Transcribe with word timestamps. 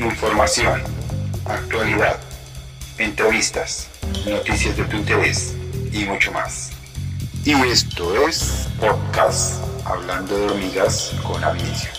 Información, 0.00 0.80
actualidad, 1.44 2.18
entrevistas, 2.96 3.90
noticias 4.26 4.74
de 4.74 4.84
tu 4.84 4.96
interés 4.96 5.54
y 5.92 6.04
mucho 6.04 6.32
más. 6.32 6.70
Y 7.44 7.52
esto 7.52 8.26
es 8.26 8.66
Podcast 8.80 9.62
Hablando 9.84 10.38
de 10.38 10.44
Hormigas 10.46 11.14
con 11.22 11.44
Amicia. 11.44 11.90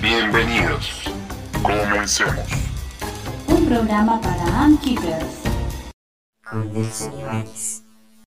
Bienvenidos. 0.00 1.02
Comencemos. 1.62 2.46
Un 3.46 3.66
programa 3.66 4.18
para 4.22 4.70
Keepers. 4.82 5.42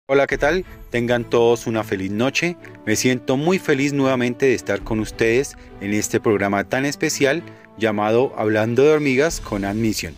Hola, 0.06 0.28
¿qué 0.28 0.38
tal? 0.38 0.64
Tengan 0.92 1.24
todos 1.24 1.66
una 1.66 1.84
feliz 1.84 2.12
noche. 2.12 2.56
Me 2.86 2.96
siento 2.96 3.36
muy 3.36 3.58
feliz 3.58 3.94
nuevamente 3.94 4.46
de 4.46 4.54
estar 4.54 4.84
con 4.84 5.00
ustedes 5.00 5.58
en 5.80 5.92
este 5.94 6.20
programa 6.20 6.66
tan 6.66 6.86
especial 6.86 7.42
llamado 7.82 8.32
Hablando 8.38 8.84
de 8.84 8.92
Hormigas 8.92 9.42
con 9.42 9.66
Admisión. 9.66 10.16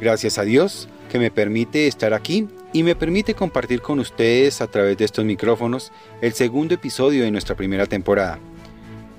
Gracias 0.00 0.38
a 0.38 0.42
Dios 0.42 0.88
que 1.08 1.20
me 1.20 1.30
permite 1.30 1.86
estar 1.86 2.12
aquí 2.12 2.48
y 2.72 2.82
me 2.82 2.96
permite 2.96 3.34
compartir 3.34 3.80
con 3.80 4.00
ustedes 4.00 4.60
a 4.60 4.66
través 4.66 4.96
de 4.96 5.04
estos 5.04 5.24
micrófonos 5.24 5.92
el 6.20 6.32
segundo 6.32 6.74
episodio 6.74 7.22
de 7.22 7.30
nuestra 7.30 7.54
primera 7.54 7.86
temporada. 7.86 8.40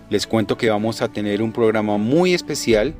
Les 0.10 0.28
cuento 0.28 0.58
que 0.58 0.70
vamos 0.70 1.02
a 1.02 1.08
tener 1.08 1.42
un 1.42 1.54
programa 1.54 1.98
muy 1.98 2.34
especial, 2.34 2.94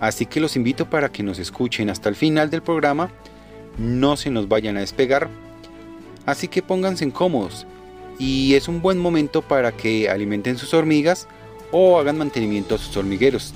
así 0.00 0.26
que 0.26 0.40
los 0.40 0.56
invito 0.56 0.90
para 0.90 1.12
que 1.12 1.22
nos 1.22 1.38
escuchen 1.38 1.90
hasta 1.90 2.08
el 2.08 2.16
final 2.16 2.50
del 2.50 2.62
programa. 2.62 3.12
No 3.78 4.16
se 4.16 4.30
nos 4.30 4.48
vayan 4.48 4.76
a 4.76 4.80
despegar 4.80 5.28
Así 6.26 6.48
que 6.48 6.62
pónganse 6.62 7.10
cómodos 7.10 7.66
y 8.18 8.54
es 8.54 8.68
un 8.68 8.80
buen 8.80 8.98
momento 8.98 9.42
para 9.42 9.72
que 9.72 10.08
alimenten 10.08 10.56
sus 10.56 10.72
hormigas 10.74 11.26
o 11.72 11.98
hagan 11.98 12.18
mantenimiento 12.18 12.74
a 12.74 12.78
sus 12.78 12.96
hormigueros 12.96 13.54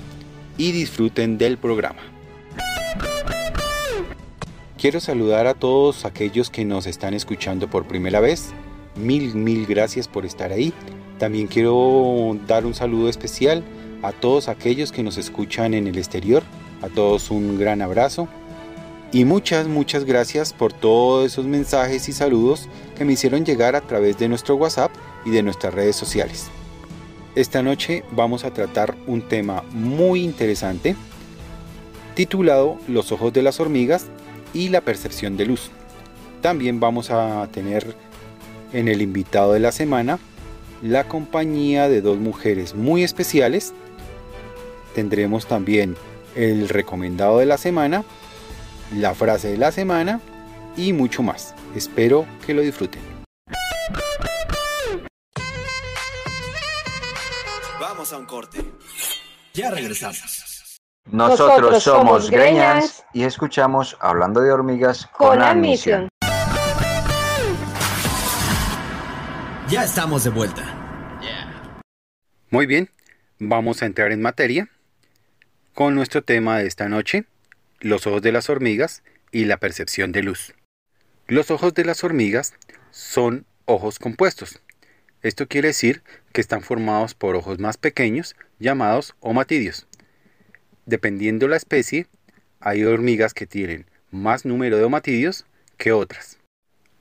y 0.58 0.72
disfruten 0.72 1.38
del 1.38 1.58
programa. 1.58 2.00
Quiero 4.78 5.00
saludar 5.00 5.46
a 5.46 5.54
todos 5.54 6.04
aquellos 6.04 6.50
que 6.50 6.64
nos 6.64 6.86
están 6.86 7.14
escuchando 7.14 7.68
por 7.68 7.86
primera 7.86 8.20
vez. 8.20 8.52
Mil, 8.94 9.34
mil 9.34 9.66
gracias 9.66 10.06
por 10.06 10.26
estar 10.26 10.52
ahí. 10.52 10.72
También 11.18 11.46
quiero 11.46 12.38
dar 12.46 12.66
un 12.66 12.74
saludo 12.74 13.08
especial 13.08 13.64
a 14.02 14.12
todos 14.12 14.48
aquellos 14.48 14.92
que 14.92 15.02
nos 15.02 15.16
escuchan 15.16 15.74
en 15.74 15.86
el 15.86 15.96
exterior. 15.96 16.42
A 16.82 16.88
todos 16.88 17.30
un 17.30 17.58
gran 17.58 17.80
abrazo. 17.80 18.28
Y 19.12 19.24
muchas, 19.24 19.66
muchas 19.66 20.04
gracias 20.04 20.52
por 20.52 20.72
todos 20.72 21.26
esos 21.32 21.46
mensajes 21.46 22.08
y 22.08 22.12
saludos 22.12 22.68
que 22.96 23.04
me 23.04 23.14
hicieron 23.14 23.44
llegar 23.46 23.76
a 23.76 23.80
través 23.80 24.18
de 24.18 24.28
nuestro 24.28 24.56
WhatsApp 24.56 24.92
y 25.24 25.30
de 25.30 25.42
nuestras 25.42 25.72
redes 25.72 25.96
sociales. 25.96 26.50
Esta 27.36 27.62
noche 27.62 28.02
vamos 28.12 28.44
a 28.44 28.54
tratar 28.54 28.96
un 29.06 29.20
tema 29.20 29.62
muy 29.70 30.24
interesante 30.24 30.96
titulado 32.14 32.78
Los 32.88 33.12
ojos 33.12 33.30
de 33.34 33.42
las 33.42 33.60
hormigas 33.60 34.06
y 34.54 34.70
la 34.70 34.80
percepción 34.80 35.36
de 35.36 35.44
luz. 35.44 35.70
También 36.40 36.80
vamos 36.80 37.10
a 37.10 37.46
tener 37.52 37.94
en 38.72 38.88
el 38.88 39.02
invitado 39.02 39.52
de 39.52 39.60
la 39.60 39.70
semana 39.70 40.18
la 40.82 41.04
compañía 41.04 41.90
de 41.90 42.00
dos 42.00 42.16
mujeres 42.16 42.74
muy 42.74 43.04
especiales. 43.04 43.74
Tendremos 44.94 45.44
también 45.44 45.94
el 46.36 46.70
recomendado 46.70 47.38
de 47.38 47.46
la 47.46 47.58
semana 47.58 48.02
la 48.96 49.14
frase 49.14 49.48
de 49.48 49.58
la 49.58 49.72
semana 49.72 50.22
y 50.74 50.94
mucho 50.94 51.22
más. 51.22 51.54
Espero 51.74 52.24
que 52.46 52.54
lo 52.54 52.62
disfruten. 52.62 53.15
Vamos 58.06 58.12
a 58.12 58.18
un 58.18 58.26
corte. 58.26 58.58
Ya 59.52 59.68
regresamos. 59.72 60.78
Nosotros 61.10 61.82
somos 61.82 62.30
Greñas 62.30 63.04
y 63.12 63.24
escuchamos 63.24 63.96
Hablando 63.98 64.42
de 64.42 64.52
Hormigas 64.52 65.08
con, 65.08 65.42
admisión. 65.42 66.08
Ya 69.68 69.82
estamos 69.82 70.22
de 70.22 70.30
vuelta. 70.30 70.62
Muy 72.50 72.66
bien, 72.66 72.90
vamos 73.40 73.82
a 73.82 73.86
entrar 73.86 74.12
en 74.12 74.22
materia 74.22 74.68
con 75.74 75.96
nuestro 75.96 76.22
tema 76.22 76.58
de 76.58 76.68
esta 76.68 76.88
noche, 76.88 77.24
los 77.80 78.06
ojos 78.06 78.22
de 78.22 78.30
las 78.30 78.48
hormigas 78.48 79.02
y 79.32 79.46
la 79.46 79.56
percepción 79.56 80.12
de 80.12 80.22
luz. 80.22 80.54
Los 81.26 81.50
ojos 81.50 81.74
de 81.74 81.84
las 81.84 82.04
hormigas 82.04 82.54
son 82.92 83.46
ojos 83.64 83.98
compuestos. 83.98 84.60
Esto 85.26 85.48
quiere 85.48 85.66
decir 85.66 86.04
que 86.32 86.40
están 86.40 86.62
formados 86.62 87.14
por 87.14 87.34
ojos 87.34 87.58
más 87.58 87.78
pequeños 87.78 88.36
llamados 88.60 89.16
omatidios. 89.18 89.88
Dependiendo 90.84 91.48
la 91.48 91.56
especie, 91.56 92.06
hay 92.60 92.84
hormigas 92.84 93.34
que 93.34 93.44
tienen 93.44 93.86
más 94.12 94.44
número 94.44 94.78
de 94.78 94.84
omatidios 94.84 95.44
que 95.78 95.90
otras. 95.90 96.38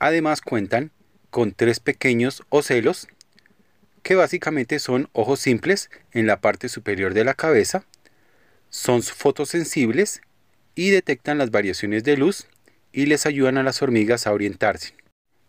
Además 0.00 0.40
cuentan 0.40 0.90
con 1.30 1.52
tres 1.52 1.78
pequeños 1.78 2.42
ocelos 2.48 3.06
que 4.02 4.16
básicamente 4.16 4.80
son 4.80 5.08
ojos 5.12 5.38
simples 5.38 5.88
en 6.10 6.26
la 6.26 6.40
parte 6.40 6.68
superior 6.68 7.14
de 7.14 7.22
la 7.22 7.34
cabeza, 7.34 7.84
son 8.70 9.04
fotosensibles 9.04 10.20
y 10.74 10.90
detectan 10.90 11.38
las 11.38 11.52
variaciones 11.52 12.02
de 12.02 12.16
luz 12.16 12.48
y 12.90 13.06
les 13.06 13.24
ayudan 13.24 13.56
a 13.56 13.62
las 13.62 13.82
hormigas 13.82 14.26
a 14.26 14.32
orientarse. 14.32 14.94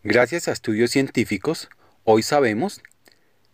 Gracias 0.03 0.47
a 0.47 0.51
estudios 0.51 0.91
científicos, 0.91 1.69
hoy 2.09 2.23
sabemos 2.23 2.81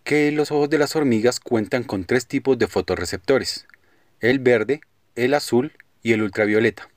que 0.03 0.31
los 0.31 0.51
ojos 0.51 0.69
de 0.69 0.77
las 0.77 0.95
hormigas 0.95 1.39
cuentan 1.39 1.83
con 1.83 2.05
tres 2.05 2.27
tipos 2.27 2.55
de 2.59 2.67
fotorreceptores, 2.67 3.65
el 4.19 4.37
verde, 4.37 4.81
el 5.15 5.33
azul 5.33 5.73
y 6.03 6.13
el 6.13 6.21
ultravioleta. 6.21 6.87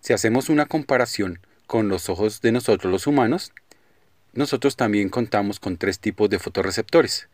Si 0.00 0.12
hacemos 0.12 0.50
una 0.50 0.66
comparación 0.66 1.40
con 1.66 1.88
los 1.88 2.10
ojos 2.10 2.42
de 2.42 2.52
nosotros 2.52 2.92
los 2.92 3.06
humanos, 3.06 3.52
nosotros 4.34 4.76
también 4.76 5.08
contamos 5.08 5.58
con 5.58 5.78
tres 5.78 6.00
tipos 6.00 6.28
de 6.28 6.38
fotorreceptores, 6.38 7.30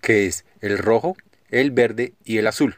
que 0.00 0.26
es 0.26 0.44
el 0.60 0.78
rojo, 0.78 1.16
el 1.50 1.72
verde 1.72 2.12
y 2.24 2.38
el 2.38 2.46
azul. 2.46 2.76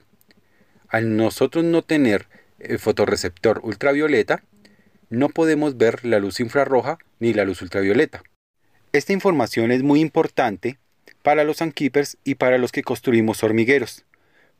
Al 0.88 1.18
nosotros 1.18 1.64
no 1.64 1.82
tener 1.82 2.28
el 2.60 2.78
fotorreceptor 2.78 3.60
ultravioleta, 3.62 4.42
no 5.10 5.28
podemos 5.28 5.76
ver 5.76 6.06
la 6.06 6.18
luz 6.18 6.40
infrarroja 6.40 6.96
ni 7.18 7.34
la 7.34 7.44
luz 7.44 7.60
ultravioleta. 7.60 8.22
Esta 8.92 9.12
información 9.12 9.70
es 9.70 9.82
muy 9.82 10.00
importante 10.00 10.78
para 11.22 11.44
los 11.44 11.60
ankeepers 11.60 12.16
y 12.24 12.36
para 12.36 12.56
los 12.56 12.72
que 12.72 12.82
construimos 12.82 13.42
hormigueros, 13.42 14.06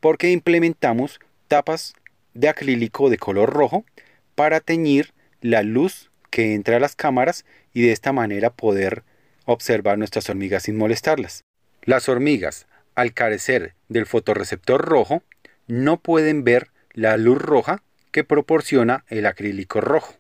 porque 0.01 0.31
implementamos 0.31 1.19
tapas 1.49 1.95
de 2.35 2.51
acrílico 2.51 3.09
de 3.09 3.17
color 3.17 3.51
rojo 3.51 3.87
para 4.35 4.61
teñir 4.61 5.15
la 5.41 5.63
luz 5.63 6.11
que 6.29 6.55
entra 6.55 6.77
a 6.77 6.81
las 6.81 6.95
cámaras 6.95 7.47
y 7.73 7.83
de 7.83 7.93
esta 7.93 8.13
manera 8.13 8.51
poder 8.51 9.03
observar 9.47 9.97
nuestras 9.97 10.29
hormigas 10.29 10.65
sin 10.65 10.77
molestarlas. 10.77 11.43
Las 11.83 12.11
hormigas, 12.11 12.67
al 12.95 13.15
carecer 13.15 13.75
del 13.89 14.05
fotorreceptor 14.05 14.85
rojo, 14.85 15.23
no 15.69 16.01
pueden 16.01 16.45
ver 16.45 16.71
la 16.93 17.17
luz 17.17 17.39
roja 17.39 17.83
que 18.13 18.25
proporciona 18.25 19.07
el 19.09 19.25
acrílico 19.25 19.81
rojo. 19.81 20.15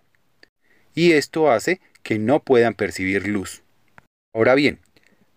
Y 0.95 1.13
esto 1.13 1.51
hace 1.51 1.83
que 2.03 2.19
no 2.19 2.41
puedan 2.41 2.73
percibir 2.73 3.29
luz. 3.29 3.63
Ahora 4.35 4.55
bien, 4.55 4.81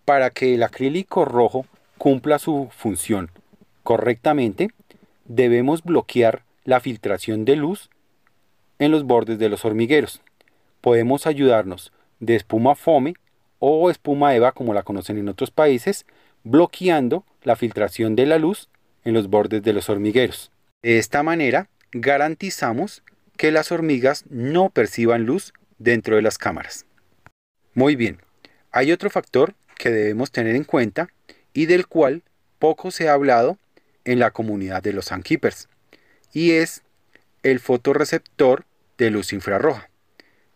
para 0.04 0.30
que 0.30 0.54
el 0.54 0.62
acrílico 0.62 1.24
rojo 1.24 1.66
cumpla 1.98 2.38
su 2.38 2.68
función 2.70 3.30
correctamente, 3.82 4.68
debemos 5.24 5.82
bloquear 5.82 6.42
la 6.64 6.80
filtración 6.80 7.44
de 7.44 7.56
luz 7.56 7.90
en 8.78 8.90
los 8.90 9.04
bordes 9.04 9.38
de 9.38 9.48
los 9.48 9.64
hormigueros. 9.64 10.20
Podemos 10.80 11.26
ayudarnos 11.26 11.92
de 12.20 12.36
espuma 12.36 12.74
fome 12.74 13.14
o 13.58 13.90
espuma 13.90 14.34
eva 14.34 14.52
como 14.52 14.74
la 14.74 14.82
conocen 14.82 15.18
en 15.18 15.28
otros 15.28 15.50
países, 15.50 16.04
bloqueando 16.44 17.24
la 17.42 17.56
filtración 17.56 18.16
de 18.16 18.26
la 18.26 18.38
luz 18.38 18.68
en 19.04 19.14
los 19.14 19.28
bordes 19.28 19.62
de 19.62 19.72
los 19.72 19.88
hormigueros. 19.88 20.50
De 20.82 20.98
esta 20.98 21.22
manera 21.22 21.68
garantizamos 21.92 23.02
que 23.36 23.52
las 23.52 23.72
hormigas 23.72 24.24
no 24.28 24.70
perciban 24.70 25.24
luz 25.24 25.52
dentro 25.78 26.16
de 26.16 26.22
las 26.22 26.38
cámaras. 26.38 26.86
Muy 27.74 27.96
bien, 27.96 28.20
hay 28.72 28.90
otro 28.90 29.10
factor 29.10 29.54
que 29.76 29.90
debemos 29.90 30.32
tener 30.32 30.56
en 30.56 30.64
cuenta 30.64 31.08
y 31.52 31.66
del 31.66 31.86
cual 31.86 32.22
poco 32.58 32.90
se 32.90 33.08
ha 33.08 33.12
hablado 33.12 33.58
en 34.04 34.18
la 34.18 34.30
comunidad 34.30 34.82
de 34.82 34.92
los 34.92 35.06
sunkeepers, 35.06 35.68
y 36.32 36.52
es 36.52 36.82
el 37.42 37.60
fotorreceptor 37.60 38.64
de 38.98 39.10
luz 39.10 39.32
infrarroja. 39.32 39.90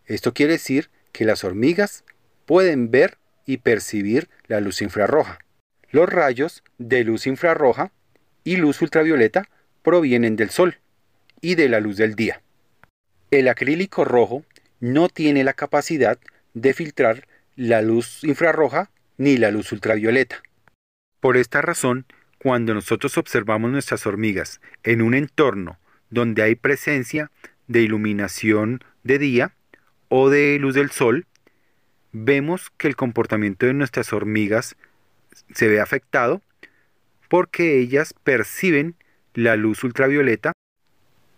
Esto 0.07 0.33
quiere 0.33 0.55
decir 0.55 0.89
que 1.13 1.25
las 1.25 1.45
hormigas 1.45 2.05
pueden 2.47 2.91
ver 2.91 3.19
y 3.45 3.59
percibir 3.59 4.29
la 4.47 4.61
luz 4.61 4.83
infrarroja. 4.83 5.39
Los 5.91 6.09
rayos 6.09 6.63
de 6.79 7.05
luz 7.05 7.27
infrarroja 7.27 7.93
y 8.45 8.57
luz 8.57 8.81
ultravioleta 8.83 9.49
provienen 9.83 10.37
del 10.37 10.51
sol 10.51 10.79
y 11.41 11.55
de 11.55 11.69
la 11.69 11.81
luz 11.81 11.97
del 11.97 12.15
día. 12.15 12.41
El 13.31 13.49
acrílico 13.49 14.05
rojo 14.05 14.45
no 14.81 15.09
tiene 15.09 15.45
la 15.45 15.53
capacidad 15.53 16.19
de 16.55 16.73
filtrar 16.75 17.27
la 17.57 17.81
luz 17.83 18.23
infrarroja 18.23 18.91
ni 19.17 19.39
la 19.39 19.51
luz 19.51 19.73
ultravioleta. 19.73 20.43
Por 21.21 21.37
esta 21.37 21.63
razón, 21.63 22.07
cuando 22.39 22.75
nosotros 22.75 23.17
observamos 23.19 23.71
nuestras 23.73 24.07
hormigas 24.07 24.61
en 24.85 25.03
un 25.03 25.15
entorno 25.15 25.79
donde 26.11 26.43
hay 26.43 26.55
presencia 26.55 27.31
de 27.67 27.81
iluminación 27.81 28.85
de 29.03 29.19
día 29.19 29.55
o 30.09 30.29
de 30.29 30.59
luz 30.61 30.75
del 30.75 30.91
sol, 30.91 31.27
vemos 32.13 32.71
que 32.77 32.89
el 32.89 32.97
comportamiento 32.97 33.67
de 33.67 33.75
nuestras 33.75 34.13
hormigas 34.13 34.77
se 35.55 35.69
ve 35.69 35.81
afectado 35.81 36.43
porque 37.29 37.79
ellas 37.79 38.15
perciben 38.23 38.95
la 39.35 39.57
luz 39.57 39.83
ultravioleta 39.83 40.53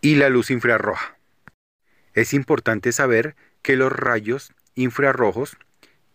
y 0.01 0.17
la 0.17 0.29
luz 0.29 0.51
infrarroja. 0.51 1.17
Es 2.15 2.35
importante 2.35 2.93
saber 2.93 3.37
que 3.63 3.77
los 3.77 3.93
rayos 3.93 4.53
infrarrojos 4.75 5.57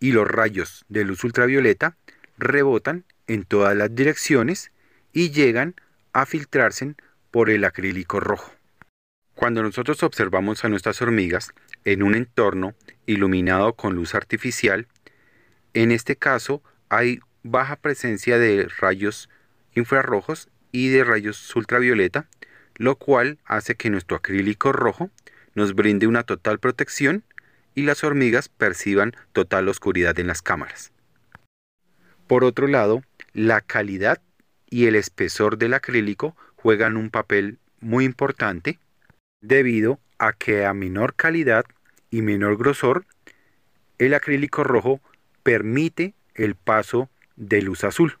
y 0.04 0.12
los 0.12 0.28
rayos 0.28 0.84
de 0.90 1.02
luz 1.02 1.24
ultravioleta 1.24 1.96
rebotan 2.36 3.06
en 3.26 3.46
todas 3.46 3.74
las 3.74 3.94
direcciones 3.94 4.70
y 5.14 5.30
llegan 5.30 5.76
a 6.12 6.26
filtrarse 6.26 6.94
por 7.30 7.48
el 7.48 7.64
acrílico 7.64 8.20
rojo. 8.20 8.52
Cuando 9.34 9.62
nosotros 9.62 10.02
observamos 10.02 10.62
a 10.62 10.68
nuestras 10.68 11.00
hormigas 11.00 11.54
en 11.86 12.02
un 12.02 12.14
entorno 12.16 12.74
iluminado 13.06 13.72
con 13.76 13.94
luz 13.94 14.14
artificial, 14.14 14.88
en 15.72 15.90
este 15.90 16.16
caso 16.16 16.62
hay 16.90 17.20
baja 17.42 17.76
presencia 17.76 18.36
de 18.38 18.68
rayos 18.78 19.30
infrarrojos 19.74 20.50
y 20.70 20.88
de 20.88 21.02
rayos 21.04 21.56
ultravioleta, 21.56 22.28
lo 22.74 22.96
cual 22.96 23.38
hace 23.46 23.74
que 23.74 23.88
nuestro 23.88 24.18
acrílico 24.18 24.70
rojo 24.70 25.10
nos 25.54 25.74
brinde 25.74 26.06
una 26.06 26.24
total 26.24 26.58
protección 26.58 27.24
y 27.74 27.82
las 27.82 28.04
hormigas 28.04 28.48
perciban 28.48 29.14
total 29.32 29.68
oscuridad 29.68 30.18
en 30.18 30.26
las 30.26 30.42
cámaras. 30.42 30.92
Por 32.26 32.44
otro 32.44 32.66
lado, 32.68 33.02
la 33.32 33.60
calidad 33.60 34.20
y 34.70 34.86
el 34.86 34.96
espesor 34.96 35.58
del 35.58 35.74
acrílico 35.74 36.36
juegan 36.56 36.96
un 36.96 37.10
papel 37.10 37.58
muy 37.80 38.04
importante 38.04 38.78
debido 39.40 40.00
a 40.18 40.32
que 40.32 40.64
a 40.64 40.72
menor 40.72 41.14
calidad 41.14 41.64
y 42.10 42.22
menor 42.22 42.56
grosor, 42.56 43.04
el 43.98 44.14
acrílico 44.14 44.64
rojo 44.64 45.00
permite 45.42 46.14
el 46.34 46.54
paso 46.54 47.10
de 47.36 47.60
luz 47.60 47.84
azul. 47.84 48.18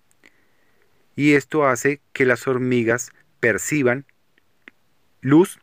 Y 1.16 1.34
esto 1.34 1.66
hace 1.66 2.00
que 2.12 2.26
las 2.26 2.46
hormigas 2.46 3.12
perciban 3.40 4.04
luz 5.20 5.60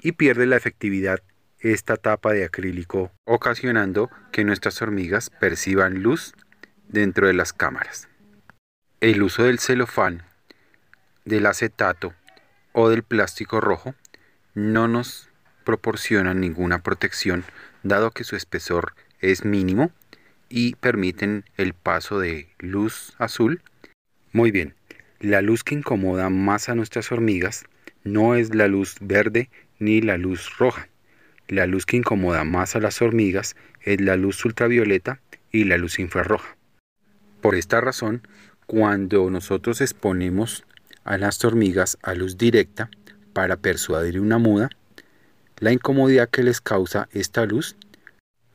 y 0.00 0.12
pierde 0.12 0.46
la 0.46 0.56
efectividad 0.56 1.22
esta 1.62 1.96
tapa 1.96 2.32
de 2.32 2.44
acrílico, 2.44 3.12
ocasionando 3.24 4.10
que 4.32 4.44
nuestras 4.44 4.82
hormigas 4.82 5.30
perciban 5.30 6.02
luz 6.02 6.34
dentro 6.88 7.28
de 7.28 7.34
las 7.34 7.52
cámaras. 7.52 8.08
El 9.00 9.22
uso 9.22 9.44
del 9.44 9.58
celofán, 9.58 10.24
del 11.24 11.46
acetato 11.46 12.14
o 12.72 12.88
del 12.88 13.02
plástico 13.04 13.60
rojo 13.60 13.94
no 14.54 14.88
nos 14.88 15.28
proporciona 15.64 16.34
ninguna 16.34 16.82
protección 16.82 17.44
dado 17.82 18.10
que 18.10 18.24
su 18.24 18.36
espesor 18.36 18.94
es 19.20 19.44
mínimo 19.44 19.92
y 20.48 20.74
permiten 20.74 21.44
el 21.56 21.74
paso 21.74 22.18
de 22.18 22.48
luz 22.58 23.14
azul. 23.18 23.62
Muy 24.32 24.50
bien, 24.50 24.74
la 25.20 25.40
luz 25.40 25.62
que 25.64 25.74
incomoda 25.74 26.28
más 26.28 26.68
a 26.68 26.74
nuestras 26.74 27.12
hormigas 27.12 27.64
no 28.04 28.34
es 28.34 28.54
la 28.54 28.66
luz 28.66 28.96
verde 29.00 29.48
ni 29.78 30.00
la 30.00 30.18
luz 30.18 30.58
roja. 30.58 30.88
La 31.48 31.66
luz 31.66 31.86
que 31.86 31.96
incomoda 31.96 32.44
más 32.44 32.76
a 32.76 32.80
las 32.80 33.02
hormigas 33.02 33.56
es 33.82 34.00
la 34.00 34.16
luz 34.16 34.44
ultravioleta 34.44 35.20
y 35.50 35.64
la 35.64 35.76
luz 35.76 35.98
infrarroja. 35.98 36.56
Por 37.40 37.54
esta 37.54 37.80
razón, 37.80 38.26
cuando 38.66 39.28
nosotros 39.30 39.80
exponemos 39.80 40.64
a 41.04 41.18
las 41.18 41.44
hormigas 41.44 41.98
a 42.02 42.14
luz 42.14 42.38
directa 42.38 42.88
para 43.32 43.56
persuadir 43.56 44.20
una 44.20 44.38
muda, 44.38 44.70
la 45.58 45.72
incomodidad 45.72 46.28
que 46.28 46.42
les 46.42 46.60
causa 46.60 47.08
esta 47.12 47.44
luz 47.46 47.76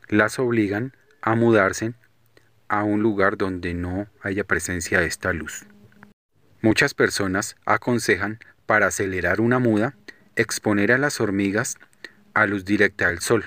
las 0.08 0.40
obligan 0.40 0.94
a 1.22 1.36
mudarse 1.36 1.94
a 2.70 2.84
un 2.84 3.02
lugar 3.02 3.38
donde 3.38 3.74
no 3.74 4.08
haya 4.22 4.44
presencia 4.44 5.00
de 5.00 5.08
esta 5.08 5.34
luz. 5.34 5.66
Muchas 6.62 6.94
personas 6.94 7.56
aconsejan 7.66 8.40
para 8.66 8.88
acelerar 8.88 9.42
una 9.42 9.60
muda 9.60 9.96
exponer 10.36 10.92
a 10.92 10.98
las 10.98 11.20
hormigas 11.20 11.78
a 12.38 12.46
luz 12.46 12.66
directa 12.66 13.08
del 13.08 13.20
sol. 13.20 13.46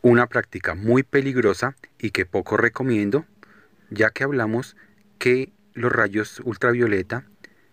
Una 0.00 0.28
práctica 0.28 0.74
muy 0.74 1.02
peligrosa 1.02 1.76
y 1.98 2.10
que 2.10 2.24
poco 2.24 2.56
recomiendo, 2.56 3.26
ya 3.90 4.08
que 4.10 4.24
hablamos 4.24 4.76
que 5.18 5.52
los 5.74 5.92
rayos 5.92 6.40
ultravioleta 6.40 7.26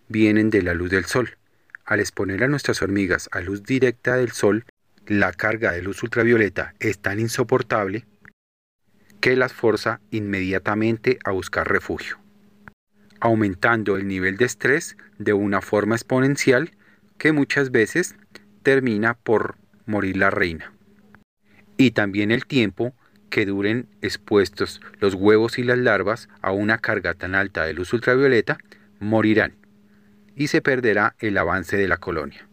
vienen 0.08 0.50
de 0.50 0.60
la 0.60 0.74
luz 0.74 0.90
del 0.90 1.06
sol. 1.06 1.38
Al 1.86 2.00
exponer 2.00 2.44
a 2.44 2.48
nuestras 2.48 2.82
hormigas 2.82 3.30
a 3.32 3.40
luz 3.40 3.62
directa 3.62 4.16
del 4.16 4.32
sol, 4.32 4.66
la 5.06 5.32
carga 5.32 5.72
de 5.72 5.80
luz 5.80 6.02
ultravioleta 6.02 6.74
es 6.78 6.98
tan 6.98 7.18
insoportable 7.18 8.04
que 9.22 9.36
las 9.36 9.54
forza 9.54 10.02
inmediatamente 10.10 11.18
a 11.24 11.30
buscar 11.30 11.66
refugio, 11.66 12.18
aumentando 13.20 13.96
el 13.96 14.06
nivel 14.06 14.36
de 14.36 14.44
estrés 14.44 14.98
de 15.18 15.32
una 15.32 15.62
forma 15.62 15.94
exponencial 15.94 16.72
que 17.16 17.32
muchas 17.32 17.70
veces 17.70 18.16
termina 18.62 19.14
por 19.14 19.61
morir 19.86 20.16
la 20.16 20.30
reina. 20.30 20.72
Y 21.76 21.92
también 21.92 22.30
el 22.30 22.46
tiempo 22.46 22.94
que 23.30 23.46
duren 23.46 23.88
expuestos 24.02 24.80
los 25.00 25.14
huevos 25.14 25.58
y 25.58 25.62
las 25.62 25.78
larvas 25.78 26.28
a 26.42 26.52
una 26.52 26.78
carga 26.78 27.14
tan 27.14 27.34
alta 27.34 27.64
de 27.64 27.72
luz 27.72 27.92
ultravioleta 27.92 28.58
morirán 29.00 29.56
y 30.36 30.48
se 30.48 30.60
perderá 30.60 31.16
el 31.18 31.38
avance 31.38 31.76
de 31.76 31.88
la 31.88 31.96
colonia. 31.96 32.46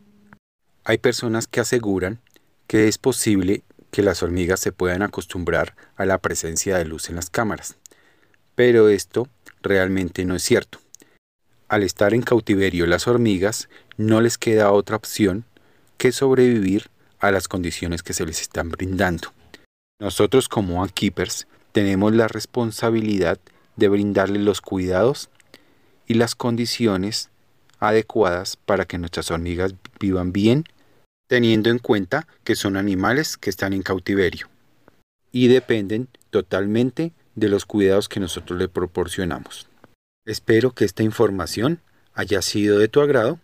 Hay 0.86 0.98
personas 0.98 1.48
que 1.48 1.60
aseguran 1.60 2.20
que 2.68 2.88
es 2.88 2.98
posible 2.98 3.64
que 3.92 4.04
las 4.04 4.24
hormigas 4.24 4.60
se 4.60 4.72
puedan 4.72 5.02
acostumbrar 5.02 5.76
a 5.96 6.06
la 6.06 6.18
presencia 6.20 6.78
de 6.78 6.86
luz 6.86 7.10
en 7.10 7.16
las 7.16 7.30
cámaras, 7.30 7.78
pero 8.56 8.90
esto 8.90 9.28
realmente 9.62 10.26
no 10.26 10.36
es 10.36 10.44
cierto. 10.44 10.80
Al 11.68 11.84
estar 11.84 12.14
en 12.14 12.22
cautiverio 12.22 12.86
las 12.86 13.08
hormigas 13.08 13.70
no 13.98 14.22
les 14.22 14.38
queda 14.38 14.72
otra 14.72 14.96
opción 14.96 15.46
que 15.98 16.12
sobrevivir 16.12 16.90
a 17.20 17.32
las 17.32 17.48
condiciones 17.48 18.04
que 18.04 18.14
se 18.14 18.26
les 18.26 18.42
están 18.42 18.70
brindando. 18.70 19.34
Nosotros 20.00 20.48
como 20.48 20.86
keepers 20.88 21.48
tenemos 21.72 22.14
la 22.16 22.28
responsabilidad 22.28 23.40
de 23.76 23.88
brindarles 23.90 24.42
los 24.42 24.62
cuidados 24.62 25.30
y 26.08 26.16
las 26.16 26.36
condiciones 26.36 27.30
adecuadas 27.80 28.58
para 28.58 28.86
que 28.86 28.98
nuestras 28.98 29.32
hormigas 29.32 29.76
vivan 30.00 30.32
bien, 30.32 30.66
teniendo 31.28 31.70
en 31.70 31.80
cuenta 31.80 32.28
que 32.44 32.56
son 32.56 32.78
animales 32.78 33.38
que 33.38 33.50
están 33.50 33.74
en 33.74 33.84
cautiverio 33.84 34.48
y 35.32 35.48
dependen 35.48 36.08
totalmente 36.30 37.14
de 37.36 37.50
los 37.50 37.66
cuidados 37.66 38.10
que 38.10 38.20
nosotros 38.20 38.60
le 38.60 38.68
proporcionamos. 38.68 39.68
Espero 40.26 40.72
que 40.72 40.86
esta 40.86 41.04
información 41.04 41.82
haya 42.14 42.42
sido 42.42 42.80
de 42.80 42.88
tu 42.88 43.02
agrado 43.02 43.40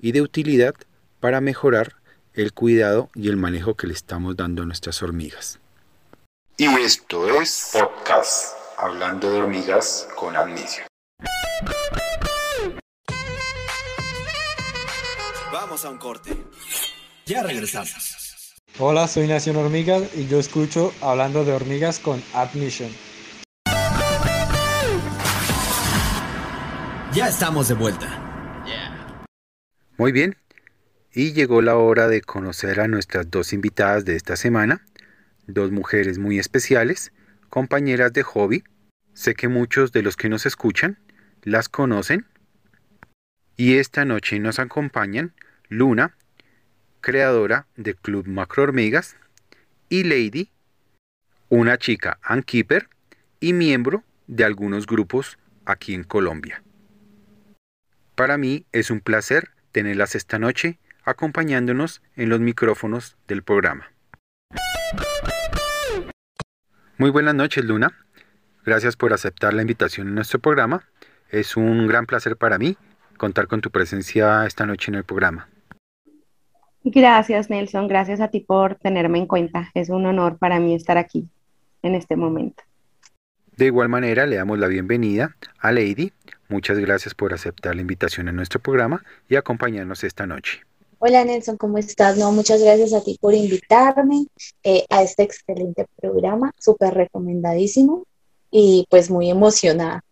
y 0.00 0.12
de 0.12 0.22
utilidad 0.22 0.74
para 1.20 1.40
mejorar 1.40 1.96
el 2.34 2.52
cuidado 2.52 3.10
y 3.14 3.28
el 3.28 3.36
manejo 3.36 3.74
que 3.74 3.86
le 3.86 3.92
estamos 3.92 4.36
dando 4.36 4.62
a 4.62 4.66
nuestras 4.66 5.02
hormigas. 5.02 5.60
Y 6.56 6.66
esto 6.66 7.40
es 7.40 7.70
Podcast 7.72 8.54
Hablando 8.76 9.30
de 9.30 9.38
Hormigas 9.38 10.08
con 10.16 10.36
Amnesia. 10.36 10.86
Vamos 15.52 15.84
a 15.84 15.90
un 15.90 15.98
corte. 15.98 16.36
Ya 17.26 17.42
regresamos. 17.42 18.56
Hola, 18.78 19.08
soy 19.08 19.26
Nación 19.26 19.56
Hormigas 19.56 20.02
y 20.14 20.26
yo 20.26 20.38
escucho 20.38 20.92
Hablando 21.00 21.44
de 21.44 21.52
Hormigas 21.52 21.98
con 21.98 22.22
Admission. 22.34 22.90
Ya 27.12 27.28
estamos 27.28 27.68
de 27.68 27.74
vuelta. 27.74 28.26
Muy 29.98 30.12
bien, 30.12 30.34
y 31.12 31.32
llegó 31.32 31.62
la 31.62 31.76
hora 31.76 32.08
de 32.08 32.20
conocer 32.20 32.80
a 32.80 32.88
nuestras 32.88 33.30
dos 33.30 33.52
invitadas 33.52 34.04
de 34.04 34.16
esta 34.16 34.36
semana, 34.36 34.84
dos 35.46 35.70
mujeres 35.70 36.18
muy 36.18 36.38
especiales, 36.38 37.12
compañeras 37.48 38.12
de 38.12 38.22
hobby. 38.22 38.64
Sé 39.12 39.34
que 39.34 39.48
muchos 39.48 39.92
de 39.92 40.02
los 40.02 40.16
que 40.16 40.28
nos 40.28 40.46
escuchan 40.46 40.98
las 41.42 41.68
conocen. 41.68 42.26
Y 43.56 43.76
esta 43.76 44.04
noche 44.04 44.38
nos 44.38 44.58
acompañan 44.58 45.34
Luna, 45.68 46.16
creadora 47.00 47.66
de 47.76 47.94
Club 47.94 48.26
Macro 48.26 48.62
Hormigas, 48.62 49.16
y 49.88 50.04
Lady, 50.04 50.50
una 51.48 51.76
chica 51.76 52.20
unkeeper 52.30 52.88
y 53.40 53.52
miembro 53.52 54.04
de 54.28 54.44
algunos 54.44 54.86
grupos 54.86 55.38
aquí 55.64 55.94
en 55.94 56.04
Colombia. 56.04 56.62
Para 58.14 58.38
mí 58.38 58.66
es 58.70 58.90
un 58.90 59.00
placer 59.00 59.50
tenerlas 59.72 60.14
esta 60.14 60.38
noche 60.38 60.78
acompañándonos 61.04 62.02
en 62.16 62.28
los 62.28 62.40
micrófonos 62.40 63.16
del 63.28 63.42
programa. 63.42 63.92
Muy 66.98 67.10
buenas 67.10 67.34
noches, 67.34 67.64
Luna. 67.64 67.92
Gracias 68.64 68.96
por 68.96 69.12
aceptar 69.12 69.54
la 69.54 69.62
invitación 69.62 70.08
en 70.08 70.14
nuestro 70.14 70.38
programa. 70.38 70.84
Es 71.30 71.56
un 71.56 71.86
gran 71.86 72.06
placer 72.06 72.36
para 72.36 72.58
mí 72.58 72.76
contar 73.16 73.46
con 73.46 73.60
tu 73.60 73.70
presencia 73.70 74.46
esta 74.46 74.66
noche 74.66 74.90
en 74.90 74.96
el 74.96 75.04
programa. 75.04 75.48
Gracias, 76.84 77.50
Nelson. 77.50 77.88
Gracias 77.88 78.20
a 78.20 78.28
ti 78.28 78.40
por 78.40 78.74
tenerme 78.76 79.18
en 79.18 79.26
cuenta. 79.26 79.70
Es 79.74 79.90
un 79.90 80.06
honor 80.06 80.38
para 80.38 80.58
mí 80.58 80.74
estar 80.74 80.96
aquí 80.98 81.28
en 81.82 81.94
este 81.94 82.16
momento. 82.16 82.62
De 83.56 83.66
igual 83.66 83.90
manera, 83.90 84.26
le 84.26 84.36
damos 84.36 84.58
la 84.58 84.68
bienvenida 84.68 85.36
a 85.58 85.72
Lady. 85.72 86.12
Muchas 86.48 86.78
gracias 86.78 87.14
por 87.14 87.34
aceptar 87.34 87.74
la 87.74 87.82
invitación 87.82 88.28
a 88.28 88.32
nuestro 88.32 88.60
programa 88.60 89.02
y 89.28 89.36
acompañarnos 89.36 90.02
esta 90.02 90.26
noche. 90.26 90.62
Hola 91.02 91.24
Nelson, 91.24 91.56
¿cómo 91.56 91.78
estás? 91.78 92.18
No, 92.18 92.30
muchas 92.30 92.62
gracias 92.62 92.92
a 92.92 93.02
ti 93.02 93.16
por 93.18 93.32
invitarme 93.32 94.26
eh, 94.62 94.84
a 94.90 95.02
este 95.02 95.22
excelente 95.22 95.86
programa, 95.96 96.52
súper 96.58 96.92
recomendadísimo 96.92 98.04
y 98.50 98.86
pues 98.90 99.10
muy 99.10 99.30
emocionada 99.30 100.04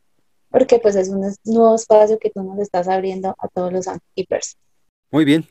porque 0.49 0.79
pues 0.79 0.97
es 0.97 1.11
un 1.11 1.21
nuevo 1.45 1.75
espacio 1.75 2.19
que 2.19 2.31
tú 2.31 2.43
nos 2.43 2.59
estás 2.59 2.89
abriendo 2.89 3.37
a 3.39 3.49
todos 3.49 3.71
los 3.71 3.85
keepers. 4.17 4.57
Muy 5.11 5.27
bien. 5.27 5.45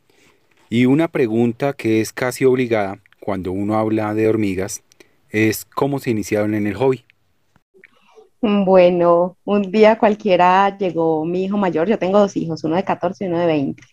Y 0.71 0.87
una 0.87 1.07
pregunta 1.07 1.73
que 1.73 2.01
es 2.01 2.11
casi 2.11 2.43
obligada 2.43 2.99
cuando 3.19 3.51
uno 3.51 3.77
habla 3.77 4.15
de 4.15 4.27
hormigas 4.27 4.81
es 5.29 5.65
cómo 5.65 5.99
se 5.99 6.09
iniciaron 6.09 6.55
en 6.55 6.65
el 6.65 6.73
hobby. 6.73 7.05
Bueno, 8.41 9.37
un 9.45 9.71
día 9.71 9.99
cualquiera 9.99 10.75
llegó 10.79 11.25
mi 11.25 11.43
hijo 11.43 11.57
mayor, 11.57 11.87
yo 11.87 11.99
tengo 11.99 12.17
dos 12.17 12.35
hijos, 12.37 12.63
uno 12.63 12.75
de 12.75 12.83
14 12.83 13.25
y 13.25 13.27
uno 13.27 13.37
de 13.37 13.45
20. 13.45 13.83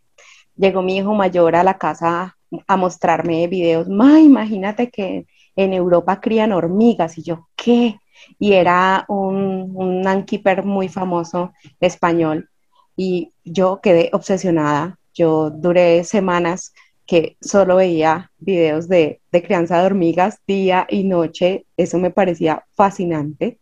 Llegó 0.56 0.82
mi 0.82 0.96
hijo 0.98 1.14
mayor 1.14 1.56
a 1.56 1.64
la 1.64 1.78
casa 1.78 2.36
a 2.66 2.76
mostrarme 2.76 3.46
videos. 3.48 3.88
Ma, 3.88 4.20
imagínate 4.20 4.90
que 4.90 5.26
en 5.56 5.72
Europa 5.72 6.20
crían 6.20 6.52
hormigas. 6.52 7.18
Y 7.18 7.22
yo, 7.22 7.48
¿qué? 7.56 7.98
y 8.38 8.52
era 8.52 9.04
un, 9.08 9.72
un 9.74 10.24
keeper 10.24 10.64
muy 10.64 10.88
famoso 10.88 11.52
español 11.80 12.48
y 12.96 13.32
yo 13.44 13.80
quedé 13.82 14.10
obsesionada. 14.12 14.98
Yo 15.14 15.50
duré 15.50 16.04
semanas 16.04 16.72
que 17.06 17.36
solo 17.40 17.76
veía 17.76 18.32
videos 18.38 18.88
de, 18.88 19.20
de, 19.30 19.42
crianza 19.42 19.78
de 19.78 19.86
hormigas 19.86 20.40
día 20.46 20.86
y 20.88 21.04
noche. 21.04 21.66
Eso 21.76 21.98
me 21.98 22.10
parecía 22.10 22.64
fascinante. 22.72 23.58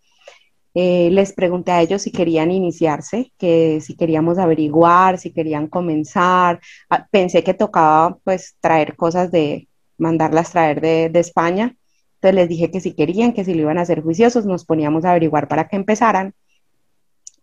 Eh, 0.74 1.10
les 1.10 1.32
pregunté 1.32 1.72
a 1.72 1.82
ellos 1.82 2.02
si 2.02 2.10
querían 2.12 2.50
iniciarse, 2.50 3.32
que 3.38 3.80
si 3.80 3.96
queríamos 3.96 4.38
averiguar, 4.38 5.18
si 5.18 5.32
querían 5.32 5.68
comenzar. 5.68 6.60
Ah, 6.90 7.06
pensé 7.10 7.44
que 7.44 7.54
tocaba 7.54 8.18
pues 8.24 8.56
traer 8.60 8.96
cosas 8.96 9.30
de, 9.30 9.68
mandarlas 9.98 10.52
traer 10.52 10.80
de, 10.80 11.08
de 11.10 11.20
España 11.20 11.76
entonces 12.22 12.36
les 12.36 12.48
dije 12.48 12.70
que 12.70 12.80
si 12.80 12.92
querían, 12.92 13.32
que 13.32 13.44
si 13.44 13.52
lo 13.52 13.62
iban 13.62 13.78
a 13.78 13.80
hacer 13.80 14.00
juiciosos, 14.00 14.46
nos 14.46 14.64
poníamos 14.64 15.04
a 15.04 15.10
averiguar 15.10 15.48
para 15.48 15.66
que 15.66 15.74
empezaran. 15.74 16.34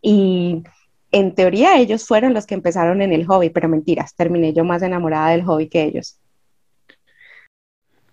Y 0.02 0.64
en 1.12 1.36
teoría 1.36 1.78
ellos 1.78 2.08
fueron 2.08 2.34
los 2.34 2.46
que 2.46 2.56
empezaron 2.56 3.02
en 3.02 3.12
el 3.12 3.26
hobby, 3.26 3.50
pero 3.50 3.68
mentiras, 3.68 4.16
terminé 4.16 4.54
yo 4.54 4.64
más 4.64 4.82
enamorada 4.82 5.32
del 5.32 5.44
hobby 5.44 5.68
que 5.68 5.84
ellos. 5.84 6.18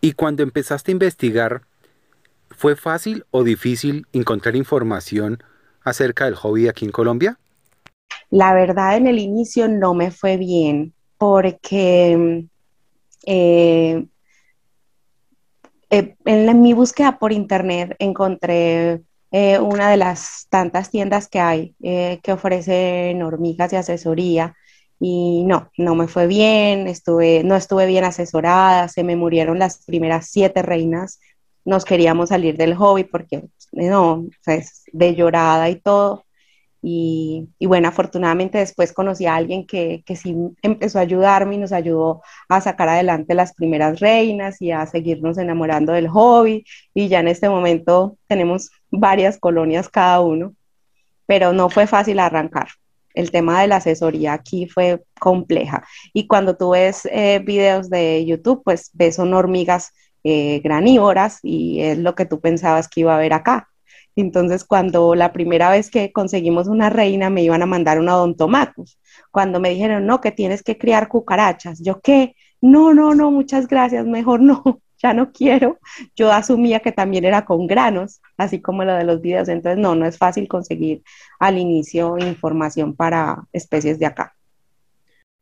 Y 0.00 0.14
cuando 0.14 0.42
empezaste 0.42 0.90
a 0.90 0.94
investigar, 0.94 1.62
¿fue 2.50 2.76
fácil 2.76 3.24
o 3.30 3.44
difícil 3.44 4.06
encontrar 4.12 4.56
información 4.56 5.42
acerca 5.82 6.24
del 6.24 6.34
hobby 6.34 6.68
aquí 6.68 6.84
en 6.84 6.92
Colombia? 6.92 7.38
La 8.30 8.54
verdad, 8.54 8.96
en 8.96 9.06
el 9.06 9.18
inicio 9.18 9.68
no 9.68 9.94
me 9.94 10.10
fue 10.10 10.36
bien 10.36 10.92
porque 11.18 12.46
eh, 13.26 14.06
eh, 15.90 16.16
en 16.24 16.60
mi 16.60 16.72
búsqueda 16.72 17.18
por 17.18 17.32
internet 17.32 17.94
encontré 17.98 19.02
eh, 19.30 19.58
una 19.58 19.90
de 19.90 19.96
las 19.96 20.46
tantas 20.50 20.90
tiendas 20.90 21.28
que 21.28 21.40
hay 21.40 21.74
que 21.80 22.32
ofrecen 22.32 23.22
hormigas 23.22 23.72
y 23.72 23.76
asesoría 23.76 24.54
y 24.98 25.44
no, 25.44 25.70
no 25.76 25.94
me 25.94 26.08
fue 26.08 26.26
bien, 26.26 26.86
estuve, 26.86 27.44
no 27.44 27.54
estuve 27.54 27.86
bien 27.86 28.04
asesorada, 28.04 28.88
se 28.88 29.04
me 29.04 29.16
murieron 29.16 29.58
las 29.58 29.84
primeras 29.84 30.28
siete 30.30 30.62
reinas, 30.62 31.20
nos 31.66 31.84
queríamos 31.84 32.30
salir 32.30 32.56
del 32.56 32.74
hobby 32.76 33.04
porque 33.04 33.42
no, 33.72 34.26
pues, 34.44 34.84
de 34.92 35.14
llorada 35.14 35.68
y 35.68 35.76
todo. 35.76 36.24
Y, 36.80 37.48
bueno, 37.66 37.88
afortunadamente 37.88 38.58
después 38.58 38.92
conocí 38.92 39.26
a 39.26 39.34
alguien 39.34 39.66
que, 39.66 40.04
que 40.06 40.14
sí 40.14 40.36
empezó 40.62 40.98
a 40.98 41.02
ayudarme 41.02 41.56
y 41.56 41.58
nos 41.58 41.72
ayudó 41.72 42.22
a 42.48 42.60
sacar 42.60 42.88
adelante 42.88 43.34
las 43.34 43.52
primeras 43.54 43.98
reinas 43.98 44.62
y 44.62 44.70
a 44.70 44.86
seguirnos 44.86 45.36
enamorando 45.36 45.92
del 45.92 46.08
hobby. 46.08 46.64
Y 46.94 47.08
ya 47.08 47.18
en 47.18 47.28
este 47.28 47.48
momento 47.48 48.16
tenemos 48.28 48.70
varias 48.88 49.36
colonias 49.36 49.88
cada 49.88 50.20
uno, 50.20 50.54
pero 51.26 51.52
no 51.52 51.68
fue 51.68 51.88
fácil 51.88 52.20
arrancar. 52.20 52.68
El 53.14 53.32
tema 53.32 53.60
de 53.60 53.66
la 53.66 53.76
asesoría 53.76 54.34
aquí 54.34 54.68
fue 54.68 55.02
compleja. 55.18 55.84
Y 56.12 56.28
cuando 56.28 56.56
tú 56.56 56.70
ves 56.70 57.08
eh, 57.10 57.40
videos 57.44 57.90
de 57.90 58.24
YouTube, 58.24 58.62
pues 58.62 58.90
ves 58.92 59.16
son 59.16 59.34
hormigas 59.34 59.92
eh, 60.26 60.60
granívoras 60.62 61.40
y 61.42 61.80
es 61.80 61.98
lo 61.98 62.14
que 62.14 62.26
tú 62.26 62.40
pensabas 62.40 62.88
que 62.88 63.00
iba 63.00 63.12
a 63.12 63.16
haber 63.16 63.32
acá 63.32 63.68
entonces, 64.16 64.64
cuando 64.64 65.14
la 65.14 65.32
primera 65.32 65.70
vez 65.70 65.90
que 65.90 66.10
conseguimos 66.10 66.68
una 66.68 66.88
reina, 66.88 67.28
me 67.28 67.42
iban 67.42 67.62
a 67.62 67.66
mandar 67.66 68.00
una 68.00 68.16
odontomacus. 68.16 68.98
Cuando 69.30 69.60
me 69.60 69.70
dijeron, 69.70 70.06
no, 70.06 70.22
que 70.22 70.32
tienes 70.32 70.62
que 70.62 70.78
criar 70.78 71.08
cucarachas. 71.08 71.80
Yo, 71.82 72.00
¿qué? 72.00 72.34
No, 72.62 72.94
no, 72.94 73.14
no, 73.14 73.30
muchas 73.30 73.68
gracias, 73.68 74.06
mejor 74.06 74.40
no, 74.40 74.80
ya 75.02 75.12
no 75.12 75.32
quiero. 75.32 75.78
Yo 76.16 76.32
asumía 76.32 76.80
que 76.80 76.92
también 76.92 77.26
era 77.26 77.44
con 77.44 77.66
granos, 77.66 78.22
así 78.38 78.62
como 78.62 78.84
lo 78.84 78.94
de 78.94 79.04
los 79.04 79.20
videos. 79.20 79.48
Entonces, 79.48 79.78
no, 79.78 79.94
no 79.94 80.06
es 80.06 80.16
fácil 80.16 80.48
conseguir 80.48 81.02
al 81.38 81.58
inicio 81.58 82.16
información 82.18 82.96
para 82.96 83.44
especies 83.52 83.98
de 83.98 84.06
acá. 84.06 84.34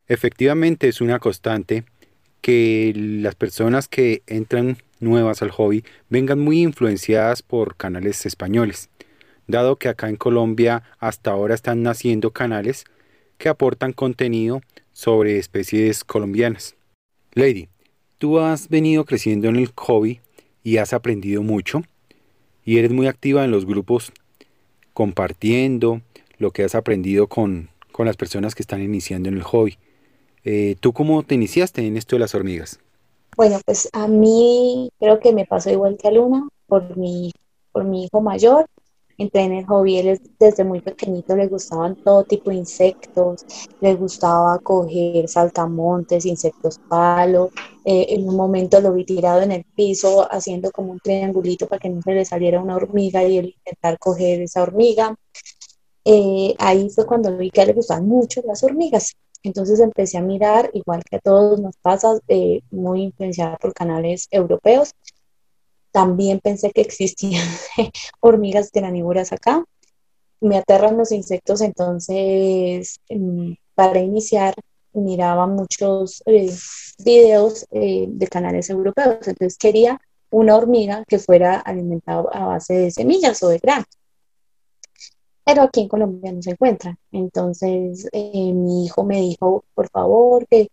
Efectivamente, 0.07 0.89
es 0.89 1.01
una 1.01 1.21
constante 1.21 1.85
que 2.45 2.93
las 2.95 3.37
personas 3.37 3.89
que 3.89 4.23
entran 4.27 4.77
nuevas 5.01 5.41
al 5.41 5.51
hobby 5.51 5.83
vengan 6.11 6.41
muy 6.41 6.61
influenciadas 6.61 7.41
por 7.41 7.75
canales 7.75 8.27
españoles, 8.27 8.91
dado 9.47 9.77
que 9.77 9.89
acá 9.89 10.11
en 10.11 10.17
Colombia 10.17 10.83
hasta 10.99 11.31
ahora 11.31 11.55
están 11.55 11.83
naciendo 11.83 12.33
canales 12.33 12.85
que 13.39 13.49
aportan 13.49 13.95
contenido 13.95 14.61
sobre 14.93 15.39
especies 15.39 16.05
colombianas. 16.05 16.77
Lady, 17.33 17.71
tú 18.19 18.39
has 18.39 18.69
venido 18.69 19.07
creciendo 19.07 19.49
en 19.49 19.57
el 19.57 19.71
hobby 19.75 20.21
y 20.63 20.77
has 20.77 20.93
aprendido 20.93 21.43
mucho 21.43 21.81
y 22.63 22.77
eres 22.77 22.93
muy 22.93 23.07
activa 23.07 23.47
en 23.47 23.53
los 23.53 23.65
grupos 23.65 24.13
compartiendo 24.93 26.03
lo 26.37 26.51
que 26.51 26.65
has 26.65 26.75
aprendido 26.75 27.27
con, 27.27 27.71
con 27.91 28.05
las 28.05 28.19
personas 28.19 28.55
que 28.55 28.63
están 28.63 28.83
iniciando 28.83 29.31
en 29.31 29.37
el 29.37 29.43
hobby. 29.45 29.79
Eh, 30.45 30.77
¿Tú 30.81 30.93
cómo 30.93 31.23
te 31.23 31.35
iniciaste 31.35 31.87
en 31.87 31.97
esto 31.97 32.17
de 32.17 32.21
las 32.21 32.35
hormigas? 32.35 32.79
Bueno, 33.37 33.59
pues 33.65 33.89
a 33.93 34.07
mí 34.07 34.91
creo 34.99 35.19
que 35.19 35.33
me 35.33 35.47
pasó 35.47 35.71
igual 35.71 35.97
que 35.97 36.09
a 36.09 36.11
Luna, 36.11 36.49
por 36.67 36.97
mi, 36.97 37.33
por 37.73 37.85
mi 37.85 38.05
hijo 38.05 38.21
mayor. 38.21 38.67
En 39.17 39.53
el 39.53 39.65
hobby, 39.67 39.99
él 39.99 40.21
desde 40.41 40.65
muy 40.65 40.81
pequeñito 40.81 41.37
le 41.37 41.47
gustaban 41.47 41.95
todo 41.95 42.25
tipo 42.25 42.51
de 42.51 42.57
insectos, 42.57 43.47
le 43.81 43.95
gustaba 43.95 44.59
coger 44.59 45.29
saltamontes, 45.29 46.27
insectos 46.27 46.81
palo. 46.89 47.51
Eh, 47.85 48.07
en 48.09 48.29
un 48.29 48.35
momento 48.35 48.81
lo 48.81 48.93
vi 48.93 49.05
tirado 49.05 49.43
en 49.43 49.53
el 49.53 49.65
piso 49.65 50.27
haciendo 50.33 50.73
como 50.73 50.91
un 50.93 50.99
triangulito 50.99 51.69
para 51.69 51.79
que 51.79 51.91
no 51.91 52.03
se 52.03 52.13
le 52.13 52.25
saliera 52.25 52.61
una 52.61 52.75
hormiga 52.75 53.23
y 53.23 53.39
él 53.39 53.55
intentar 53.57 53.99
coger 54.01 54.43
esa 54.43 54.63
hormiga. 54.63 55.15
Eh, 56.05 56.55
ahí 56.59 56.91
fue 56.91 57.07
cuando 57.07 57.37
vi 57.37 57.51
que 57.51 57.65
le 57.65 57.73
gustaban 57.73 58.07
mucho 58.09 58.43
las 58.45 58.65
hormigas. 58.65 59.15
Entonces 59.45 59.79
empecé 59.79 60.19
a 60.19 60.23
mirar, 60.23 60.71
igual 60.73 61.03
que 61.05 61.17
a 61.17 61.21
todos 61.21 61.61
nos 61.61 61.77
pasa, 61.77 62.19
eh, 62.29 62.63
muy 62.71 63.03
influenciada 63.03 63.57
por 63.59 63.75
canales 63.75 64.27
europeos. 64.31 64.93
También 65.93 66.41
pensé 66.41 66.73
que 66.73 66.81
existían 66.81 67.47
hormigas 68.21 68.71
granívoras 68.73 69.33
acá. 69.33 69.65
Me 70.41 70.57
aterran 70.57 70.97
los 70.97 71.13
insectos, 71.13 71.61
entonces 71.61 73.01
mm, 73.11 73.53
para 73.75 74.01
iniciar 74.01 74.55
miraba 74.95 75.47
muchos 75.47 76.23
eh, 76.27 76.51
videos 77.05 77.67
eh, 77.71 78.07
de 78.09 78.27
canales 78.29 78.71
europeos. 78.71 79.29
Entonces 79.29 79.59
quería 79.59 80.01
una 80.31 80.57
hormiga 80.57 81.05
que 81.07 81.19
fuera 81.19 81.61
alimentada 81.61 82.25
a 82.33 82.47
base 82.47 82.75
de 82.75 82.91
semillas 82.91 83.43
o 83.43 83.49
de 83.49 83.59
granos 83.59 83.87
pero 85.45 85.63
aquí 85.63 85.83
en 85.83 85.89
Colombia 85.89 86.33
no 86.33 86.43
se 86.43 86.51
encuentra. 86.51 86.97
Entonces 87.13 88.09
eh, 88.13 88.53
mi 88.53 88.87
hijo 88.87 89.05
me 89.05 89.21
dijo, 89.21 89.65
por 89.75 89.89
favor, 89.91 90.47
que, 90.49 90.69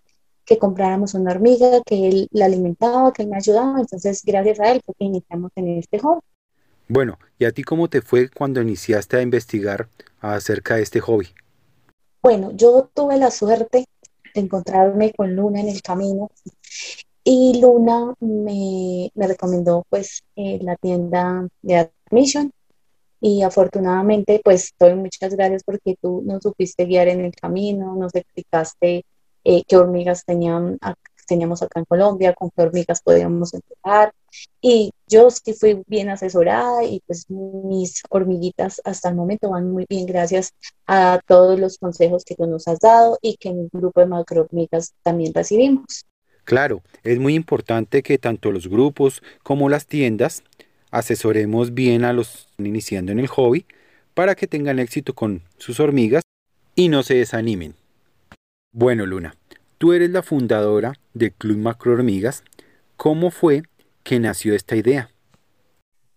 que, 0.45 0.57
compráramos 0.57 1.13
una 1.13 1.31
hormiga, 1.31 1.81
que 1.85 2.07
él 2.07 2.27
la 2.31 2.45
alimentaba, 2.45 3.13
que 3.13 3.23
él 3.23 3.29
me 3.29 3.37
ayudaba. 3.37 3.79
Entonces, 3.79 4.23
gracias 4.25 4.59
a 4.59 4.71
él, 4.71 4.81
porque 4.85 5.05
iniciamos 5.05 5.51
en 5.55 5.79
este 5.79 5.99
hobby. 5.99 6.21
Bueno, 6.87 7.19
¿y 7.37 7.45
a 7.45 7.51
ti 7.51 7.63
cómo 7.63 7.89
te 7.89 8.01
fue 8.01 8.29
cuando 8.29 8.61
iniciaste 8.61 9.17
a 9.17 9.21
investigar 9.21 9.87
acerca 10.19 10.75
de 10.75 10.83
este 10.83 10.99
hobby? 10.99 11.27
Bueno, 12.21 12.51
yo 12.51 12.89
tuve 12.93 13.17
la 13.17 13.31
suerte 13.31 13.85
de 14.33 14.41
encontrarme 14.41 15.13
con 15.13 15.35
Luna 15.35 15.61
en 15.61 15.69
el 15.69 15.81
camino 15.81 16.29
y 17.23 17.59
Luna 17.61 18.13
me, 18.19 19.11
me 19.15 19.27
recomendó 19.27 19.85
pues 19.89 20.23
eh, 20.35 20.59
la 20.61 20.75
tienda 20.75 21.47
de 21.61 21.91
Admission 22.09 22.51
y 23.21 23.43
afortunadamente, 23.43 24.41
pues 24.43 24.73
doy 24.79 24.95
muchas 24.95 25.35
gracias 25.35 25.63
porque 25.63 25.95
tú 26.01 26.23
nos 26.25 26.41
supiste 26.41 26.85
guiar 26.85 27.07
en 27.07 27.23
el 27.23 27.33
camino, 27.35 27.95
nos 27.95 28.15
explicaste 28.15 29.05
eh, 29.43 29.63
qué 29.67 29.77
hormigas 29.77 30.25
tenían, 30.25 30.79
teníamos 31.27 31.61
acá 31.61 31.79
en 31.79 31.85
Colombia, 31.85 32.33
con 32.33 32.49
qué 32.49 32.63
hormigas 32.63 33.03
podíamos 33.03 33.53
empezar. 33.53 34.11
Y 34.59 34.91
yo 35.07 35.29
sí 35.29 35.53
fui 35.53 35.83
bien 35.85 36.09
asesorada 36.09 36.83
y 36.83 37.01
pues 37.05 37.29
mis 37.29 38.01
hormiguitas 38.09 38.81
hasta 38.83 39.09
el 39.09 39.15
momento 39.15 39.51
van 39.51 39.71
muy 39.71 39.85
bien 39.87 40.07
gracias 40.07 40.55
a 40.87 41.19
todos 41.27 41.59
los 41.59 41.77
consejos 41.77 42.25
que 42.25 42.35
tú 42.35 42.47
nos 42.47 42.67
has 42.67 42.79
dado 42.79 43.19
y 43.21 43.37
que 43.37 43.49
en 43.49 43.59
el 43.59 43.69
grupo 43.71 43.99
de 43.99 44.07
macro 44.07 44.41
hormigas 44.41 44.93
también 45.03 45.31
recibimos. 45.31 46.05
Claro, 46.43 46.81
es 47.03 47.19
muy 47.19 47.35
importante 47.35 48.01
que 48.01 48.17
tanto 48.17 48.51
los 48.51 48.67
grupos 48.67 49.21
como 49.43 49.69
las 49.69 49.85
tiendas 49.85 50.43
asesoremos 50.91 51.73
bien 51.73 52.03
a 52.03 52.13
los 52.13 52.47
iniciando 52.57 53.11
en 53.11 53.19
el 53.19 53.27
hobby 53.27 53.65
para 54.13 54.35
que 54.35 54.47
tengan 54.47 54.79
éxito 54.79 55.15
con 55.15 55.41
sus 55.57 55.79
hormigas 55.79 56.23
y 56.75 56.89
no 56.89 57.03
se 57.03 57.15
desanimen. 57.15 57.75
Bueno, 58.73 59.05
Luna, 59.05 59.35
tú 59.77 59.93
eres 59.93 60.11
la 60.11 60.21
fundadora 60.21 60.93
del 61.13 61.33
Club 61.33 61.57
Macro 61.57 61.93
Hormigas. 61.93 62.43
¿Cómo 62.97 63.31
fue 63.31 63.63
que 64.03 64.19
nació 64.19 64.53
esta 64.53 64.75
idea? 64.75 65.09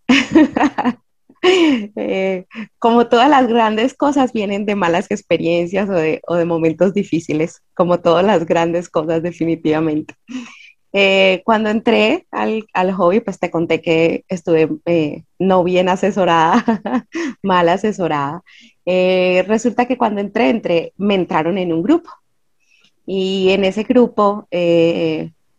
Eh, 1.46 2.46
como 2.78 3.06
todas 3.08 3.28
las 3.28 3.46
grandes 3.46 3.92
cosas 3.92 4.32
vienen 4.32 4.64
de 4.64 4.76
malas 4.76 5.10
experiencias 5.10 5.90
o 5.90 5.92
de, 5.92 6.22
o 6.26 6.36
de 6.36 6.46
momentos 6.46 6.94
difíciles, 6.94 7.62
como 7.74 8.00
todas 8.00 8.24
las 8.24 8.46
grandes 8.46 8.88
cosas 8.88 9.22
definitivamente. 9.22 10.14
Eh, 10.96 11.42
cuando 11.44 11.70
entré 11.70 12.28
al, 12.30 12.68
al, 12.72 12.92
hobby, 12.92 13.18
pues 13.18 13.40
te 13.40 13.50
conté 13.50 13.82
que 13.82 14.24
estuve 14.28 14.68
eh, 14.86 15.24
no 15.40 15.64
bien 15.64 15.88
asesorada, 15.88 16.64
mal 17.42 17.68
asesorada. 17.68 18.44
Eh, 18.86 19.44
resulta 19.48 19.86
que 19.86 19.98
cuando 19.98 20.20
entré, 20.20 20.50
entré, 20.50 20.92
me 20.96 21.16
entraron 21.16 21.58
en 21.58 21.72
un 21.72 21.82
grupo 21.82 22.10
y 23.06 23.50
en 23.50 23.64
ese 23.64 23.82
grupo 23.82 24.46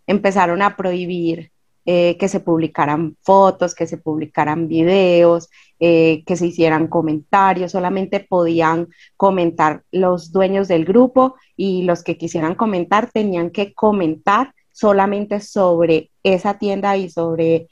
empezaron 0.08 0.62
a 0.62 0.76
prohibir 0.78 1.52
que 1.86 2.28
se 2.28 2.40
publicaran 2.40 3.16
fotos, 3.22 3.76
que 3.76 3.86
se 3.86 3.98
publicaran 3.98 4.68
videos, 4.68 5.50
que 5.78 6.24
se 6.36 6.48
hicieran 6.48 6.88
comentarios, 6.88 7.74
solamente 7.74 8.20
podían 8.22 8.88
comentar 9.16 9.84
los 9.92 10.32
dueños 10.32 10.68
del 10.68 10.86
grupo 10.86 11.36
y 11.56 11.84
los 11.84 12.04
que 12.04 12.18
quisieran 12.18 12.56
comentar 12.56 13.12
tenían 13.12 13.52
que 13.52 13.76
comentar 13.76 14.56
solamente 14.76 15.40
sobre 15.40 16.12
esa 16.22 16.58
tienda 16.58 16.98
y 16.98 17.10
sobre, 17.10 17.70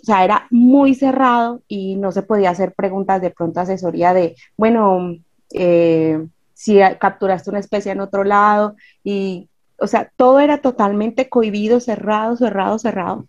o 0.00 0.04
sea, 0.04 0.24
era 0.24 0.46
muy 0.50 0.94
cerrado 0.94 1.62
y 1.66 1.96
no 1.96 2.12
se 2.12 2.22
podía 2.22 2.50
hacer 2.50 2.72
preguntas 2.72 3.20
de 3.20 3.30
pronto 3.30 3.58
asesoría 3.58 4.14
de, 4.14 4.36
bueno, 4.56 5.16
eh, 5.52 6.24
si 6.54 6.78
capturaste 7.00 7.50
una 7.50 7.58
especie 7.58 7.90
en 7.90 8.00
otro 8.00 8.22
lado 8.22 8.76
y, 9.02 9.48
o 9.76 9.88
sea, 9.88 10.12
todo 10.14 10.38
era 10.38 10.58
totalmente 10.58 11.28
cohibido, 11.28 11.80
cerrado, 11.80 12.36
cerrado, 12.36 12.78
cerrado. 12.78 13.26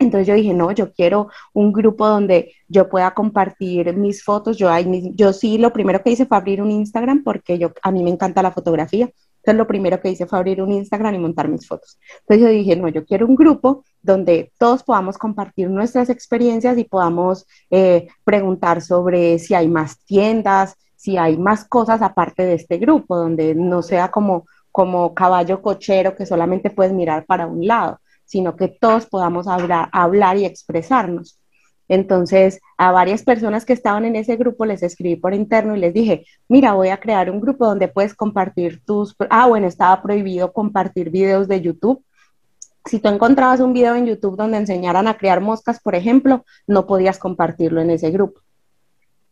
Entonces 0.00 0.26
yo 0.26 0.34
dije, 0.34 0.52
no, 0.52 0.72
yo 0.72 0.92
quiero 0.92 1.28
un 1.52 1.72
grupo 1.72 2.08
donde 2.08 2.54
yo 2.66 2.88
pueda 2.88 3.14
compartir 3.14 3.94
mis 3.96 4.24
fotos. 4.24 4.56
Yo, 4.56 4.68
yo 5.14 5.32
sí, 5.32 5.58
lo 5.58 5.72
primero 5.72 6.02
que 6.02 6.10
hice 6.10 6.26
fue 6.26 6.36
abrir 6.36 6.60
un 6.60 6.72
Instagram 6.72 7.22
porque 7.22 7.56
yo, 7.56 7.70
a 7.82 7.92
mí 7.92 8.02
me 8.02 8.10
encanta 8.10 8.42
la 8.42 8.50
fotografía. 8.50 9.08
Entonces 9.42 9.58
lo 9.58 9.66
primero 9.66 10.00
que 10.00 10.10
hice 10.10 10.26
fue 10.26 10.38
abrir 10.38 10.62
un 10.62 10.70
Instagram 10.70 11.16
y 11.16 11.18
montar 11.18 11.48
mis 11.48 11.66
fotos. 11.66 11.98
Entonces 12.20 12.42
yo 12.42 12.48
dije, 12.48 12.76
no, 12.76 12.88
yo 12.88 13.04
quiero 13.04 13.26
un 13.26 13.34
grupo 13.34 13.84
donde 14.00 14.52
todos 14.56 14.84
podamos 14.84 15.18
compartir 15.18 15.68
nuestras 15.68 16.10
experiencias 16.10 16.78
y 16.78 16.84
podamos 16.84 17.46
eh, 17.70 18.06
preguntar 18.22 18.80
sobre 18.82 19.40
si 19.40 19.54
hay 19.54 19.68
más 19.68 19.98
tiendas, 20.04 20.76
si 20.94 21.16
hay 21.16 21.36
más 21.36 21.64
cosas 21.64 22.02
aparte 22.02 22.44
de 22.44 22.54
este 22.54 22.78
grupo, 22.78 23.16
donde 23.16 23.56
no 23.56 23.82
sea 23.82 24.12
como, 24.12 24.46
como 24.70 25.12
caballo 25.12 25.60
cochero 25.60 26.14
que 26.14 26.24
solamente 26.24 26.70
puedes 26.70 26.92
mirar 26.92 27.26
para 27.26 27.48
un 27.48 27.66
lado, 27.66 28.00
sino 28.24 28.54
que 28.54 28.68
todos 28.68 29.06
podamos 29.06 29.48
hablar, 29.48 29.88
hablar 29.90 30.36
y 30.36 30.44
expresarnos. 30.44 31.41
Entonces, 31.92 32.58
a 32.78 32.90
varias 32.90 33.22
personas 33.22 33.66
que 33.66 33.74
estaban 33.74 34.06
en 34.06 34.16
ese 34.16 34.36
grupo 34.36 34.64
les 34.64 34.82
escribí 34.82 35.16
por 35.16 35.34
interno 35.34 35.76
y 35.76 35.78
les 35.78 35.92
dije, 35.92 36.24
mira, 36.48 36.72
voy 36.72 36.88
a 36.88 36.96
crear 36.96 37.30
un 37.30 37.38
grupo 37.38 37.66
donde 37.66 37.86
puedes 37.86 38.14
compartir 38.14 38.82
tus... 38.86 39.14
Ah, 39.28 39.46
bueno, 39.46 39.66
estaba 39.66 40.00
prohibido 40.00 40.54
compartir 40.54 41.10
videos 41.10 41.48
de 41.48 41.60
YouTube. 41.60 42.02
Si 42.86 42.98
tú 42.98 43.10
encontrabas 43.10 43.60
un 43.60 43.74
video 43.74 43.94
en 43.94 44.06
YouTube 44.06 44.38
donde 44.38 44.56
enseñaran 44.56 45.06
a 45.06 45.18
crear 45.18 45.42
moscas, 45.42 45.80
por 45.80 45.94
ejemplo, 45.94 46.46
no 46.66 46.86
podías 46.86 47.18
compartirlo 47.18 47.82
en 47.82 47.90
ese 47.90 48.10
grupo, 48.10 48.40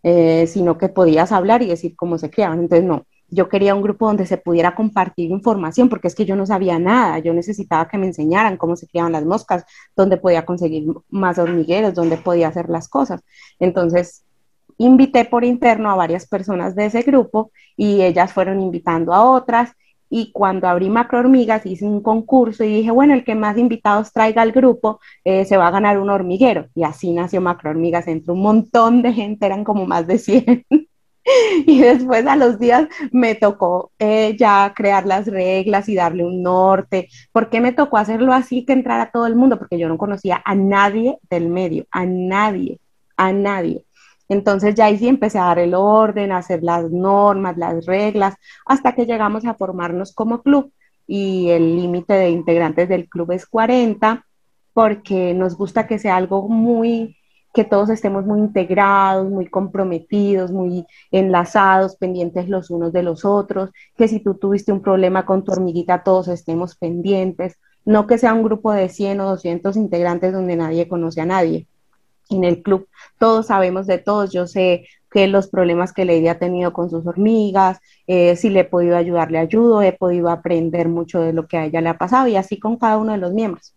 eh, 0.02 0.46
sino 0.46 0.76
que 0.76 0.90
podías 0.90 1.32
hablar 1.32 1.62
y 1.62 1.68
decir 1.68 1.96
cómo 1.96 2.18
se 2.18 2.28
creaban. 2.28 2.60
Entonces, 2.60 2.86
no, 2.86 3.06
yo 3.30 3.48
quería 3.48 3.74
un 3.74 3.82
grupo 3.82 4.06
donde 4.06 4.26
se 4.26 4.36
pudiera 4.36 4.74
compartir 4.74 5.30
información, 5.30 5.88
porque 5.88 6.08
es 6.08 6.14
que 6.14 6.24
yo 6.24 6.36
no 6.36 6.46
sabía 6.46 6.78
nada, 6.78 7.18
yo 7.20 7.32
necesitaba 7.32 7.88
que 7.88 7.98
me 7.98 8.06
enseñaran 8.06 8.56
cómo 8.56 8.76
se 8.76 8.88
criaban 8.88 9.12
las 9.12 9.24
moscas, 9.24 9.64
dónde 9.96 10.16
podía 10.16 10.44
conseguir 10.44 10.86
más 11.10 11.38
hormigueros, 11.38 11.94
dónde 11.94 12.16
podía 12.16 12.48
hacer 12.48 12.68
las 12.68 12.88
cosas. 12.88 13.22
Entonces, 13.58 14.24
invité 14.78 15.24
por 15.26 15.44
interno 15.44 15.90
a 15.90 15.94
varias 15.94 16.26
personas 16.26 16.74
de 16.74 16.86
ese 16.86 17.02
grupo 17.02 17.52
y 17.76 18.02
ellas 18.02 18.32
fueron 18.32 18.60
invitando 18.60 19.12
a 19.12 19.24
otras. 19.24 19.72
Y 20.12 20.32
cuando 20.32 20.66
abrí 20.66 20.90
Macro 20.90 21.20
Hormigas 21.20 21.64
hice 21.66 21.84
un 21.84 22.02
concurso 22.02 22.64
y 22.64 22.74
dije, 22.74 22.90
bueno, 22.90 23.14
el 23.14 23.22
que 23.22 23.36
más 23.36 23.56
invitados 23.56 24.12
traiga 24.12 24.42
al 24.42 24.50
grupo 24.50 24.98
eh, 25.22 25.44
se 25.44 25.56
va 25.56 25.68
a 25.68 25.70
ganar 25.70 25.98
un 25.98 26.10
hormiguero. 26.10 26.66
Y 26.74 26.82
así 26.82 27.12
nació 27.12 27.40
Macro 27.40 27.70
Hormigas, 27.70 28.08
entró 28.08 28.34
un 28.34 28.42
montón 28.42 29.02
de 29.02 29.12
gente, 29.12 29.46
eran 29.46 29.62
como 29.62 29.86
más 29.86 30.06
de 30.08 30.18
100. 30.18 30.66
y 31.66 31.80
después 31.80 32.26
a 32.26 32.36
los 32.36 32.58
días 32.58 32.88
me 33.12 33.34
tocó 33.34 33.92
eh, 33.98 34.36
ya 34.38 34.72
crear 34.74 35.06
las 35.06 35.26
reglas 35.26 35.88
y 35.88 35.94
darle 35.94 36.24
un 36.24 36.42
norte. 36.42 37.08
¿Por 37.32 37.50
qué 37.50 37.60
me 37.60 37.72
tocó 37.72 37.98
hacerlo 37.98 38.32
así 38.32 38.64
que 38.64 38.72
entrara 38.72 39.10
todo 39.10 39.26
el 39.26 39.36
mundo? 39.36 39.58
Porque 39.58 39.78
yo 39.78 39.88
no 39.88 39.98
conocía 39.98 40.42
a 40.44 40.54
nadie 40.54 41.18
del 41.28 41.48
medio, 41.48 41.86
a 41.90 42.06
nadie, 42.06 42.80
a 43.16 43.32
nadie. 43.32 43.84
Entonces 44.28 44.74
ya 44.76 44.86
ahí 44.86 44.96
sí 44.96 45.08
empecé 45.08 45.38
a 45.38 45.46
dar 45.46 45.58
el 45.58 45.74
orden, 45.74 46.30
a 46.32 46.38
hacer 46.38 46.62
las 46.62 46.90
normas, 46.90 47.56
las 47.56 47.84
reglas, 47.84 48.36
hasta 48.64 48.94
que 48.94 49.04
llegamos 49.04 49.44
a 49.44 49.54
formarnos 49.54 50.14
como 50.14 50.42
club 50.42 50.72
y 51.06 51.50
el 51.50 51.76
límite 51.76 52.14
de 52.14 52.30
integrantes 52.30 52.88
del 52.88 53.08
club 53.08 53.32
es 53.32 53.44
40 53.46 54.24
porque 54.72 55.34
nos 55.34 55.56
gusta 55.56 55.88
que 55.88 55.98
sea 55.98 56.16
algo 56.16 56.48
muy 56.48 57.16
que 57.52 57.64
todos 57.64 57.90
estemos 57.90 58.24
muy 58.26 58.40
integrados, 58.40 59.28
muy 59.28 59.46
comprometidos, 59.46 60.52
muy 60.52 60.86
enlazados, 61.10 61.96
pendientes 61.96 62.48
los 62.48 62.70
unos 62.70 62.92
de 62.92 63.02
los 63.02 63.24
otros, 63.24 63.70
que 63.96 64.08
si 64.08 64.20
tú 64.20 64.34
tuviste 64.34 64.72
un 64.72 64.82
problema 64.82 65.26
con 65.26 65.44
tu 65.44 65.52
hormiguita, 65.52 66.02
todos 66.04 66.28
estemos 66.28 66.76
pendientes, 66.76 67.58
no 67.84 68.06
que 68.06 68.18
sea 68.18 68.34
un 68.34 68.42
grupo 68.42 68.72
de 68.72 68.88
100 68.88 69.20
o 69.20 69.30
200 69.30 69.76
integrantes 69.76 70.32
donde 70.32 70.56
nadie 70.56 70.88
conoce 70.88 71.20
a 71.20 71.26
nadie. 71.26 71.66
En 72.28 72.44
el 72.44 72.62
club 72.62 72.88
todos 73.18 73.46
sabemos 73.46 73.86
de 73.86 73.98
todos, 73.98 74.32
yo 74.32 74.46
sé 74.46 74.86
que 75.10 75.26
los 75.26 75.48
problemas 75.48 75.92
que 75.92 76.04
Lady 76.04 76.28
ha 76.28 76.38
tenido 76.38 76.72
con 76.72 76.88
sus 76.88 77.04
hormigas, 77.06 77.80
eh, 78.06 78.36
si 78.36 78.48
le 78.48 78.60
he 78.60 78.64
podido 78.64 78.96
ayudar, 78.96 79.32
le 79.32 79.38
ayudo, 79.38 79.82
he 79.82 79.92
podido 79.92 80.28
aprender 80.30 80.88
mucho 80.88 81.20
de 81.20 81.32
lo 81.32 81.48
que 81.48 81.56
a 81.56 81.64
ella 81.64 81.80
le 81.80 81.88
ha 81.88 81.98
pasado 81.98 82.28
y 82.28 82.36
así 82.36 82.60
con 82.60 82.76
cada 82.76 82.96
uno 82.96 83.12
de 83.12 83.18
los 83.18 83.32
miembros. 83.32 83.74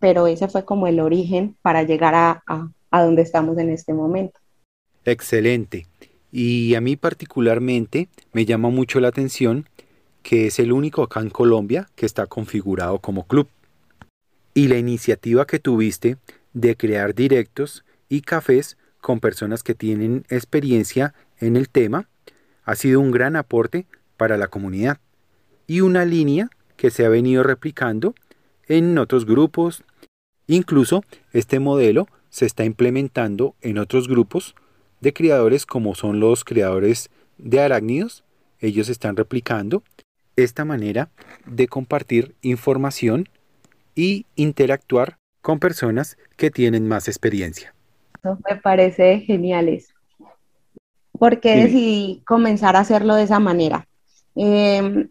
Pero 0.00 0.26
ese 0.26 0.48
fue 0.48 0.64
como 0.64 0.86
el 0.86 1.00
origen 1.00 1.56
para 1.62 1.82
llegar 1.84 2.14
a, 2.14 2.42
a 2.46 2.68
donde 3.02 3.22
estamos 3.22 3.58
en 3.58 3.70
este 3.70 3.92
momento. 3.92 4.38
Excelente. 5.04 5.86
Y 6.32 6.74
a 6.74 6.80
mí 6.80 6.96
particularmente 6.96 8.08
me 8.32 8.44
llama 8.44 8.68
mucho 8.70 9.00
la 9.00 9.08
atención 9.08 9.68
que 10.22 10.48
es 10.48 10.58
el 10.58 10.72
único 10.72 11.04
acá 11.04 11.20
en 11.20 11.30
Colombia 11.30 11.88
que 11.94 12.04
está 12.04 12.26
configurado 12.26 12.98
como 12.98 13.28
club. 13.28 13.48
Y 14.54 14.66
la 14.66 14.76
iniciativa 14.76 15.46
que 15.46 15.60
tuviste 15.60 16.16
de 16.52 16.76
crear 16.76 17.14
directos 17.14 17.84
y 18.08 18.22
cafés 18.22 18.76
con 19.00 19.20
personas 19.20 19.62
que 19.62 19.74
tienen 19.74 20.24
experiencia 20.28 21.14
en 21.38 21.54
el 21.54 21.68
tema 21.68 22.08
ha 22.64 22.74
sido 22.74 22.98
un 22.98 23.12
gran 23.12 23.36
aporte 23.36 23.86
para 24.16 24.36
la 24.36 24.48
comunidad 24.48 24.98
y 25.68 25.80
una 25.80 26.04
línea 26.04 26.50
que 26.76 26.90
se 26.90 27.04
ha 27.04 27.08
venido 27.08 27.44
replicando 27.44 28.14
en 28.66 28.98
otros 28.98 29.26
grupos. 29.26 29.84
Incluso 30.48 31.04
este 31.32 31.60
modelo 31.60 32.08
se 32.36 32.44
está 32.44 32.66
implementando 32.66 33.54
en 33.62 33.78
otros 33.78 34.08
grupos 34.08 34.54
de 35.00 35.14
criadores 35.14 35.64
como 35.64 35.94
son 35.94 36.20
los 36.20 36.44
criadores 36.44 37.08
de 37.38 37.62
arácnidos. 37.62 38.24
Ellos 38.60 38.90
están 38.90 39.16
replicando 39.16 39.82
esta 40.36 40.66
manera 40.66 41.08
de 41.46 41.66
compartir 41.66 42.34
información 42.42 43.26
y 43.94 44.26
interactuar 44.34 45.16
con 45.40 45.60
personas 45.60 46.18
que 46.36 46.50
tienen 46.50 46.86
más 46.86 47.08
experiencia. 47.08 47.74
me 48.22 48.56
parece 48.56 49.20
genial 49.20 49.70
eso. 49.70 49.94
¿Por 51.18 51.40
qué 51.40 51.56
decidí 51.56 52.22
comenzar 52.26 52.76
a 52.76 52.80
hacerlo 52.80 53.14
de 53.14 53.22
esa 53.22 53.40
manera? 53.40 53.88
Em, 54.34 55.08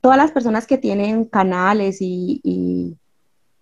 todas 0.00 0.16
las 0.16 0.32
personas 0.32 0.66
que 0.66 0.76
tienen 0.76 1.24
canales 1.24 1.98
y 2.00 2.96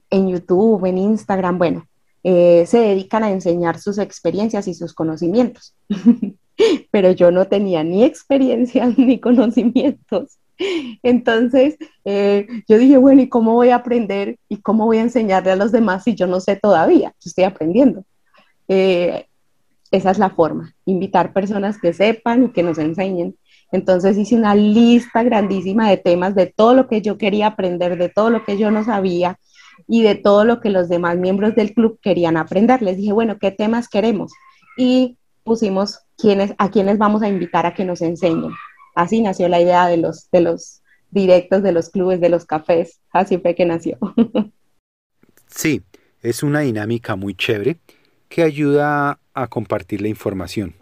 en 0.08 0.28
YouTube, 0.30 0.86
en 0.86 0.96
Instagram, 0.96 1.58
bueno, 1.58 1.86
eh, 2.24 2.64
se 2.66 2.78
dedican 2.78 3.22
a 3.22 3.30
enseñar 3.30 3.78
sus 3.78 3.98
experiencias 3.98 4.66
y 4.66 4.74
sus 4.74 4.94
conocimientos. 4.94 5.74
Pero 6.90 7.12
yo 7.12 7.30
no 7.30 7.46
tenía 7.46 7.84
ni 7.84 8.02
experiencias 8.02 8.98
ni 8.98 9.20
conocimientos. 9.20 10.38
Entonces, 11.02 11.76
eh, 12.04 12.46
yo 12.66 12.78
dije, 12.78 12.96
bueno, 12.96 13.20
¿y 13.20 13.28
cómo 13.28 13.52
voy 13.54 13.70
a 13.70 13.76
aprender 13.76 14.38
y 14.48 14.58
cómo 14.58 14.86
voy 14.86 14.98
a 14.98 15.02
enseñarle 15.02 15.50
a 15.50 15.56
los 15.56 15.70
demás 15.70 16.04
si 16.04 16.14
yo 16.14 16.26
no 16.26 16.40
sé 16.40 16.56
todavía? 16.56 17.10
Yo 17.20 17.28
estoy 17.28 17.44
aprendiendo. 17.44 18.04
Eh, 18.68 19.26
esa 19.90 20.10
es 20.10 20.18
la 20.18 20.30
forma, 20.30 20.74
invitar 20.86 21.32
personas 21.32 21.78
que 21.78 21.92
sepan 21.92 22.44
y 22.44 22.48
que 22.50 22.62
nos 22.62 22.78
enseñen. 22.78 23.36
Entonces 23.70 24.16
hice 24.16 24.36
una 24.36 24.54
lista 24.54 25.22
grandísima 25.22 25.90
de 25.90 25.98
temas, 25.98 26.34
de 26.34 26.46
todo 26.46 26.74
lo 26.74 26.88
que 26.88 27.02
yo 27.02 27.18
quería 27.18 27.48
aprender, 27.48 27.98
de 27.98 28.08
todo 28.08 28.30
lo 28.30 28.44
que 28.44 28.56
yo 28.56 28.70
no 28.70 28.84
sabía 28.84 29.38
y 29.86 30.02
de 30.02 30.14
todo 30.14 30.44
lo 30.44 30.60
que 30.60 30.70
los 30.70 30.88
demás 30.88 31.16
miembros 31.16 31.54
del 31.54 31.74
club 31.74 31.98
querían 32.00 32.36
aprender. 32.36 32.82
Les 32.82 32.96
dije, 32.96 33.12
bueno, 33.12 33.38
¿qué 33.38 33.50
temas 33.50 33.88
queremos? 33.88 34.32
Y 34.76 35.18
pusimos 35.42 36.00
quiénes, 36.16 36.54
a 36.58 36.70
quiénes 36.70 36.98
vamos 36.98 37.22
a 37.22 37.28
invitar 37.28 37.66
a 37.66 37.74
que 37.74 37.84
nos 37.84 38.00
enseñen. 38.02 38.50
Así 38.94 39.20
nació 39.20 39.48
la 39.48 39.60
idea 39.60 39.86
de 39.86 39.96
los, 39.96 40.30
de 40.30 40.40
los 40.40 40.82
directos, 41.10 41.62
de 41.62 41.72
los 41.72 41.90
clubes, 41.90 42.20
de 42.20 42.28
los 42.28 42.44
cafés. 42.44 43.00
Así 43.12 43.38
fue 43.38 43.54
que 43.54 43.64
nació. 43.64 43.98
Sí, 45.46 45.82
es 46.20 46.42
una 46.42 46.60
dinámica 46.60 47.14
muy 47.14 47.36
chévere 47.36 47.76
que 48.28 48.42
ayuda 48.42 49.20
a 49.34 49.46
compartir 49.46 50.02
la 50.02 50.08
información. 50.08 50.74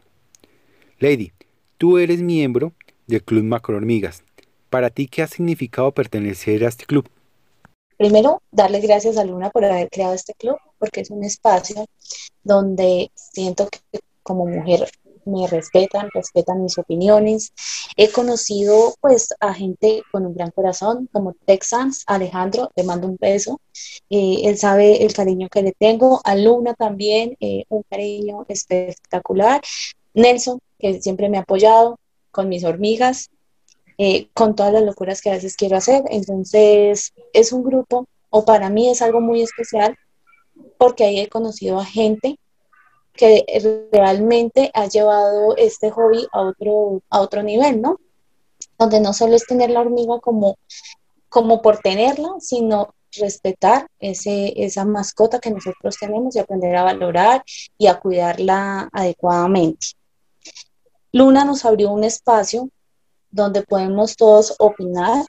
Lady, 0.99 1.33
tú 1.77 1.99
eres 1.99 2.23
miembro 2.23 2.73
del 3.07 3.23
Club 3.23 3.45
Macrohormigas. 3.45 4.25
¿Para 4.71 4.89
ti 4.89 5.09
qué 5.09 5.21
ha 5.21 5.27
significado 5.27 5.93
pertenecer 5.93 6.65
a 6.65 6.69
este 6.69 6.87
club? 6.87 7.07
Primero, 7.99 8.43
darle 8.51 8.81
gracias 8.81 9.17
a 9.17 9.25
Luna 9.25 9.51
por 9.51 9.65
haber 9.65 9.89
creado 9.91 10.15
este 10.15 10.35
club, 10.35 10.57
porque 10.79 11.01
es 11.01 11.11
un 11.11 11.25
espacio 11.25 11.87
donde 12.43 13.11
siento 13.15 13.69
que 13.69 14.01
como 14.23 14.47
mujer 14.47 14.91
me 15.25 15.47
respetan, 15.47 16.09
respetan 16.13 16.63
mis 16.63 16.79
opiniones. 16.79 17.53
He 17.97 18.11
conocido 18.11 18.95
pues 19.01 19.35
a 19.41 19.55
gente 19.55 20.03
con 20.11 20.27
un 20.27 20.35
gran 20.35 20.51
corazón, 20.51 21.09
como 21.13 21.35
Texans, 21.45 22.05
Alejandro, 22.07 22.71
le 22.75 22.85
mando 22.85 23.07
un 23.07 23.17
beso. 23.21 23.61
Eh, 24.11 24.41
él 24.45 24.59
sabe 24.59 25.05
el 25.05 25.13
cariño 25.13 25.49
que 25.49 25.63
le 25.63 25.73
tengo. 25.73 26.21
A 26.25 26.35
Luna 26.35 26.75
también, 26.75 27.37
eh, 27.41 27.65
un 27.69 27.83
cariño 27.89 28.47
espectacular. 28.49 29.61
Nelson, 30.15 30.59
que 30.79 31.01
siempre 31.01 31.29
me 31.29 31.39
ha 31.39 31.43
apoyado 31.43 31.99
con 32.31 32.49
mis 32.49 32.65
hormigas, 32.65 33.31
eh, 34.05 34.31
con 34.35 34.57
todas 34.57 34.73
las 34.73 34.83
locuras 34.83 35.21
que 35.23 35.31
a 35.31 35.35
veces 35.35 35.55
quiero 35.55 35.77
hacer. 35.77 36.03
Entonces, 36.11 37.13
es 37.33 37.53
un 37.53 37.63
grupo, 37.63 38.09
o 38.31 38.45
para 38.45 38.69
mí 38.69 38.91
es 38.91 39.01
algo 39.01 39.21
muy 39.21 39.43
especial, 39.43 39.97
porque 40.77 41.05
ahí 41.05 41.21
he 41.21 41.29
conocido 41.29 41.79
a 41.79 41.85
gente 41.85 42.37
que 43.13 43.45
realmente 43.93 44.73
ha 44.75 44.89
llevado 44.89 45.57
este 45.57 45.93
hobby 45.93 46.27
a 46.33 46.41
otro, 46.41 47.01
a 47.11 47.21
otro 47.21 47.45
nivel, 47.45 47.81
¿no? 47.81 48.01
Donde 48.77 48.99
no 48.99 49.13
solo 49.13 49.37
es 49.37 49.47
tener 49.47 49.71
la 49.71 49.83
hormiga 49.83 50.19
como, 50.19 50.59
como 51.29 51.63
por 51.63 51.79
tenerla, 51.79 52.31
sino 52.41 52.97
respetar 53.13 53.87
ese, 54.01 54.53
esa 54.65 54.85
mascota 54.85 55.39
que 55.39 55.53
nosotros 55.53 55.97
tenemos 55.97 56.35
y 56.35 56.41
aprender 56.41 56.75
a 56.75 56.83
valorar 56.83 57.45
y 57.79 57.87
a 57.87 58.01
cuidarla 58.01 58.89
adecuadamente. 58.93 59.87
Luna 61.13 61.45
nos 61.45 61.65
abrió 61.65 61.93
un 61.93 62.03
espacio 62.03 62.69
donde 63.33 63.63
podemos 63.63 64.17
todos 64.17 64.55
opinar 64.59 65.25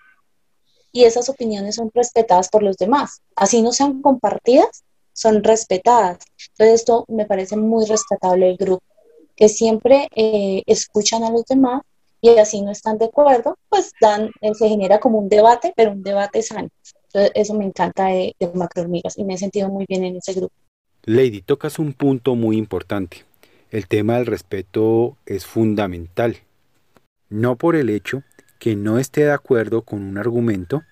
y 0.92 1.06
esas 1.06 1.28
opiniones 1.30 1.76
son 1.76 1.90
respetadas 1.94 2.50
por 2.50 2.62
los 2.62 2.78
demás. 2.78 3.22
Así 3.36 3.62
no 3.62 3.72
sean 3.72 4.02
compartidas, 4.02 4.84
son 5.14 5.44
respetadas. 5.44 6.20
Entonces 6.52 6.82
esto 6.82 7.06
me 7.08 7.26
parece 7.26 7.58
muy 7.58 7.86
respetable 7.86 8.52
el 8.52 8.58
grupo, 8.58 8.84
que 9.36 9.50
siempre 9.50 10.08
eh, 10.16 10.62
escuchan 10.68 11.24
a 11.24 11.32
los 11.32 11.46
demás 11.46 11.82
y 12.22 12.38
así 12.38 12.62
no 12.62 12.72
están 12.72 12.98
de 13.00 13.06
acuerdo, 13.06 13.58
pues 13.70 13.92
dan, 14.00 14.30
eh, 14.42 14.54
se 14.54 14.70
genera 14.70 15.00
como 15.00 15.18
un 15.18 15.30
debate, 15.30 15.74
pero 15.76 15.92
un 15.92 16.04
debate 16.04 16.42
sano. 16.42 16.70
Entonces 17.08 17.32
eso 17.36 17.54
me 17.54 17.66
encanta 17.66 18.06
de, 18.06 18.36
de 18.40 18.48
Macrohormigas 18.54 19.18
y 19.18 19.24
me 19.24 19.34
he 19.34 19.38
sentido 19.38 19.70
muy 19.70 19.86
bien 19.88 20.04
en 20.04 20.18
ese 20.18 20.34
grupo. 20.34 20.54
Lady, 21.06 21.42
tocas 21.42 21.80
un 21.80 21.94
punto 21.94 22.36
muy 22.36 22.58
importante. 22.58 23.26
El 23.72 23.88
tema 23.88 24.16
del 24.18 24.28
respeto 24.28 25.18
es 25.26 25.46
fundamental. 25.46 26.38
No 27.34 27.56
por 27.56 27.76
el 27.76 27.90
hecho 27.90 28.22
que 28.60 28.76
no 28.76 29.00
esté 29.00 29.22
de 29.22 29.32
acuerdo 29.32 29.82
con 29.82 30.04
un 30.04 30.20
argumento, 30.20 30.84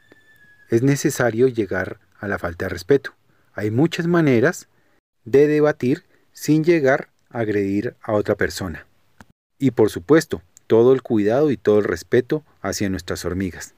es 0.71 0.81
necesario 0.81 1.47
llegar 1.47 1.99
a 2.19 2.27
la 2.27 2.39
falta 2.39 2.65
de 2.65 2.69
respeto. 2.69 3.13
Hay 3.53 3.69
muchas 3.69 4.07
maneras 4.07 4.67
de 5.23 5.45
debatir 5.45 6.01
sin 6.33 6.63
llegar 6.63 7.09
a 7.29 7.41
agredir 7.41 7.95
a 8.01 8.13
otra 8.13 8.33
persona. 8.33 8.87
Y 9.59 9.69
por 9.69 9.91
supuesto, 9.91 10.41
todo 10.65 10.93
el 10.93 11.03
cuidado 11.03 11.51
y 11.51 11.57
todo 11.57 11.77
el 11.77 11.85
respeto 11.85 12.43
hacia 12.63 12.89
nuestras 12.89 13.23
hormigas. 13.23 13.75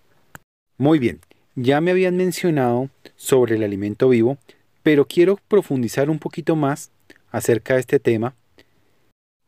Muy 0.78 1.00
bien, 1.00 1.20
ya 1.56 1.82
me 1.82 1.92
habían 1.92 2.16
mencionado 2.16 2.90
sobre 3.18 3.58
el 3.58 3.64
alimento 3.64 4.08
vivo, 4.08 4.38
pero 4.84 5.06
quiero 5.06 5.38
profundizar 5.50 6.10
un 6.10 6.18
poquito 6.20 6.56
más 6.56 6.92
acerca 7.30 7.74
de 7.74 7.82
este 7.82 8.00
tema, 8.00 8.36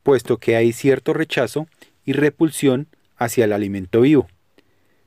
puesto 0.04 0.36
que 0.36 0.58
hay 0.58 0.74
cierto 0.74 1.14
rechazo 1.14 1.68
y 2.04 2.12
repulsión 2.12 2.90
hacia 3.18 3.46
el 3.46 3.54
alimento 3.54 4.02
vivo, 4.02 4.28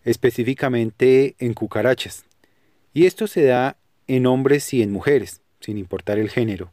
específicamente 0.04 1.36
en 1.38 1.54
cucarachas. 1.54 2.24
Y 2.92 3.06
esto 3.06 3.26
se 3.26 3.44
da 3.44 3.76
en 4.06 4.26
hombres 4.26 4.72
y 4.74 4.82
en 4.82 4.92
mujeres, 4.92 5.42
sin 5.60 5.78
importar 5.78 6.18
el 6.18 6.30
género. 6.30 6.70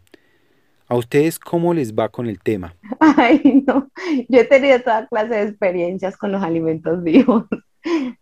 ¿A 0.87 0.95
ustedes 0.95 1.39
cómo 1.39 1.73
les 1.73 1.93
va 1.93 2.09
con 2.09 2.27
el 2.27 2.39
tema? 2.39 2.75
Ay, 2.99 3.63
no, 3.65 3.89
yo 4.29 4.39
he 4.39 4.45
tenido 4.45 4.79
toda 4.81 5.07
clase 5.07 5.35
de 5.35 5.43
experiencias 5.43 6.15
con 6.17 6.31
los 6.31 6.41
alimentos 6.43 7.03
vivos. 7.03 7.45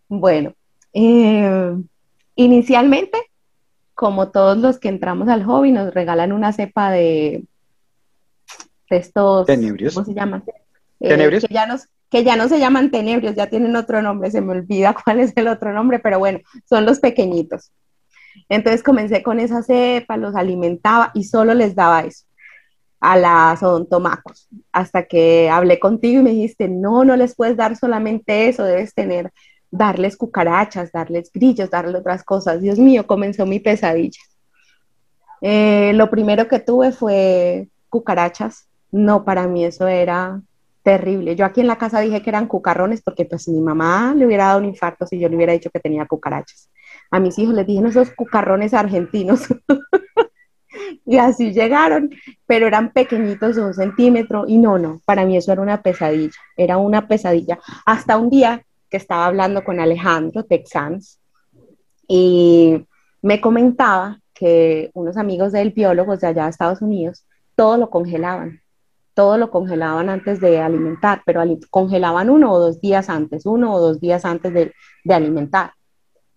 Bueno, 0.09 0.53
eh, 0.91 1.73
inicialmente, 2.35 3.17
como 3.95 4.29
todos 4.29 4.57
los 4.57 4.77
que 4.77 4.89
entramos 4.89 5.29
al 5.29 5.45
hobby, 5.45 5.71
nos 5.71 5.93
regalan 5.93 6.33
una 6.33 6.51
cepa 6.51 6.91
de, 6.91 7.45
de 8.89 8.97
estos... 8.97 9.45
Tenebrios. 9.45 9.93
¿Cómo 9.93 10.05
se 10.05 10.13
llaman? 10.13 10.43
Eh, 10.99 11.07
¿Tenebrios? 11.07 11.45
que, 11.45 11.53
ya 11.53 11.65
no, 11.65 11.77
que 12.13 12.23
ya 12.23 12.35
no 12.35 12.47
se 12.47 12.59
llaman 12.59 12.91
tenebrios, 12.91 13.33
ya 13.33 13.47
tienen 13.47 13.75
otro 13.75 13.99
nombre, 14.03 14.29
se 14.29 14.39
me 14.39 14.51
olvida 14.51 14.93
cuál 15.03 15.19
es 15.19 15.33
el 15.35 15.47
otro 15.47 15.73
nombre, 15.73 15.97
pero 15.97 16.19
bueno, 16.19 16.41
son 16.69 16.85
los 16.85 16.99
pequeñitos. 16.99 17.71
Entonces 18.49 18.83
comencé 18.83 19.23
con 19.23 19.39
esa 19.39 19.63
cepa, 19.63 20.15
los 20.15 20.35
alimentaba 20.35 21.09
y 21.15 21.23
solo 21.23 21.55
les 21.55 21.73
daba 21.73 22.01
eso 22.01 22.25
a 22.99 23.17
las 23.17 23.63
odontomacos, 23.63 24.47
hasta 24.71 25.05
que 25.05 25.49
hablé 25.49 25.79
contigo 25.79 26.19
y 26.19 26.23
me 26.23 26.29
dijiste, 26.29 26.69
no, 26.69 27.03
no 27.03 27.15
les 27.15 27.35
puedes 27.35 27.57
dar 27.57 27.75
solamente 27.75 28.47
eso, 28.47 28.63
debes 28.63 28.93
tener, 28.93 29.33
darles 29.71 30.15
cucarachas, 30.15 30.91
darles 30.91 31.31
grillos, 31.33 31.71
darles 31.71 31.95
otras 31.95 32.23
cosas. 32.23 32.61
Dios 32.61 32.77
mío, 32.77 33.07
comenzó 33.07 33.47
mi 33.47 33.59
pesadilla. 33.59 34.21
Eh, 35.41 35.93
lo 35.95 36.11
primero 36.11 36.47
que 36.47 36.59
tuve 36.59 36.91
fue 36.91 37.69
cucarachas. 37.89 38.67
No, 38.91 39.25
para 39.25 39.47
mí 39.47 39.65
eso 39.65 39.87
era 39.87 40.39
terrible. 40.83 41.35
Yo 41.35 41.45
aquí 41.45 41.61
en 41.61 41.67
la 41.67 41.77
casa 41.77 42.01
dije 42.01 42.21
que 42.21 42.29
eran 42.29 42.47
cucarrones 42.47 43.01
porque 43.01 43.25
pues 43.25 43.47
mi 43.47 43.61
mamá 43.61 44.13
le 44.15 44.25
hubiera 44.25 44.45
dado 44.47 44.59
un 44.59 44.65
infarto 44.65 45.07
si 45.07 45.19
yo 45.19 45.29
le 45.29 45.35
hubiera 45.35 45.53
dicho 45.53 45.69
que 45.71 45.79
tenía 45.79 46.05
cucarachas 46.05 46.69
a 47.13 47.19
mis 47.19 47.37
hijos 47.37 47.53
les 47.53 47.67
dije, 47.67 47.87
esos 47.87 48.09
cucarrones 48.09 48.73
argentinos. 48.73 49.47
y 51.05 51.17
así 51.17 51.53
llegaron, 51.53 52.09
pero 52.47 52.65
eran 52.65 52.91
pequeñitos 52.91 53.55
de 53.55 53.61
un 53.63 53.73
centímetro 53.75 54.45
y 54.47 54.57
no, 54.57 54.79
no, 54.79 54.99
para 55.05 55.23
mí 55.23 55.37
eso 55.37 55.51
era 55.51 55.61
una 55.61 55.83
pesadilla, 55.83 56.33
era 56.57 56.77
una 56.77 57.07
pesadilla. 57.07 57.59
Hasta 57.85 58.17
un 58.17 58.31
día 58.31 58.65
que 58.89 58.97
estaba 58.97 59.27
hablando 59.27 59.63
con 59.63 59.79
Alejandro 59.79 60.43
Texans 60.43 61.19
y 62.07 62.83
me 63.21 63.39
comentaba 63.39 64.19
que 64.33 64.89
unos 64.95 65.15
amigos 65.15 65.51
de 65.51 65.61
él, 65.61 65.69
biólogos 65.69 66.19
de 66.19 66.27
allá 66.27 66.45
de 66.45 66.49
Estados 66.49 66.81
Unidos, 66.81 67.27
todo 67.55 67.77
lo 67.77 67.91
congelaban, 67.91 68.62
todo 69.13 69.37
lo 69.37 69.51
congelaban 69.51 70.09
antes 70.09 70.39
de 70.39 70.59
alimentar, 70.59 71.21
pero 71.25 71.41
congelaban 71.69 72.29
uno 72.29 72.51
o 72.51 72.59
dos 72.59 72.81
días 72.81 73.09
antes, 73.09 73.45
uno 73.45 73.73
o 73.73 73.79
dos 73.79 73.99
días 73.99 74.25
antes 74.25 74.53
de, 74.53 74.73
de 75.03 75.13
alimentar. 75.13 75.73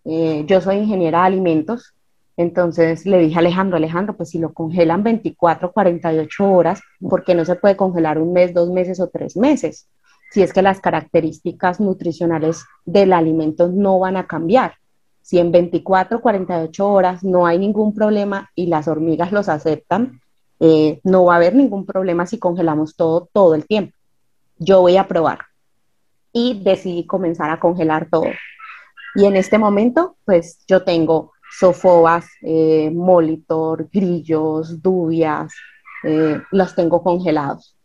Eh, 0.05 0.45
yo 0.47 0.61
soy 0.61 0.77
ingeniera 0.77 1.21
de 1.21 1.27
alimentos, 1.27 1.95
entonces 2.37 3.07
le 3.07 3.19
dije 3.19 3.37
a 3.37 3.39
Alejandro, 3.39 3.77
Alejandro, 3.77 4.17
pues 4.17 4.31
si 4.31 4.39
lo 4.39 4.53
congelan 4.53 5.03
24, 5.03 5.73
48 5.73 6.53
horas, 6.53 6.81
¿por 7.01 7.25
qué 7.25 7.35
no 7.35 7.45
se 7.45 7.57
puede 7.57 7.77
congelar 7.77 8.19
un 8.19 8.33
mes, 8.33 8.53
dos 8.53 8.71
meses 8.71 9.01
o 9.01 9.09
tres 9.09 9.37
meses? 9.37 9.89
Si 10.31 10.43
es 10.43 10.53
que 10.53 10.62
las 10.62 10.81
características 10.81 11.81
nutricionales 11.81 12.65
del 12.85 13.12
alimento 13.12 13.69
no 13.69 13.99
van 13.99 14.17
a 14.17 14.27
cambiar. 14.27 14.75
Si 15.23 15.39
en 15.39 15.51
24, 15.51 16.21
48 16.21 16.89
horas 16.89 17.25
no 17.25 17.47
hay 17.47 17.59
ningún 17.59 17.95
problema 17.95 18.51
y 18.55 18.67
las 18.67 18.87
hormigas 18.87 19.33
los 19.33 19.49
aceptan, 19.49 20.21
eh, 20.61 21.01
no 21.05 21.25
va 21.25 21.35
a 21.35 21.37
haber 21.37 21.55
ningún 21.55 21.85
problema 21.87 22.27
si 22.27 22.38
congelamos 22.38 22.97
todo 22.97 23.29
todo 23.33 23.55
el 23.55 23.66
tiempo. 23.66 23.97
Yo 24.59 24.81
voy 24.81 24.97
a 24.97 25.09
probar. 25.09 25.40
Y 26.33 26.62
decidí 26.62 27.07
comenzar 27.07 27.51
a 27.51 27.61
congelar 27.61 28.09
todo. 28.11 28.27
Y 29.14 29.25
en 29.25 29.37
este 29.37 29.59
momento, 29.59 30.16
pues 30.25 30.62
yo 30.69 30.83
tengo 30.83 31.33
sofobas, 31.59 32.27
eh, 32.42 32.90
molitor, 32.92 33.88
grillos, 33.90 34.83
dubias, 34.83 35.55
eh, 36.05 36.40
los 36.51 36.75
tengo 36.75 37.03
congelados. 37.03 37.77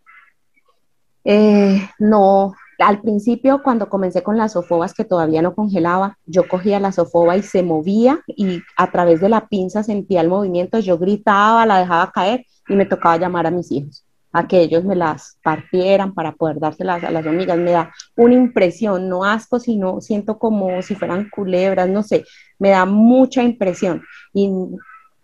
Eh, 1.24 1.88
no, 2.00 2.54
al 2.82 3.02
principio, 3.02 3.62
cuando 3.64 3.90
comencé 3.90 4.24
con 4.24 4.38
las 4.38 4.54
sofobas 4.54 4.94
que 4.94 5.06
todavía 5.06 5.42
no 5.42 5.56
congelaba, 5.56 6.18
yo 6.26 6.48
cogía 6.48 6.80
la 6.80 6.92
sofoba 6.92 7.38
y 7.38 7.44
se 7.44 7.64
movía 7.64 8.22
y 8.28 8.62
a 8.78 8.92
través 8.92 9.22
de 9.22 9.30
la 9.30 9.48
pinza 9.48 9.84
sentía 9.84 10.22
el 10.22 10.30
movimiento, 10.30 10.80
yo 10.80 10.98
gritaba, 10.98 11.66
la 11.66 11.80
dejaba 11.80 12.12
caer 12.12 12.46
y 12.68 12.76
me 12.76 12.86
tocaba 12.86 13.18
llamar 13.18 13.48
a 13.48 13.52
mis 13.52 13.72
hijos 13.72 14.06
a 14.34 14.48
que 14.48 14.62
ellos 14.62 14.84
me 14.84 14.96
las 14.96 15.38
partieran 15.44 16.14
para 16.14 16.32
poder 16.32 16.60
dárselas 16.60 17.04
a 17.04 17.12
las 17.12 17.26
hormigas. 17.26 17.58
Me 17.58 17.72
da 17.72 17.92
una 18.16 18.34
impresión, 18.34 19.10
no 19.10 19.26
asco, 19.26 19.60
sino 19.60 20.00
siento 20.02 20.40
como 20.40 20.82
si 20.82 20.96
fueran 20.96 21.30
culebras, 21.30 21.90
no 21.90 22.04
sé, 22.04 22.24
me 22.58 22.70
da 22.70 22.86
mucha 22.86 23.44
impresión 23.44 24.02
y, 24.34 24.50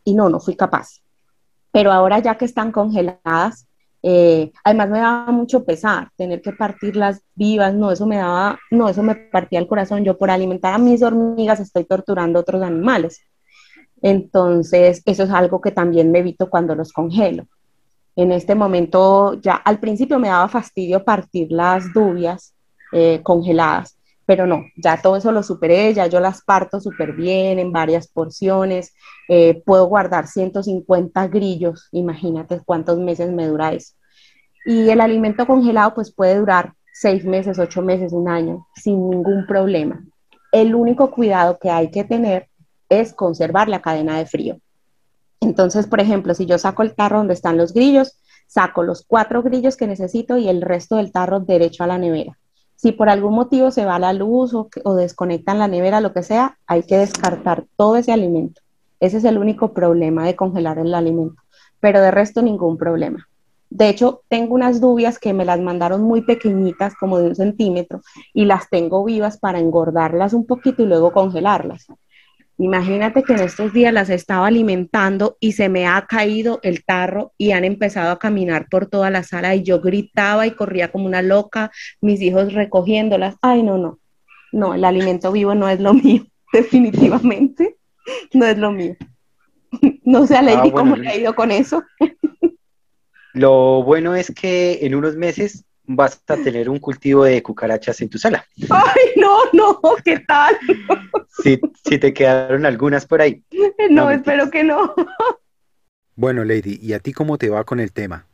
y 0.04 0.14
no, 0.14 0.30
no 0.30 0.40
fui 0.40 0.56
capaz. 0.56 1.02
Pero 1.72 1.92
ahora 1.92 2.20
ya 2.20 2.36
que 2.36 2.46
están 2.46 2.72
congeladas, 2.72 3.67
eh, 4.10 4.54
además 4.64 4.90
me 4.90 5.00
daba 5.00 5.34
mucho 5.34 5.66
pesar 5.66 6.12
tener 6.16 6.42
que 6.42 6.54
partirlas 6.54 7.22
vivas, 7.36 7.74
no, 7.74 7.92
eso 7.92 8.06
me 8.06 8.16
daba, 8.16 8.58
no, 8.72 8.88
eso 8.88 9.04
me 9.04 9.16
partía 9.16 9.60
el 9.60 9.68
corazón. 9.68 10.06
Yo 10.06 10.18
por 10.18 10.32
alimentar 10.32 10.74
a 10.74 10.78
mis 10.78 11.04
hormigas 11.04 11.60
estoy 11.60 11.84
torturando 11.84 12.40
a 12.40 12.42
otros 12.44 12.62
animales. 12.64 13.20
Entonces, 14.02 15.02
eso 15.06 15.24
es 15.24 15.30
algo 15.30 15.60
que 15.60 15.72
también 15.72 16.10
me 16.10 16.20
evito 16.20 16.50
cuando 16.50 16.74
los 16.74 16.94
congelo. 16.94 17.48
En 18.16 18.32
este 18.32 18.56
momento, 18.56 19.34
ya 19.42 19.56
al 19.56 19.82
principio 19.82 20.20
me 20.20 20.30
daba 20.30 20.48
fastidio 20.48 21.04
partir 21.04 21.52
las 21.52 21.92
dubias 21.92 22.54
eh, 22.94 23.20
congeladas, 23.24 23.97
pero 24.28 24.46
no, 24.46 24.66
ya 24.76 25.02
todo 25.02 25.16
eso 25.16 25.32
lo 25.32 25.42
superé, 25.42 25.94
ya 25.94 26.08
yo 26.08 26.20
las 26.20 26.42
parto 26.42 26.82
súper 26.82 27.14
bien 27.14 27.60
en 27.60 27.72
varias 27.72 28.10
porciones, 28.10 28.94
eh, 29.30 29.64
puedo 29.66 29.86
guardar 29.86 30.28
150 30.28 31.28
grillos, 31.30 31.88
imagínate 31.94 32.60
cuántos 32.66 33.00
meses 33.00 33.32
me 33.32 33.48
dura 33.48 33.72
eso. 33.72 33.94
Y 34.66 34.90
el 34.90 35.00
alimento 35.00 35.48
congelado 35.48 35.94
pues 35.96 36.14
puede 36.14 36.38
durar 36.38 36.74
seis 36.92 37.24
meses, 37.24 37.58
ocho 37.58 37.82
meses, 37.82 38.12
un 38.12 38.28
año, 38.28 38.68
sin 38.76 39.10
ningún 39.10 39.48
problema. 39.48 40.04
El 40.52 40.76
único 40.76 41.10
cuidado 41.10 41.58
que 41.58 41.70
hay 41.70 41.90
que 41.90 42.04
tener 42.04 42.50
es 42.90 43.14
conservar 43.14 43.70
la 43.70 43.82
cadena 43.82 44.18
de 44.18 44.26
frío. 44.26 44.60
Entonces, 45.40 45.88
por 45.88 46.02
ejemplo, 46.02 46.34
si 46.34 46.46
yo 46.46 46.58
saco 46.58 46.84
el 46.84 46.96
tarro 46.96 47.20
donde 47.20 47.34
están 47.34 47.56
los 47.56 47.72
grillos, 47.72 48.20
saco 48.46 48.84
los 48.84 49.06
cuatro 49.08 49.42
grillos 49.42 49.78
que 49.78 49.88
necesito 49.88 50.38
y 50.38 50.50
el 50.50 50.62
resto 50.62 50.98
del 50.98 51.14
tarro 51.14 51.40
derecho 51.40 51.86
a 51.86 51.88
la 51.88 51.98
nevera. 51.98 52.38
Si 52.78 52.92
por 52.92 53.10
algún 53.10 53.34
motivo 53.34 53.72
se 53.72 53.86
va 53.86 53.98
la 53.98 54.14
luz 54.14 54.54
o, 54.54 54.96
desconectan 54.96 55.58
la 55.58 55.68
nevera, 55.68 56.00
lo 56.00 56.14
que 56.14 56.22
sea, 56.22 56.58
hay 56.68 56.84
que 56.84 56.98
descartar 56.98 57.66
todo 57.76 57.98
ese 57.98 58.12
alimento. 58.14 58.62
Ese 59.00 59.18
es 59.18 59.26
el 59.26 59.40
único 59.40 59.74
problema 59.74 60.26
de 60.26 60.36
congelar 60.36 60.78
el 60.78 60.94
alimento, 60.94 61.42
pero 61.80 62.00
de 62.02 62.12
resto 62.12 62.42
ningún 62.44 62.78
problema. 62.78 63.28
De 63.72 63.90
hecho, 63.90 64.22
tengo 64.30 64.54
unas 64.54 64.80
dubias 64.80 65.18
que 65.20 65.34
me 65.34 65.44
las 65.44 65.60
mandaron 65.60 66.04
muy 66.04 66.22
pequeñitas, 66.22 66.94
como 66.96 67.18
de 67.18 67.30
un 67.30 67.36
centímetro, 67.36 68.02
y 68.32 68.46
las 68.46 68.70
tengo 68.70 69.04
vivas 69.04 69.40
para 69.40 69.60
engordarlas 69.60 70.34
un 70.34 70.46
poquito 70.46 70.84
y 70.84 70.86
luego 70.86 71.12
congelarlas. 71.12 71.88
Imagínate 72.60 73.22
que 73.24 73.34
en 73.34 73.42
estos 73.42 73.72
días 73.72 73.94
las 73.94 74.10
estaba 74.10 74.48
alimentando 74.48 75.38
y 75.40 75.52
se 75.52 75.70
me 75.70 75.86
ha 75.86 76.08
caído 76.08 76.60
el 76.64 76.84
tarro 76.84 77.34
y 77.38 77.52
han 77.52 77.66
empezado 77.66 78.12
a 78.12 78.18
caminar 78.18 78.68
por 78.70 78.88
toda 78.88 79.12
la 79.12 79.22
sala 79.22 79.54
y 79.54 79.62
yo 79.62 79.80
gritaba 79.80 80.48
y 80.48 80.52
corría 80.52 80.92
como 80.92 81.06
una 81.06 81.22
loca, 81.22 81.72
mis 82.02 82.20
hijos 82.22 82.54
recogiéndolas. 82.54 83.36
Ay, 83.42 83.62
no, 83.62 83.78
no, 83.78 84.00
no, 84.52 84.74
el 84.74 84.84
alimento 84.86 85.32
vivo 85.32 85.54
no 85.54 85.70
es 85.70 85.80
lo 85.80 85.94
mío, 85.94 86.26
definitivamente 86.54 87.78
no 88.34 88.46
es 88.46 88.58
lo 88.58 88.72
mío. 88.72 88.96
No 90.04 90.26
sé, 90.26 90.42
Lady, 90.42 90.70
ah, 90.70 90.74
cómo 90.74 90.96
le 90.96 91.10
ha 91.10 91.18
ido 91.18 91.36
con 91.36 91.52
eso. 91.52 91.84
Lo 93.34 93.84
bueno 93.84 94.16
es 94.16 94.34
que 94.34 94.80
en 94.82 94.96
unos 94.96 95.18
meses 95.18 95.66
vas 95.88 96.22
a 96.28 96.36
tener 96.36 96.70
un 96.70 96.80
cultivo 96.80 97.24
de 97.24 97.42
cucarachas 97.42 98.02
en 98.02 98.10
tu 98.10 98.18
sala. 98.18 98.46
Ay, 98.70 99.14
no, 99.16 99.40
no, 99.54 99.80
¿qué 100.04 100.20
tal? 100.20 100.58
Si, 101.42 101.60
si 101.84 101.98
te 101.98 102.14
quedaron 102.14 102.66
algunas 102.66 103.06
por 103.06 103.22
ahí. 103.22 103.42
No, 103.90 104.12
espero 104.12 104.52
que 104.52 104.64
no. 104.64 104.94
Bueno, 106.16 106.44
Lady, 106.44 106.78
¿y 106.82 106.94
a 106.94 107.00
ti 107.00 107.14
cómo 107.14 107.38
te 107.38 107.50
va 107.50 107.64
con 107.64 107.80
el 107.80 107.94
tema? 107.94 108.28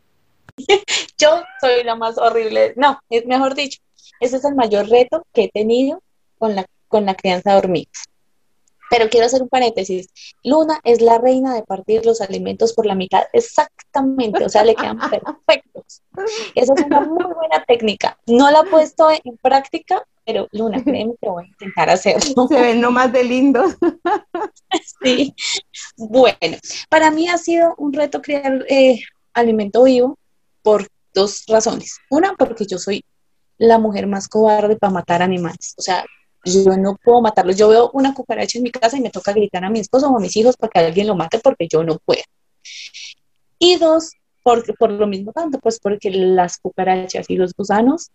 Yo 1.18 1.44
soy 1.62 1.84
la 1.84 1.96
más 1.96 2.18
horrible. 2.18 2.74
No, 2.76 3.00
es 3.10 3.26
mejor 3.26 3.54
dicho, 3.54 3.80
ese 4.20 4.38
es 4.38 4.46
el 4.46 4.56
mayor 4.56 4.89
reto 4.89 5.26
que 5.34 5.44
he 5.44 5.50
tenido 5.50 6.02
con 6.39 6.56
la, 6.56 6.66
con 6.88 7.06
la 7.06 7.13
crianza 7.13 7.52
de 7.52 7.58
hormigas. 7.58 8.06
Pero 8.93 9.10
quiero 9.10 9.25
hacer 9.25 9.41
un 9.41 9.49
paréntesis. 9.49 10.08
Luna 10.43 10.79
es 10.84 11.01
la 11.01 11.17
reina 11.17 11.56
de 11.56 11.63
partir 11.63 12.06
los 12.06 12.21
alimentos 12.21 12.73
por 12.73 12.86
la 12.86 12.93
mitad. 12.93 13.23
Exactamente, 13.34 14.45
o 14.45 14.49
sea, 14.49 14.63
le 14.63 14.75
quedan 14.75 14.99
perfectos. 15.10 16.03
Esa 16.53 16.73
es 16.75 16.86
una 16.86 17.01
muy 17.01 17.23
buena 17.23 17.63
técnica. 17.67 18.19
No 18.27 18.51
la 18.51 18.60
he 18.60 18.69
puesto 18.69 19.10
en 19.10 19.36
práctica, 19.38 20.03
pero 20.23 20.47
Luna, 20.51 20.84
créeme 20.84 21.15
que 21.19 21.27
voy 21.27 21.45
a 21.45 21.47
intentar 21.47 21.89
hacerlo. 21.89 22.47
Se 22.47 22.62
ven 22.62 22.82
nomás 22.82 23.12
de 23.12 23.23
lindos. 23.23 23.75
Sí. 25.03 25.36
Bueno, 25.97 26.58
para 26.89 27.12
mí 27.12 27.29
ha 27.29 27.38
sido 27.38 27.75
un 27.77 27.93
reto 27.93 28.23
crear 28.23 28.65
eh, 28.69 28.99
alimento 29.34 29.84
vivo 29.84 30.17
por 30.63 30.88
dos 31.13 31.43
razones. 31.47 31.99
Una, 32.10 32.34
porque 32.34 32.65
yo 32.65 32.79
soy 32.79 33.06
la 33.58 33.77
mujer 33.77 34.08
más 34.08 34.27
cobarde 34.27 34.75
para 34.75 34.93
matar 34.93 35.21
animales. 35.21 35.75
O 35.77 35.82
sea, 35.82 36.03
yo 36.43 36.77
no 36.77 36.97
puedo 37.03 37.21
matarlos. 37.21 37.56
Yo 37.56 37.69
veo 37.69 37.89
una 37.93 38.13
cucaracha 38.13 38.58
en 38.58 38.63
mi 38.63 38.71
casa 38.71 38.97
y 38.97 39.01
me 39.01 39.10
toca 39.10 39.34
gritar 39.34 39.63
a 39.63 39.69
mi 39.69 39.79
esposo 39.79 40.10
o 40.10 40.17
a 40.17 40.19
mis 40.19 40.36
hijos 40.36 40.58
para 40.58 40.71
que 40.71 40.79
alguien 40.79 41.08
lo 41.08 41.15
mate 41.15 41.39
porque 41.39 41.67
yo 41.67 41.84
no 41.84 41.99
puedo. 41.99 42.21
Y 43.60 43.77
dos, 43.77 44.12
porque, 44.43 44.73
por 44.73 44.91
lo 44.91 45.08
mismo 45.08 45.32
tanto, 45.32 45.60
pues 45.60 45.79
porque 45.79 46.12
las 46.12 46.58
cucarachas 46.58 47.29
y 47.29 47.36
los 47.36 47.53
gusanos 47.53 48.12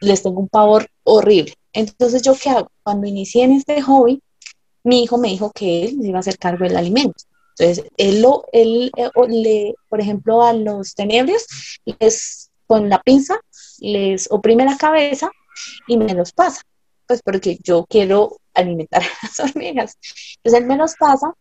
les 0.00 0.22
tengo 0.22 0.40
un 0.40 0.48
pavor 0.48 0.88
horrible. 1.04 1.54
Entonces, 1.72 2.22
¿yo 2.22 2.34
qué 2.40 2.50
hago? 2.50 2.70
Cuando 2.82 3.06
inicié 3.06 3.44
en 3.44 3.52
este 3.52 3.80
hobby, 3.82 4.22
mi 4.84 5.04
hijo 5.04 5.18
me 5.18 5.28
dijo 5.28 5.50
que 5.52 5.84
él 5.84 5.98
iba 6.02 6.18
a 6.18 6.20
hacer 6.20 6.38
cargo 6.38 6.64
del 6.64 6.76
alimento. 6.76 7.24
Entonces, 7.58 7.84
él, 7.96 8.22
lo, 8.22 8.44
él 8.52 8.90
eh, 8.96 9.10
le, 9.28 9.74
por 9.88 10.00
ejemplo, 10.00 10.42
a 10.42 10.52
los 10.52 10.94
tenebrios, 10.94 11.46
les, 11.84 12.50
con 12.66 12.88
la 12.88 13.00
pinza, 13.00 13.38
les 13.78 14.30
oprime 14.30 14.64
la 14.64 14.76
cabeza 14.76 15.30
y 15.86 15.96
me 15.96 16.14
los 16.14 16.32
pasa 16.32 16.62
pues 17.12 17.22
porque 17.22 17.58
yo 17.62 17.84
quiero 17.88 18.38
alimentar 18.54 19.02
a 19.22 19.26
las 19.26 19.40
hormigas. 19.40 19.98
Entonces 20.36 20.60
él 20.60 20.66
me 20.66 20.76
los 20.76 20.94
pasa 20.96 21.34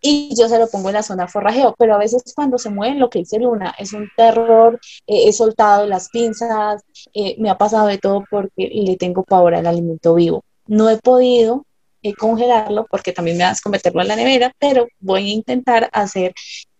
y 0.00 0.34
yo 0.38 0.48
se 0.48 0.58
lo 0.58 0.68
pongo 0.68 0.88
en 0.88 0.94
la 0.94 1.02
zona 1.02 1.26
forrajeo, 1.26 1.74
pero 1.76 1.94
a 1.94 1.98
veces 1.98 2.22
cuando 2.34 2.58
se 2.58 2.70
mueven, 2.70 3.00
lo 3.00 3.10
que 3.10 3.18
dice 3.18 3.38
Luna, 3.38 3.74
es 3.76 3.92
un 3.92 4.08
terror, 4.16 4.80
eh, 5.06 5.28
he 5.28 5.32
soltado 5.32 5.86
las 5.86 6.08
pinzas, 6.10 6.82
eh, 7.12 7.34
me 7.38 7.50
ha 7.50 7.58
pasado 7.58 7.88
de 7.88 7.98
todo 7.98 8.24
porque 8.30 8.70
le 8.72 8.96
tengo 8.96 9.24
pavor 9.24 9.54
al 9.54 9.66
alimento 9.66 10.14
vivo. 10.14 10.44
No 10.66 10.88
he 10.88 10.96
podido 10.98 11.66
eh, 12.02 12.14
congelarlo 12.14 12.86
porque 12.88 13.12
también 13.12 13.36
me 13.36 13.44
vas 13.44 13.60
a 13.64 13.68
meterlo 13.68 14.00
en 14.02 14.08
la 14.08 14.16
nevera, 14.16 14.54
pero 14.58 14.86
voy 15.00 15.28
a 15.28 15.34
intentar 15.34 15.90
hacer 15.92 16.32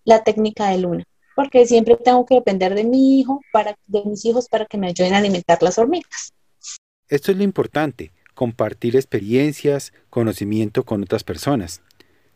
la 0.05 0.23
técnica 0.23 0.71
de 0.71 0.79
Luna, 0.79 1.05
porque 1.35 1.67
siempre 1.67 1.97
tengo 1.97 2.25
que 2.25 2.37
depender 2.37 2.75
de 2.75 2.85
mi 2.85 3.19
hijo, 3.19 3.41
para, 3.53 3.77
de 3.87 4.05
mis 4.05 4.25
hijos 4.25 4.49
para 4.49 4.67
que 4.67 4.79
me 4.79 4.87
ayuden 4.87 5.15
a 5.15 5.19
alimentar 5.19 5.61
las 5.63 5.79
hormigas. 5.79 6.33
Esto 7.11 7.33
es 7.33 7.39
lo 7.39 7.43
importante, 7.43 8.13
compartir 8.35 8.97
experiencias, 8.97 9.93
conocimiento 10.09 10.85
con 10.85 11.03
otras 11.03 11.25
personas. 11.25 11.83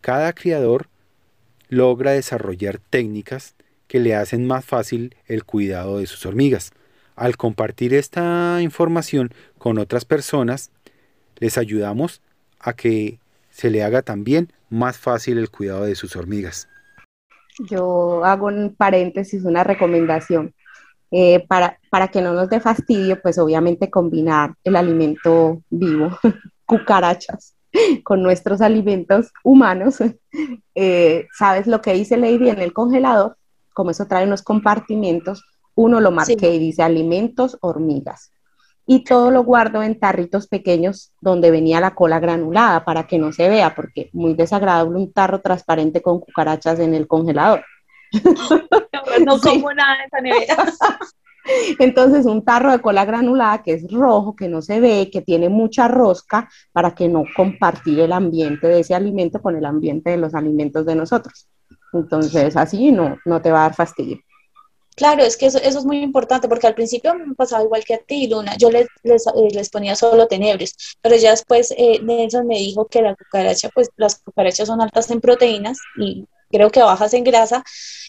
Cada 0.00 0.32
criador 0.32 0.88
logra 1.68 2.12
desarrollar 2.12 2.78
técnicas 2.78 3.54
que 3.86 4.00
le 4.00 4.14
hacen 4.14 4.46
más 4.46 4.64
fácil 4.64 5.16
el 5.26 5.44
cuidado 5.44 5.98
de 5.98 6.06
sus 6.06 6.26
hormigas. 6.26 6.72
Al 7.16 7.36
compartir 7.36 7.94
esta 7.94 8.58
información 8.60 9.30
con 9.58 9.78
otras 9.78 10.04
personas, 10.04 10.70
les 11.36 11.58
ayudamos 11.58 12.20
a 12.58 12.72
que 12.72 13.18
se 13.50 13.70
le 13.70 13.82
haga 13.84 14.02
también 14.02 14.52
más 14.68 14.98
fácil 14.98 15.38
el 15.38 15.50
cuidado 15.50 15.84
de 15.84 15.94
sus 15.94 16.16
hormigas. 16.16 16.68
Yo 17.70 18.24
hago 18.24 18.46
un 18.46 18.74
paréntesis, 18.74 19.44
una 19.44 19.62
recomendación. 19.62 20.52
Eh, 21.16 21.46
para, 21.46 21.78
para 21.90 22.08
que 22.08 22.20
no 22.20 22.32
nos 22.32 22.48
dé 22.48 22.58
fastidio, 22.58 23.22
pues 23.22 23.38
obviamente 23.38 23.88
combinar 23.88 24.56
el 24.64 24.74
alimento 24.74 25.62
vivo, 25.70 26.10
cucarachas, 26.66 27.54
con 28.02 28.20
nuestros 28.20 28.60
alimentos 28.60 29.32
humanos. 29.44 29.98
Eh, 30.76 31.28
¿Sabes 31.38 31.68
lo 31.68 31.80
que 31.80 31.92
dice 31.92 32.16
Lady 32.16 32.48
en 32.48 32.58
el 32.58 32.72
congelador? 32.72 33.36
Como 33.72 33.92
eso 33.92 34.06
trae 34.06 34.26
unos 34.26 34.42
compartimientos, 34.42 35.44
uno 35.76 36.00
lo 36.00 36.10
marqué 36.10 36.52
y 36.52 36.58
dice 36.58 36.82
alimentos 36.82 37.56
hormigas. 37.60 38.32
Y 38.84 39.04
todo 39.04 39.30
lo 39.30 39.44
guardo 39.44 39.84
en 39.84 40.00
tarritos 40.00 40.48
pequeños 40.48 41.12
donde 41.20 41.52
venía 41.52 41.78
la 41.78 41.94
cola 41.94 42.18
granulada 42.18 42.84
para 42.84 43.06
que 43.06 43.20
no 43.20 43.30
se 43.30 43.48
vea, 43.48 43.76
porque 43.76 44.10
muy 44.12 44.34
desagradable 44.34 44.98
un 44.98 45.12
tarro 45.12 45.40
transparente 45.40 46.02
con 46.02 46.18
cucarachas 46.18 46.80
en 46.80 46.92
el 46.92 47.06
congelador. 47.06 47.64
No 49.24 49.40
como 49.42 49.72
nada 49.72 49.98
de 49.98 50.04
esa 50.04 50.20
nevera. 50.20 50.56
Entonces, 51.78 52.24
un 52.24 52.44
tarro 52.44 52.72
de 52.72 52.80
cola 52.80 53.04
granulada 53.04 53.62
que 53.62 53.74
es 53.74 53.92
rojo, 53.92 54.34
que 54.34 54.48
no 54.48 54.62
se 54.62 54.80
ve, 54.80 55.10
que 55.12 55.20
tiene 55.20 55.48
mucha 55.48 55.88
rosca, 55.88 56.48
para 56.72 56.94
que 56.94 57.08
no 57.08 57.24
compartir 57.36 58.00
el 58.00 58.12
ambiente 58.12 58.66
de 58.66 58.80
ese 58.80 58.94
alimento 58.94 59.42
con 59.42 59.56
el 59.56 59.64
ambiente 59.66 60.10
de 60.10 60.16
los 60.16 60.34
alimentos 60.34 60.86
de 60.86 60.94
nosotros. 60.94 61.48
Entonces, 61.92 62.56
así 62.56 62.90
no, 62.90 63.18
no 63.24 63.42
te 63.42 63.52
va 63.52 63.60
a 63.60 63.68
dar 63.68 63.74
fastidio. 63.74 64.18
Claro, 64.96 65.24
es 65.24 65.36
que 65.36 65.46
eso, 65.46 65.58
eso, 65.58 65.80
es 65.80 65.84
muy 65.84 65.98
importante 65.98 66.48
porque 66.48 66.68
al 66.68 66.74
principio 66.74 67.14
me 67.16 67.34
pasaba 67.34 67.64
igual 67.64 67.84
que 67.84 67.94
a 67.94 67.98
ti, 67.98 68.28
Luna. 68.28 68.56
Yo 68.56 68.70
les, 68.70 68.86
les, 69.02 69.26
eh, 69.26 69.48
les 69.52 69.68
ponía 69.68 69.96
solo 69.96 70.28
tenebres, 70.28 70.76
pero 71.02 71.16
ya 71.16 71.32
después 71.32 71.74
eh, 71.76 71.98
Nelson 72.00 72.46
me 72.46 72.58
dijo 72.58 72.86
que 72.86 73.02
la 73.02 73.16
cucaracha, 73.16 73.70
pues 73.74 73.90
las 73.96 74.20
cucarachas 74.20 74.68
son 74.68 74.80
altas 74.80 75.10
en 75.10 75.20
proteínas 75.20 75.78
y 75.98 76.26
creo 76.54 76.70
que 76.70 76.80
bajas 76.80 77.12
en 77.14 77.24
grasa 77.24 77.64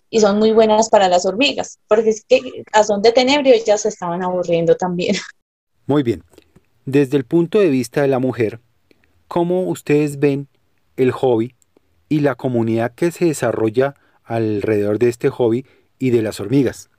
y 0.07 0.19
son 0.19 0.37
muy 0.37 0.51
buenas 0.51 0.89
para 0.89 1.09
las 1.09 1.25
hormigas, 1.25 1.79
porque 1.87 2.11
es 2.11 2.23
que 2.23 2.39
a 2.71 2.83
son 2.83 3.01
de 3.01 3.11
tenebrio 3.11 3.55
ya 3.65 3.75
se 3.79 3.89
estaban 3.89 4.21
aburriendo 4.21 4.75
también. 4.75 5.15
Muy 5.87 6.03
bien. 6.03 6.23
Desde 6.85 7.17
el 7.17 7.25
punto 7.25 7.59
de 7.59 7.69
vista 7.69 8.03
de 8.03 8.07
la 8.07 8.19
mujer, 8.19 8.59
¿cómo 9.27 9.63
ustedes 9.63 10.19
ven 10.19 10.47
el 10.95 11.11
hobby 11.11 11.55
y 12.07 12.19
la 12.19 12.35
comunidad 12.35 12.93
que 12.93 13.11
se 13.11 13.25
desarrolla 13.25 13.95
alrededor 14.23 14.99
de 14.99 15.09
este 15.09 15.29
hobby 15.29 15.65
y 15.97 16.11
de 16.11 16.21
las 16.21 16.39
hormigas? 16.39 16.89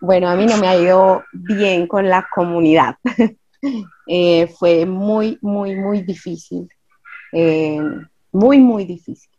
Bueno, 0.00 0.28
a 0.28 0.36
mí 0.36 0.46
no 0.46 0.56
me 0.56 0.68
ha 0.68 0.76
ido 0.76 1.24
bien 1.32 1.88
con 1.88 2.08
la 2.08 2.26
comunidad. 2.32 2.96
Eh, 4.06 4.48
fue 4.58 4.84
muy, 4.84 5.38
muy, 5.40 5.74
muy 5.74 6.02
difícil. 6.02 6.68
Eh, 7.32 7.80
muy, 8.30 8.58
muy 8.58 8.84
difícil. 8.84 9.33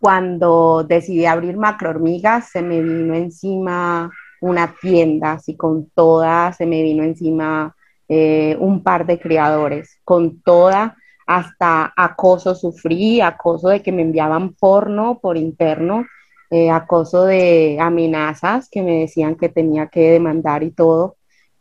Cuando 0.00 0.84
decidí 0.86 1.26
abrir 1.26 1.56
macro 1.56 1.90
hormigas, 1.90 2.50
se 2.50 2.62
me 2.62 2.82
vino 2.82 3.14
encima 3.14 4.10
una 4.40 4.74
tienda, 4.80 5.32
así 5.32 5.56
con 5.56 5.90
toda, 5.90 6.52
se 6.52 6.66
me 6.66 6.82
vino 6.82 7.02
encima 7.02 7.74
eh, 8.08 8.56
un 8.60 8.82
par 8.82 9.06
de 9.06 9.18
criadores, 9.18 9.98
con 10.04 10.40
toda, 10.42 10.96
hasta 11.26 11.92
acoso 11.96 12.54
sufrí, 12.54 13.20
acoso 13.20 13.68
de 13.68 13.82
que 13.82 13.92
me 13.92 14.02
enviaban 14.02 14.54
porno 14.54 15.18
por 15.20 15.36
interno, 15.36 16.04
eh, 16.50 16.70
acoso 16.70 17.24
de 17.24 17.78
amenazas 17.80 18.68
que 18.70 18.82
me 18.82 19.00
decían 19.00 19.34
que 19.34 19.48
tenía 19.48 19.88
que 19.88 20.12
demandar 20.12 20.62
y 20.62 20.70
todo. 20.70 21.16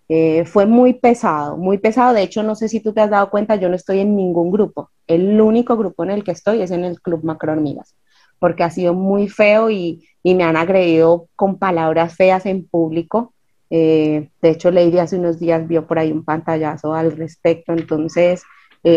Eh, 0.08 0.46
fue 0.46 0.68
muy 0.68 0.94
pesado, 0.94 1.58
muy 1.58 1.80
pesado. 1.80 2.14
De 2.14 2.22
hecho, 2.22 2.44
no 2.44 2.56
sé 2.56 2.70
si 2.70 2.80
tú 2.80 2.94
te 2.94 3.02
has 3.02 3.10
dado 3.10 3.32
cuenta, 3.32 3.56
yo 3.56 3.70
no 3.70 3.76
estoy 3.76 4.00
en 4.00 4.16
ningún 4.16 4.52
grupo. 4.52 4.92
El 5.08 5.42
único 5.42 5.76
grupo 5.78 6.04
en 6.04 6.12
el 6.12 6.24
que 6.24 6.32
estoy 6.32 6.62
es 6.62 6.72
en 6.72 6.86
el 6.86 7.02
Club 7.02 7.24
Macro 7.24 7.54
Hormigas, 7.54 7.96
porque 8.46 8.64
ha 8.64 8.70
sido 8.70 8.94
muy 8.94 9.28
feo 9.28 9.72
y, 9.72 10.08
y 10.22 10.36
me 10.36 10.44
han 10.44 10.56
agredido 10.56 11.30
con 11.36 11.58
palabras 11.58 12.16
feas 12.16 12.46
en 12.46 12.68
público. 12.68 13.34
Eh, 13.72 14.30
de 14.40 14.50
hecho, 14.52 14.70
Lady 14.70 15.00
hace 15.00 15.18
unos 15.18 15.40
días 15.40 15.68
vio 15.68 15.88
por 15.88 15.98
ahí 15.98 16.12
un 16.12 16.24
pantallazo 16.24 16.94
al 16.94 17.18
respecto, 17.18 17.74
entonces 17.74 18.44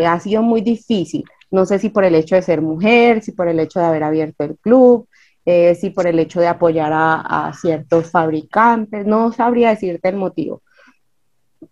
ha 0.06 0.20
sido 0.20 0.42
muy 0.42 0.60
difícil. 0.60 1.24
No 1.50 1.64
sé 1.64 1.78
si 1.78 1.88
por 1.88 2.04
el 2.04 2.14
hecho 2.14 2.34
de 2.34 2.42
ser 2.42 2.60
mujer, 2.60 3.22
si 3.22 3.32
por 3.32 3.48
el 3.48 3.58
hecho 3.58 3.80
de 3.80 3.86
haber 3.86 4.02
abierto 4.02 4.44
el 4.44 4.58
club, 4.58 5.08
eh, 5.50 5.74
si 5.76 5.88
por 5.88 6.06
el 6.06 6.18
hecho 6.18 6.40
de 6.40 6.46
apoyar 6.46 6.92
a, 6.94 7.50
ciertos 7.58 8.10
fabricantes, 8.10 9.06
no 9.06 9.32
sabría 9.32 9.70
decirte 9.70 10.10
el 10.10 10.16
motivo, 10.16 10.60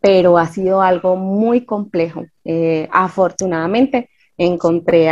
pero 0.00 0.38
ha 0.38 0.46
sido 0.46 0.80
algo 0.80 1.16
muy 1.16 1.66
complejo. 1.66 2.24
Eh, 2.42 2.88
afortunadamente 2.90 4.08
encontré 4.38 5.10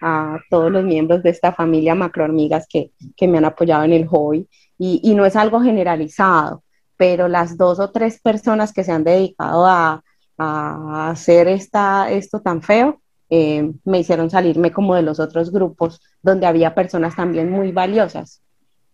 a, 0.00 0.38
todos 0.50 0.70
los 0.70 0.84
miembros 0.84 1.22
de 1.22 1.30
esta 1.30 1.52
familia 1.52 1.94
macrohormigas 1.94 2.66
que, 2.68 2.92
que 3.16 3.28
me 3.28 3.38
han 3.38 3.44
apoyado 3.44 3.84
en 3.84 3.92
el 3.92 4.06
hobby 4.06 4.48
y, 4.78 5.00
y, 5.02 5.14
no 5.14 5.26
es 5.26 5.36
algo 5.36 5.60
generalizado, 5.60 6.62
pero 6.96 7.28
las 7.28 7.56
dos 7.56 7.80
o 7.80 7.90
tres 7.90 8.20
personas 8.20 8.72
que 8.72 8.84
se 8.84 8.92
han 8.92 9.04
dedicado 9.04 9.66
a, 9.66 10.02
a 10.38 11.10
hacer 11.10 11.48
esta, 11.48 12.10
esto 12.10 12.40
tan 12.40 12.62
feo, 12.62 13.00
eh, 13.30 13.70
me 13.84 13.98
hicieron 13.98 14.30
salirme 14.30 14.72
como 14.72 14.94
de 14.94 15.02
los 15.02 15.20
otros 15.20 15.50
grupos 15.50 16.00
donde 16.22 16.46
había 16.46 16.74
personas 16.74 17.14
también 17.16 17.50
muy 17.50 17.72
valiosas. 17.72 18.40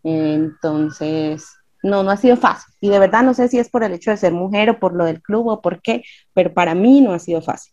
Entonces, 0.03 1.47
no, 1.83 2.03
no 2.03 2.11
ha 2.11 2.17
sido 2.17 2.37
fácil. 2.37 2.75
Y 2.81 2.89
de 2.89 2.99
verdad 2.99 3.23
no 3.23 3.35
sé 3.35 3.49
si 3.49 3.59
es 3.59 3.69
por 3.69 3.85
el 3.85 3.93
hecho 3.93 4.11
de 4.11 4.17
ser 4.17 4.33
mujer 4.33 4.71
o 4.71 4.81
por 4.81 4.95
lo 4.95 5.05
del 5.05 5.23
club 5.23 5.49
o 5.49 5.61
por 5.61 5.81
qué, 5.81 6.03
pero 6.33 6.53
para 6.53 6.75
mí 6.75 7.01
no 7.01 7.13
ha 7.13 7.19
sido 7.19 7.43
fácil. 7.43 7.73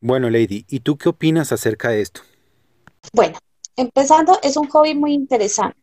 Bueno, 0.00 0.30
Lady, 0.30 0.64
¿y 0.68 0.80
tú 0.80 0.96
qué 0.96 1.08
opinas 1.08 1.52
acerca 1.52 1.90
de 1.90 2.00
esto? 2.00 2.22
Bueno, 3.12 3.38
empezando, 3.76 4.38
es 4.42 4.56
un 4.56 4.68
hobby 4.68 4.94
muy 4.94 5.12
interesante. 5.12 5.80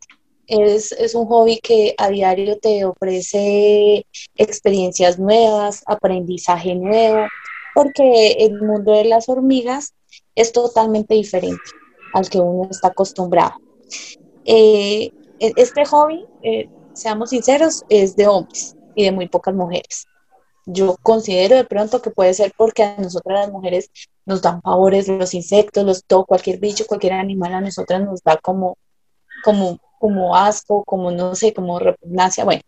Es, 0.48 0.92
es, 0.94 1.14
un 1.14 1.28
hobby 1.28 1.60
que 1.60 1.94
a 1.98 2.10
diario 2.10 2.58
te 2.58 2.84
ofrece 2.84 4.06
experiencias 4.36 5.20
nuevas, 5.20 5.84
aprendizaje 5.86 6.74
nuevo, 6.74 7.28
porque 7.76 8.32
el 8.40 8.60
mundo 8.60 8.94
de 8.94 9.06
las 9.06 9.30
hormigas 9.30 9.94
es 10.34 10.52
totalmente 10.52 11.14
diferente 11.14 11.62
al 12.14 12.28
que 12.30 12.40
uno 12.40 12.68
está 12.72 12.88
acostumbrado. 12.88 13.54
Eh, 14.46 15.12
e-, 15.40 15.54
este 15.56 15.86
hobby, 15.86 16.26
eh, 16.42 16.68
seamos 16.94 17.30
sinceros, 17.30 17.84
es 17.90 18.16
de 18.16 18.28
hombres 18.28 18.76
y 18.96 19.04
de 19.04 19.12
muy 19.12 19.28
pocas 19.28 19.54
mujeres. 19.54 20.08
Yo 20.66 20.96
considero 21.02 21.56
de 21.56 21.66
pronto 21.66 22.02
que 22.02 22.12
puede 22.12 22.34
ser 22.34 22.54
porque 22.58 22.84
a 22.84 22.98
nosotras 22.98 23.42
las 23.46 23.52
mujeres 23.52 23.90
nos 24.30 24.44
dan 24.44 24.62
favores 24.62 25.08
los 25.08 25.34
insectos, 25.34 25.84
los 25.84 26.06
todo, 26.06 26.24
cualquier 26.24 26.60
bicho, 26.60 26.86
cualquier 26.86 27.14
animal 27.14 27.54
a 27.56 27.62
nosotras 27.62 28.02
nos 28.02 28.22
da 28.24 28.38
como, 28.38 28.78
como, 29.44 29.80
como 30.00 30.36
asco, 30.36 30.84
como 30.86 31.10
no 31.10 31.36
sé, 31.36 31.52
como 31.54 31.80
repugnancia. 31.80 32.46
Bueno, 32.46 32.62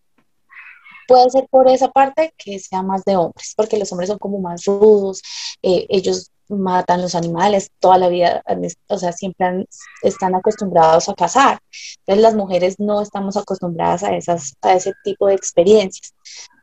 puede 1.08 1.30
ser 1.30 1.47
por 1.50 1.69
esa 1.69 1.89
parte 1.89 2.34
que 2.36 2.58
sea 2.60 2.82
más 2.82 3.06
de 3.06 3.15
hombres, 3.15 3.54
porque 3.56 3.78
los 3.78 3.91
hombres 3.91 4.10
son 4.10 4.17
como 4.17 4.39
más 4.39 4.65
rudos, 4.65 5.21
eh, 5.62 5.86
ellos 5.89 6.32
matan 6.50 7.02
los 7.02 7.13
animales 7.15 7.69
toda 7.80 7.97
la 8.00 8.10
vida, 8.10 8.43
o 8.88 8.97
sea, 8.97 9.12
siempre 9.13 9.67
están 10.02 10.36
acostumbrados 10.36 11.10
a 11.10 11.13
cazar. 11.13 11.60
Entonces 12.00 12.24
las 12.24 12.36
mujeres 12.36 12.80
no 12.80 13.02
estamos 13.02 13.38
acostumbradas 13.38 14.04
a, 14.04 14.15
esas, 14.15 14.56
a 14.63 14.74
ese 14.74 14.93
tipo 15.04 15.28
de 15.28 15.36
experiencias. 15.36 16.13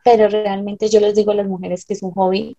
Pero 0.04 0.28
realmente 0.28 0.88
yo 0.88 1.00
les 1.00 1.14
digo 1.14 1.30
a 1.30 1.36
las 1.36 1.46
mujeres 1.46 1.84
que 1.84 1.94
es 1.94 2.02
un 2.02 2.12
hobby 2.12 2.56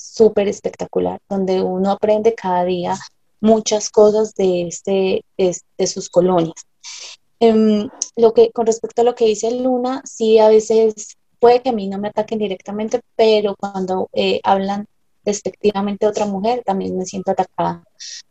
súper 0.00 0.48
espectacular, 0.48 1.20
donde 1.28 1.62
uno 1.62 1.92
aprende 1.92 2.34
cada 2.34 2.64
día 2.64 2.96
muchas 3.40 3.90
cosas 3.90 4.34
de, 4.34 4.68
este, 4.68 5.24
de, 5.36 5.86
sus 5.86 6.08
colonias. 6.08 6.66
Em, 7.38 7.88
lo 8.16 8.32
que, 8.34 8.50
con 8.52 8.66
respecto 8.66 9.02
a 9.02 9.04
lo 9.04 9.14
que 9.14 9.26
dice 9.26 9.50
Luna, 9.50 10.02
sí 10.04 10.38
a 10.38 10.48
veces 10.48 11.16
puede 11.38 11.62
que 11.62 11.70
a 11.70 11.72
mí 11.72 11.88
no 11.88 11.98
me 11.98 12.08
ataquen 12.08 12.38
directamente, 12.38 13.00
pero 13.16 13.56
cuando 13.56 14.08
eh, 14.12 14.40
hablan 14.44 14.86
despectivamente 15.24 16.06
a 16.06 16.10
otra 16.10 16.26
mujer, 16.26 16.62
también 16.64 16.96
me 16.96 17.06
siento 17.06 17.32
atacada. 17.32 17.82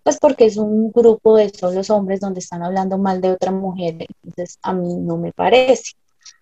Pues 0.03 0.17
porque 0.19 0.45
es 0.45 0.57
un 0.57 0.91
grupo 0.91 1.37
de 1.37 1.49
solos 1.49 1.89
hombres 1.89 2.19
donde 2.19 2.39
están 2.39 2.63
hablando 2.63 2.97
mal 2.97 3.21
de 3.21 3.31
otra 3.31 3.51
mujer, 3.51 4.05
entonces 4.23 4.57
a 4.61 4.73
mí 4.73 4.95
no 4.95 5.17
me 5.17 5.31
parece, 5.33 5.93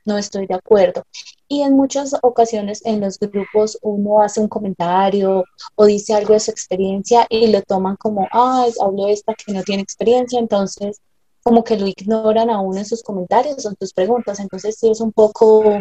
no 0.06 0.18
estoy 0.18 0.48
de 0.48 0.56
acuerdo. 0.56 1.04
Y 1.48 1.62
en 1.62 1.76
muchas 1.76 2.16
ocasiones 2.22 2.82
en 2.86 3.02
los 3.02 3.20
grupos 3.20 3.78
uno 3.82 4.22
hace 4.22 4.40
un 4.42 4.48
comentario 4.48 5.44
o 5.76 5.86
dice 5.86 6.14
algo 6.14 6.34
de 6.34 6.40
su 6.40 6.52
experiencia 6.52 7.26
y 7.30 7.48
lo 7.48 7.62
toman 7.62 7.96
como, 7.96 8.28
ah, 8.32 8.66
hablo 8.82 9.08
esta 9.08 9.34
que 9.34 9.54
no 9.54 9.64
tiene 9.64 9.84
experiencia, 9.84 10.40
entonces 10.40 11.02
como 11.44 11.64
que 11.64 11.78
lo 11.78 11.88
ignoran 11.88 12.50
a 12.50 12.60
uno 12.60 12.80
en 12.80 12.86
sus 12.86 13.02
comentarios 13.02 13.66
o 13.66 13.70
en 13.70 13.76
sus 13.80 13.94
preguntas. 13.94 14.40
Entonces 14.40 14.78
sí 14.80 14.90
es 14.90 15.00
un 15.00 15.14
poco 15.14 15.80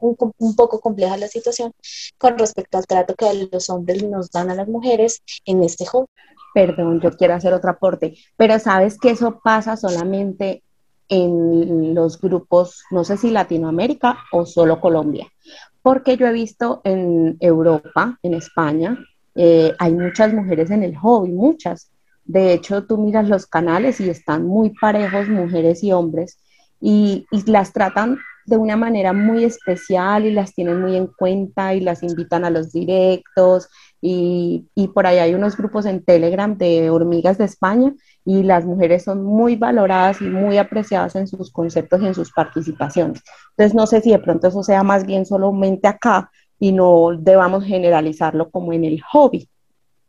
un, 0.00 0.56
poco 0.56 0.80
compleja 0.80 1.16
la 1.16 1.28
situación 1.28 1.72
con 2.18 2.38
respecto 2.38 2.78
al 2.78 2.86
trato 2.86 3.14
que 3.14 3.48
los 3.50 3.70
hombres 3.70 4.02
nos 4.02 4.30
dan 4.30 4.50
a 4.50 4.54
las 4.54 4.68
mujeres 4.68 5.22
en 5.44 5.62
este 5.62 5.86
juego. 5.86 6.08
Perdón, 6.52 7.00
yo 7.00 7.10
quiero 7.10 7.34
hacer 7.34 7.52
otro 7.52 7.70
aporte, 7.70 8.16
pero 8.36 8.58
sabes 8.58 8.98
que 8.98 9.10
eso 9.10 9.40
pasa 9.42 9.76
solamente 9.76 10.62
en 11.08 11.94
los 11.94 12.20
grupos, 12.20 12.82
no 12.90 13.04
sé 13.04 13.16
si 13.16 13.30
Latinoamérica 13.30 14.18
o 14.32 14.46
solo 14.46 14.80
Colombia, 14.80 15.28
porque 15.82 16.16
yo 16.16 16.26
he 16.26 16.32
visto 16.32 16.80
en 16.84 17.36
Europa, 17.40 18.18
en 18.22 18.34
España, 18.34 18.98
eh, 19.34 19.72
hay 19.78 19.92
muchas 19.92 20.32
mujeres 20.32 20.70
en 20.70 20.82
el 20.82 20.96
hobby, 20.96 21.32
muchas. 21.32 21.90
De 22.24 22.54
hecho, 22.54 22.84
tú 22.84 22.96
miras 22.96 23.28
los 23.28 23.46
canales 23.46 24.00
y 24.00 24.08
están 24.08 24.46
muy 24.46 24.70
parejos 24.70 25.28
mujeres 25.28 25.82
y 25.82 25.92
hombres 25.92 26.38
y, 26.80 27.26
y 27.30 27.50
las 27.50 27.72
tratan 27.72 28.18
de 28.46 28.56
una 28.56 28.76
manera 28.76 29.12
muy 29.12 29.44
especial 29.44 30.26
y 30.26 30.32
las 30.32 30.54
tienen 30.54 30.80
muy 30.80 30.96
en 30.96 31.06
cuenta 31.06 31.74
y 31.74 31.80
las 31.80 32.02
invitan 32.02 32.44
a 32.44 32.50
los 32.50 32.72
directos 32.72 33.68
y, 34.00 34.66
por 34.92 35.06
ahí 35.06 35.18
hay 35.18 35.34
unos 35.34 35.56
grupos 35.56 35.86
en 35.86 36.04
Telegram 36.04 36.56
de 36.58 36.90
hormigas 36.90 37.38
de 37.38 37.44
España 37.44 37.94
y 38.24 38.42
las 38.42 38.66
mujeres 38.66 39.04
son 39.04 39.24
muy 39.24 39.56
valoradas 39.56 40.20
y 40.20 40.24
muy 40.24 40.58
apreciadas 40.58 41.16
en 41.16 41.26
sus 41.26 41.50
conceptos 41.50 42.02
y 42.02 42.06
en 42.06 42.14
sus 42.14 42.30
participaciones. 42.30 43.22
Entonces 43.50 43.74
no 43.74 43.86
sé 43.86 44.02
si 44.02 44.10
de 44.10 44.18
pronto 44.18 44.48
eso 44.48 44.62
sea 44.62 44.82
más 44.82 45.06
bien 45.06 45.24
solamente 45.24 45.88
acá 45.88 46.30
y 46.58 46.72
no 46.72 47.16
debamos 47.18 47.64
generalizarlo 47.64 48.50
como 48.50 48.72
en 48.74 48.84
el 48.84 49.00
hobby, 49.00 49.48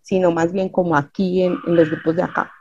sino 0.01 0.31
más 0.31 0.51
bien 0.51 0.69
como 0.69 0.95
aquí 0.95 1.43
en 1.43 1.57
los 1.65 1.89
grupos 1.89 2.17
de 2.17 2.23
acá 2.23 2.51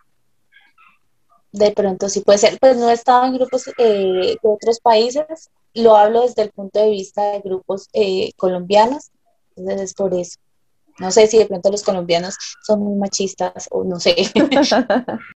de 1.55 1.71
pronto 1.71 2.09
sí 2.09 2.21
puede 2.21 2.39
ser, 2.39 2.59
pues 2.59 2.77
no 2.77 2.91
he 2.91 2.93
estado 2.93 3.27
en 3.27 3.35
grupos 3.35 3.69
eh, 3.79 4.37
de 4.43 4.49
otros 4.49 4.81
países, 4.81 5.51
lo 5.75 5.97
hablo 5.97 6.23
desde 6.23 6.43
el 6.43 6.51
punto 6.51 6.81
de 6.81 6.91
vista 6.91 7.33
de 7.33 7.41
grupos 7.41 7.89
eh, 7.93 8.33
colombianos, 8.37 9.11
entonces 9.57 9.91
es 9.91 9.95
por 9.95 10.15
eso. 10.15 10.39
No 10.99 11.11
sé 11.11 11.27
si 11.27 11.39
de 11.39 11.47
pronto 11.47 11.71
los 11.71 11.83
colombianos 11.83 12.37
son 12.63 12.81
muy 12.81 12.97
machistas 12.99 13.69
o 13.71 13.85
no 13.85 13.99
sé. 14.01 14.17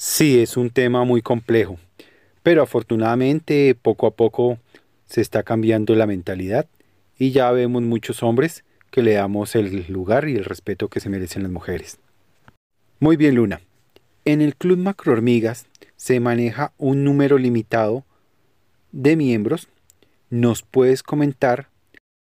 Sí, 0.00 0.40
es 0.40 0.56
un 0.56 0.70
tema 0.70 1.02
muy 1.02 1.22
complejo, 1.22 1.76
pero 2.44 2.62
afortunadamente 2.62 3.74
poco 3.74 4.06
a 4.06 4.12
poco 4.12 4.58
se 5.06 5.20
está 5.20 5.42
cambiando 5.42 5.96
la 5.96 6.06
mentalidad 6.06 6.66
y 7.18 7.32
ya 7.32 7.50
vemos 7.50 7.82
muchos 7.82 8.22
hombres 8.22 8.62
que 8.92 9.02
le 9.02 9.14
damos 9.14 9.56
el 9.56 9.86
lugar 9.88 10.28
y 10.28 10.36
el 10.36 10.44
respeto 10.44 10.86
que 10.86 11.00
se 11.00 11.08
merecen 11.08 11.42
las 11.42 11.50
mujeres. 11.50 11.98
Muy 13.00 13.16
bien, 13.16 13.34
Luna. 13.34 13.60
En 14.24 14.40
el 14.40 14.54
Club 14.54 14.78
Macrohormigas 14.78 15.66
se 15.96 16.20
maneja 16.20 16.72
un 16.78 17.02
número 17.02 17.38
limitado 17.38 18.04
de 18.92 19.16
miembros. 19.16 19.68
¿Nos 20.30 20.62
puedes 20.62 21.02
comentar 21.02 21.68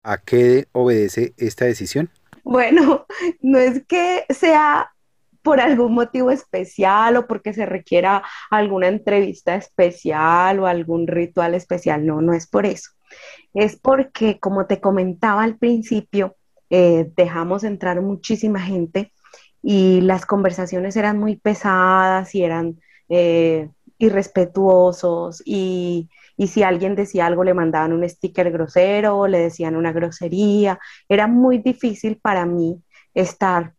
a 0.03 0.17
qué 0.17 0.67
obedece 0.73 1.33
esta 1.37 1.65
decisión? 1.65 2.09
Bueno, 2.43 3.05
no 3.41 3.59
es 3.59 3.85
que 3.85 4.25
sea 4.29 4.91
por 5.41 5.59
algún 5.59 5.93
motivo 5.93 6.31
especial 6.31 7.17
o 7.17 7.27
porque 7.27 7.53
se 7.53 7.65
requiera 7.65 8.23
alguna 8.49 8.87
entrevista 8.87 9.55
especial 9.55 10.59
o 10.59 10.67
algún 10.67 11.07
ritual 11.07 11.53
especial. 11.53 12.05
No, 12.05 12.21
no 12.21 12.33
es 12.33 12.47
por 12.47 12.65
eso. 12.65 12.91
Es 13.53 13.75
porque, 13.75 14.39
como 14.39 14.65
te 14.65 14.79
comentaba 14.79 15.43
al 15.43 15.57
principio, 15.57 16.35
eh, 16.69 17.11
dejamos 17.15 17.63
entrar 17.63 18.01
muchísima 18.01 18.59
gente 18.61 19.13
y 19.61 20.01
las 20.01 20.25
conversaciones 20.25 20.95
eran 20.95 21.19
muy 21.19 21.35
pesadas 21.35 22.33
y 22.35 22.43
eran 22.43 22.79
eh, 23.09 23.69
irrespetuosos 23.97 25.43
y, 25.45 26.09
si 26.37 26.63
alguien 26.63 26.95
decía 26.95 27.25
algo 27.25 27.43
le 27.43 27.53
mandaban 27.53 27.93
un 27.93 28.07
sticker 28.07 28.51
grosero, 28.51 29.27
le 29.27 29.39
decían 29.39 29.75
una 29.75 29.91
grosería. 29.91 30.79
Era 31.07 31.27
muy 31.27 31.59
difícil 31.59 32.19
para 32.21 32.45
mí 32.45 32.81
estar 33.13 33.73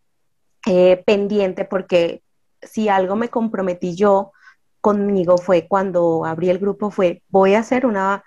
eh, 0.66 1.02
pendiente 1.04 1.64
porque 1.64 2.22
si 2.62 2.88
algo 2.88 3.16
me 3.16 3.28
comprometí 3.28 3.94
yo 3.94 4.32
conmigo 4.80 5.38
fue 5.38 5.66
cuando 5.68 6.24
abrí 6.24 6.50
el 6.50 6.58
grupo 6.58 6.90
fue 6.90 7.22
voy 7.28 7.54
a 7.54 7.60
hacer 7.60 7.86
una 7.86 8.22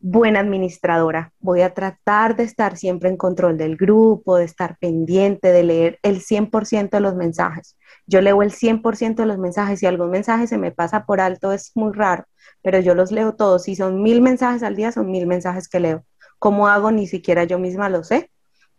buena 0.00 0.40
administradora. 0.40 1.32
Voy 1.40 1.62
a 1.62 1.74
tratar 1.74 2.36
de 2.36 2.44
estar 2.44 2.76
siempre 2.76 3.08
en 3.08 3.16
control 3.16 3.58
del 3.58 3.76
grupo, 3.76 4.36
de 4.36 4.44
estar 4.44 4.76
pendiente, 4.78 5.48
de 5.52 5.64
leer 5.64 5.98
el 6.02 6.20
100% 6.20 6.90
de 6.90 7.00
los 7.00 7.14
mensajes. 7.16 7.76
Yo 8.06 8.20
leo 8.20 8.42
el 8.42 8.52
100% 8.52 9.16
de 9.16 9.26
los 9.26 9.38
mensajes. 9.38 9.80
Si 9.80 9.86
algún 9.86 10.10
mensaje 10.10 10.46
se 10.46 10.58
me 10.58 10.72
pasa 10.72 11.04
por 11.04 11.20
alto, 11.20 11.52
es 11.52 11.72
muy 11.74 11.92
raro, 11.92 12.24
pero 12.68 12.80
yo 12.80 12.94
los 12.94 13.10
leo 13.12 13.34
todos. 13.34 13.62
Si 13.62 13.76
son 13.76 14.02
mil 14.02 14.20
mensajes 14.20 14.62
al 14.62 14.76
día, 14.76 14.92
son 14.92 15.10
mil 15.10 15.26
mensajes 15.26 15.68
que 15.68 15.80
leo. 15.80 16.04
¿Cómo 16.38 16.68
hago? 16.68 16.90
Ni 16.90 17.06
siquiera 17.06 17.44
yo 17.44 17.58
misma 17.58 17.88
lo 17.88 18.04
sé, 18.04 18.30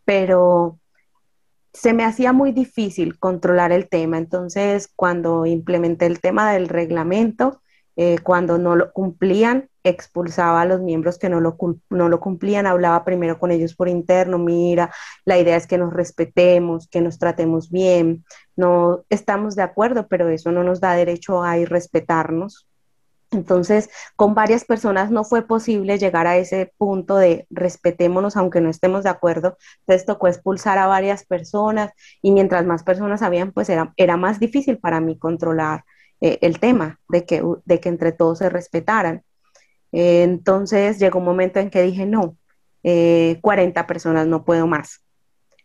pero 0.06 0.78
se 1.74 1.94
me 1.94 2.06
hacía 2.06 2.32
muy 2.32 2.52
difícil 2.52 3.18
controlar 3.18 3.72
el 3.72 3.90
tema. 3.90 4.20
Entonces, 4.20 4.92
cuando 4.96 5.48
implementé 5.48 6.06
el 6.06 6.20
tema 6.20 6.54
del 6.54 6.70
reglamento, 6.70 7.64
eh, 7.96 8.20
cuando 8.22 8.60
no 8.60 8.76
lo 8.76 8.94
cumplían, 8.94 9.70
expulsaba 9.84 10.62
a 10.62 10.66
los 10.66 10.82
miembros 10.82 11.18
que 11.18 11.30
no 11.30 11.42
lo, 11.42 11.58
no 11.90 12.10
lo 12.10 12.20
cumplían, 12.20 12.68
hablaba 12.68 13.04
primero 13.04 13.40
con 13.40 13.50
ellos 13.50 13.74
por 13.74 13.90
interno, 13.90 14.38
mira, 14.38 14.94
la 15.26 15.40
idea 15.40 15.56
es 15.56 15.66
que 15.66 15.80
nos 15.80 15.92
respetemos, 15.92 16.88
que 16.90 17.02
nos 17.02 17.18
tratemos 17.18 17.72
bien, 17.72 18.24
no 18.56 19.04
estamos 19.10 19.56
de 19.56 19.64
acuerdo, 19.64 20.08
pero 20.08 20.30
eso 20.30 20.52
no 20.52 20.64
nos 20.64 20.80
da 20.80 20.94
derecho 20.94 21.42
a 21.42 21.58
irrespetarnos. 21.58 22.69
Entonces, 23.32 23.90
con 24.16 24.34
varias 24.34 24.66
personas 24.66 25.12
no 25.12 25.24
fue 25.24 25.46
posible 25.46 26.00
llegar 26.00 26.26
a 26.26 26.38
ese 26.38 26.74
punto 26.78 27.16
de 27.18 27.46
respetémonos 27.52 28.36
aunque 28.36 28.62
no 28.62 28.70
estemos 28.70 29.04
de 29.04 29.10
acuerdo. 29.12 29.58
Entonces 29.82 30.06
tocó 30.06 30.28
expulsar 30.28 30.78
a 30.80 30.88
varias 30.88 31.26
personas 31.26 31.92
y 32.22 32.32
mientras 32.32 32.66
más 32.66 32.84
personas 32.84 33.22
habían, 33.22 33.52
pues 33.52 33.70
era, 33.70 33.94
era 33.98 34.18
más 34.18 34.40
difícil 34.40 34.80
para 34.80 35.00
mí 35.00 35.18
controlar 35.18 35.84
eh, 36.22 36.40
el 36.42 36.60
tema 36.60 37.00
de 37.08 37.26
que, 37.26 37.44
de 37.66 37.80
que 37.80 37.90
entre 37.90 38.12
todos 38.12 38.40
se 38.40 38.50
respetaran. 38.50 39.24
entonces 39.92 41.00
llegó 41.00 41.20
un 41.20 41.26
momento 41.26 41.60
en 41.60 41.70
que 41.70 41.82
dije, 41.84 42.06
no, 42.06 42.38
40 42.84 43.82
eh, 43.82 43.84
personas 43.86 44.28
no 44.28 44.44
puedo 44.46 44.68
más. 44.68 45.04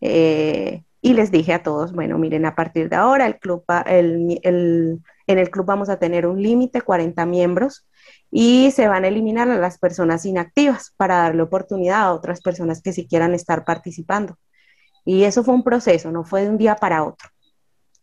Eh, 0.00 0.82
y 1.00 1.14
les 1.14 1.30
dije 1.30 1.52
a 1.52 1.62
todos, 1.62 1.92
bueno, 1.92 2.18
miren, 2.18 2.46
a 2.46 2.54
partir 2.54 2.88
de 2.88 2.96
ahora 2.96 3.26
el 3.26 3.38
club, 3.38 3.64
el, 3.86 4.40
el, 4.42 5.00
en 5.26 5.38
el 5.38 5.50
club 5.50 5.66
vamos 5.66 5.88
a 5.88 5.98
tener 5.98 6.26
un 6.26 6.42
límite, 6.42 6.82
40 6.82 7.24
miembros, 7.26 7.86
y 8.30 8.70
se 8.72 8.88
van 8.88 9.04
a 9.04 9.08
eliminar 9.08 9.48
a 9.50 9.58
las 9.58 9.78
personas 9.78 10.24
inactivas 10.26 10.92
para 10.96 11.16
darle 11.18 11.42
oportunidad 11.42 12.02
a 12.02 12.12
otras 12.12 12.40
personas 12.40 12.82
que 12.82 12.92
sí 12.92 13.06
quieran 13.06 13.34
estar 13.34 13.64
participando. 13.64 14.36
Y 15.04 15.24
eso 15.24 15.44
fue 15.44 15.54
un 15.54 15.62
proceso, 15.62 16.10
no 16.10 16.24
fue 16.24 16.42
de 16.42 16.50
un 16.50 16.58
día 16.58 16.76
para 16.76 17.04
otro 17.04 17.28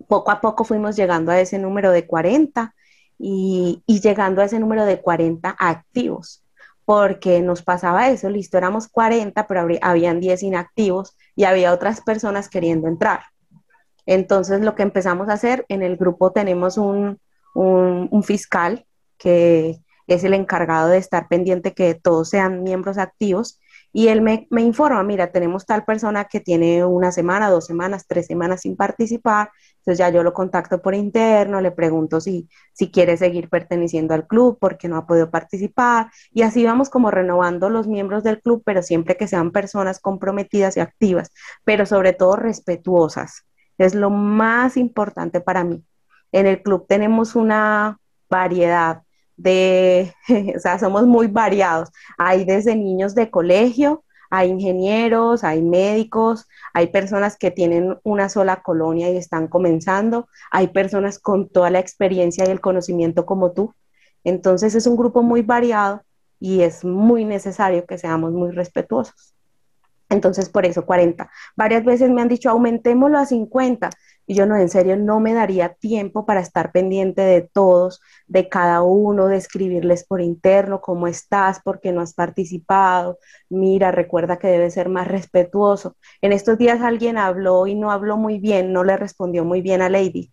poco 0.07 0.31
a 0.31 0.41
poco 0.41 0.63
fuimos 0.63 0.95
llegando 0.95 1.31
a 1.31 1.39
ese 1.39 1.59
número 1.59 1.91
de 1.91 2.05
40 2.05 2.73
y, 3.17 3.83
llegando 3.87 4.41
a 4.41 4.45
ese 4.45 4.59
número 4.59 4.85
de 4.85 4.99
40 4.99 5.55
activos, 5.57 6.43
porque 6.85 7.41
nos 7.41 7.61
pasaba 7.61 8.09
eso, 8.09 8.29
listo, 8.29 8.57
éramos 8.57 8.87
40, 8.87 9.47
pero 9.47 9.67
habían 9.81 10.19
10 10.19 10.43
inactivos 10.43 11.15
y 11.35 11.43
había 11.43 11.73
otras 11.73 12.01
personas 12.01 12.49
queriendo 12.49 12.87
entrar. 12.87 13.21
Entonces 14.05 14.61
lo 14.61 14.75
que 14.75 14.83
empezamos 14.83 15.29
a 15.29 15.33
hacer, 15.33 15.65
en 15.69 15.83
el 15.83 15.97
grupo 15.97 16.31
tenemos 16.31 16.77
un, 16.77 17.19
fiscal 18.23 18.85
que 19.17 19.79
es 20.07 20.23
el 20.23 20.33
encargado 20.33 20.89
de 20.89 20.97
estar 20.97 21.27
pendiente 21.27 21.73
que 21.73 21.95
todos 21.95 22.29
sean 22.29 22.63
miembros 22.63 22.97
activos 22.97 23.59
y 23.93 24.07
él 24.07 24.21
me, 24.21 24.47
informa, 24.61 25.03
mira, 25.03 25.31
tenemos 25.31 25.65
tal 25.65 25.83
persona 25.83 26.25
que 26.25 26.39
tiene 26.39 26.85
una 26.85 27.11
semana, 27.11 27.49
dos 27.49 27.65
semanas, 27.65 28.05
tres 28.07 28.25
semanas 28.27 28.61
sin 28.61 28.77
participar, 28.77 29.51
entonces 29.79 29.97
ya 29.97 30.09
yo 30.09 30.23
lo 30.23 30.33
contacto 30.33 30.81
por 30.81 30.95
interno, 30.95 31.59
le 31.59 31.71
pregunto 31.71 32.21
si, 32.21 32.47
si 32.71 32.89
quiere 32.89 33.17
seguir 33.17 33.49
perteneciendo 33.49 34.13
al 34.13 34.27
club 34.27 34.57
porque 34.61 34.87
no 34.87 34.95
ha 34.95 35.05
podido 35.05 35.29
participar 35.29 36.09
y 36.31 36.43
así 36.43 36.63
vamos 36.63 36.89
como 36.89 37.11
renovando 37.11 37.69
los 37.69 37.87
miembros 37.87 38.23
del 38.23 38.41
club, 38.41 38.63
pero 38.65 38.81
siempre 38.81 39.17
que 39.17 39.27
sean 39.27 39.51
personas 39.51 39.99
comprometidas 39.99 40.77
y 40.77 40.79
activas, 40.79 41.31
pero 41.65 41.85
sobre 41.85 42.13
todo 42.13 42.37
respetuosas. 42.37 43.45
Es 43.81 43.95
lo 43.95 44.09
más 44.09 44.77
importante 44.77 45.41
para 45.41 45.63
mí. 45.63 45.83
En 46.31 46.45
el 46.45 46.61
club 46.61 46.85
tenemos 46.87 47.35
una 47.35 47.99
variedad 48.29 49.03
de, 49.37 50.13
o 50.55 50.59
sea, 50.59 50.79
somos 50.79 51.05
muy 51.05 51.27
variados. 51.27 51.89
Hay 52.17 52.45
desde 52.45 52.75
niños 52.75 53.15
de 53.15 53.31
colegio, 53.31 54.03
hay 54.29 54.49
ingenieros, 54.49 55.43
hay 55.43 55.61
médicos, 55.61 56.47
hay 56.73 56.87
personas 56.87 57.37
que 57.37 57.51
tienen 57.51 57.97
una 58.03 58.29
sola 58.29 58.61
colonia 58.61 59.09
y 59.09 59.17
están 59.17 59.47
comenzando, 59.47 60.27
hay 60.51 60.67
personas 60.69 61.19
con 61.19 61.49
toda 61.49 61.69
la 61.69 61.79
experiencia 61.79 62.45
y 62.45 62.51
el 62.51 62.61
conocimiento 62.61 63.25
como 63.25 63.51
tú. 63.51 63.73
Entonces 64.23 64.75
es 64.75 64.87
un 64.87 64.95
grupo 64.95 65.23
muy 65.23 65.41
variado 65.41 66.03
y 66.39 66.61
es 66.61 66.85
muy 66.85 67.25
necesario 67.25 67.85
que 67.85 67.97
seamos 67.97 68.31
muy 68.31 68.51
respetuosos. 68.51 69.35
Entonces, 70.11 70.49
por 70.49 70.65
eso 70.65 70.85
40. 70.85 71.31
Varias 71.55 71.83
veces 71.85 72.09
me 72.11 72.21
han 72.21 72.27
dicho, 72.27 72.49
aumentémoslo 72.49 73.17
a 73.17 73.25
50. 73.25 73.89
Y 74.27 74.35
yo 74.35 74.45
no, 74.45 74.55
en 74.55 74.69
serio, 74.69 74.95
no 74.97 75.19
me 75.19 75.33
daría 75.33 75.73
tiempo 75.73 76.25
para 76.25 76.41
estar 76.41 76.71
pendiente 76.71 77.21
de 77.21 77.41
todos, 77.41 78.01
de 78.27 78.47
cada 78.49 78.81
uno, 78.83 79.27
de 79.27 79.37
escribirles 79.37 80.05
por 80.05 80.21
interno, 80.21 80.81
cómo 80.81 81.07
estás, 81.07 81.61
por 81.61 81.79
qué 81.81 81.91
no 81.91 82.01
has 82.01 82.13
participado. 82.13 83.19
Mira, 83.49 83.91
recuerda 83.91 84.37
que 84.37 84.47
debe 84.47 84.69
ser 84.69 84.89
más 84.89 85.07
respetuoso. 85.07 85.95
En 86.21 86.33
estos 86.33 86.57
días 86.57 86.81
alguien 86.81 87.17
habló 87.17 87.65
y 87.67 87.75
no 87.75 87.91
habló 87.91 88.17
muy 88.17 88.39
bien, 88.39 88.73
no 88.73 88.83
le 88.83 88.97
respondió 88.97 89.43
muy 89.45 89.61
bien 89.61 89.81
a 89.81 89.89
Lady 89.89 90.31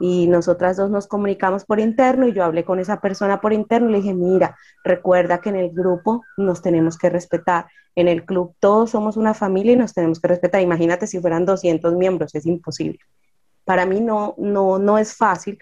y 0.00 0.26
nosotras 0.26 0.78
dos 0.78 0.90
nos 0.90 1.06
comunicamos 1.06 1.64
por 1.66 1.78
interno 1.78 2.26
y 2.26 2.32
yo 2.32 2.42
hablé 2.42 2.64
con 2.64 2.80
esa 2.80 3.00
persona 3.00 3.40
por 3.40 3.52
interno 3.52 3.90
y 3.90 3.92
le 3.92 3.98
dije, 3.98 4.14
mira, 4.14 4.56
recuerda 4.82 5.40
que 5.42 5.50
en 5.50 5.56
el 5.56 5.70
grupo 5.70 6.24
nos 6.38 6.62
tenemos 6.62 6.96
que 6.96 7.10
respetar, 7.10 7.66
en 7.94 8.08
el 8.08 8.24
club 8.24 8.54
todos 8.60 8.90
somos 8.90 9.18
una 9.18 9.34
familia 9.34 9.74
y 9.74 9.76
nos 9.76 9.92
tenemos 9.92 10.18
que 10.18 10.28
respetar. 10.28 10.62
Imagínate 10.62 11.06
si 11.06 11.20
fueran 11.20 11.44
200 11.44 11.94
miembros, 11.94 12.34
es 12.34 12.46
imposible. 12.46 12.98
Para 13.64 13.84
mí 13.84 14.00
no, 14.00 14.34
no, 14.38 14.78
no 14.78 14.96
es 14.96 15.14
fácil 15.14 15.58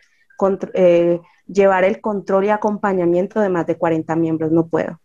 eh, 0.74 1.20
llevar 1.48 1.82
el 1.84 2.00
control 2.00 2.44
y 2.44 2.50
acompañamiento 2.50 3.40
de 3.40 3.48
más 3.48 3.66
de 3.66 3.76
40 3.76 4.14
miembros, 4.14 4.52
no 4.52 4.68
puedo. 4.68 5.00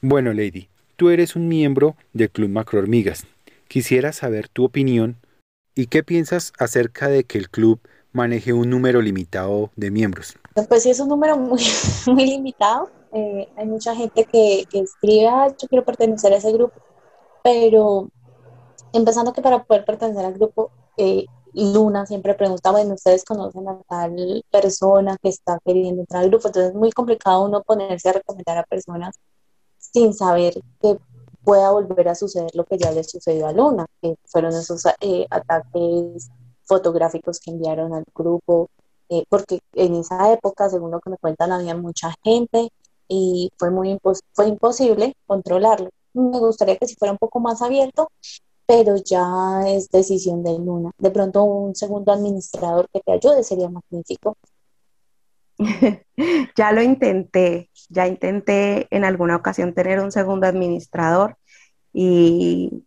Bueno, 0.00 0.32
Lady, 0.32 0.68
tú 0.94 1.10
eres 1.10 1.34
un 1.34 1.48
miembro 1.48 1.96
del 2.12 2.30
Club 2.30 2.50
Macro 2.50 2.78
Hormigas. 2.78 3.26
Quisiera 3.66 4.12
saber 4.12 4.48
tu 4.48 4.64
opinión 4.64 5.16
y 5.74 5.86
qué 5.86 6.02
piensas 6.02 6.52
acerca 6.58 7.08
de 7.08 7.24
que 7.24 7.38
el 7.38 7.50
club 7.50 7.80
maneje 8.12 8.52
un 8.52 8.70
número 8.70 9.00
limitado 9.00 9.70
de 9.76 9.90
miembros? 9.90 10.36
Pues 10.68 10.82
sí, 10.82 10.90
es 10.90 11.00
un 11.00 11.08
número 11.08 11.36
muy, 11.36 11.62
muy 12.06 12.26
limitado. 12.26 12.90
Eh, 13.12 13.48
hay 13.56 13.66
mucha 13.66 13.94
gente 13.94 14.24
que, 14.24 14.66
escribe, 14.72 15.28
ah, 15.28 15.48
yo 15.48 15.68
quiero 15.68 15.84
pertenecer 15.84 16.32
a 16.32 16.36
ese 16.36 16.52
grupo, 16.52 16.74
pero 17.42 18.08
empezando 18.92 19.32
que 19.32 19.42
para 19.42 19.64
poder 19.64 19.84
pertenecer 19.84 20.24
al 20.24 20.34
grupo, 20.34 20.70
eh, 20.96 21.26
Luna 21.52 22.06
siempre 22.06 22.34
pregunta, 22.34 22.70
bueno, 22.70 22.94
ustedes 22.94 23.24
conocen 23.24 23.68
a 23.68 23.80
tal 23.88 24.44
persona 24.50 25.16
que 25.20 25.30
está 25.30 25.58
queriendo 25.64 26.02
entrar 26.02 26.22
al 26.22 26.30
grupo, 26.30 26.48
entonces 26.48 26.70
es 26.70 26.76
muy 26.76 26.92
complicado 26.92 27.44
uno 27.44 27.62
ponerse 27.62 28.08
a 28.08 28.12
recomendar 28.12 28.58
a 28.58 28.62
personas 28.62 29.16
sin 29.78 30.14
saber 30.14 30.54
que 30.80 30.98
pueda 31.42 31.70
volver 31.72 32.08
a 32.08 32.14
suceder 32.14 32.50
lo 32.54 32.64
que 32.64 32.78
ya 32.78 32.92
le 32.92 33.02
sucedió 33.02 33.48
a 33.48 33.52
Luna, 33.52 33.86
que 34.00 34.14
fueron 34.26 34.52
esos 34.52 34.84
eh, 35.00 35.26
ataques 35.30 36.30
fotográficos 36.70 37.40
que 37.40 37.50
enviaron 37.50 37.92
al 37.92 38.04
grupo, 38.14 38.70
eh, 39.08 39.24
porque 39.28 39.58
en 39.74 39.96
esa 39.96 40.32
época, 40.32 40.70
según 40.70 40.92
lo 40.92 41.00
que 41.00 41.10
me 41.10 41.16
cuentan, 41.16 41.50
había 41.50 41.74
mucha 41.76 42.14
gente 42.22 42.68
y 43.08 43.50
fue, 43.58 43.72
muy 43.72 43.98
fue 44.32 44.46
imposible 44.46 45.16
controlarlo. 45.26 45.90
Me 46.14 46.38
gustaría 46.38 46.76
que 46.76 46.86
si 46.86 46.94
fuera 46.94 47.10
un 47.10 47.18
poco 47.18 47.40
más 47.40 47.60
abierto, 47.60 48.08
pero 48.66 48.94
ya 48.96 49.62
es 49.66 49.90
decisión 49.90 50.44
de 50.44 50.52
Luna. 50.58 50.92
De 50.96 51.10
pronto 51.10 51.42
un 51.42 51.74
segundo 51.74 52.12
administrador 52.12 52.88
que 52.92 53.00
te 53.00 53.12
ayude 53.12 53.42
sería 53.42 53.68
magnífico. 53.68 54.36
ya 56.56 56.70
lo 56.70 56.82
intenté, 56.82 57.68
ya 57.88 58.06
intenté 58.06 58.86
en 58.94 59.04
alguna 59.04 59.34
ocasión 59.34 59.74
tener 59.74 59.98
un 59.98 60.12
segundo 60.12 60.46
administrador 60.46 61.36
y, 61.92 62.84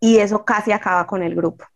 y 0.00 0.16
eso 0.16 0.46
casi 0.46 0.72
acaba 0.72 1.06
con 1.06 1.22
el 1.22 1.34
grupo. 1.34 1.66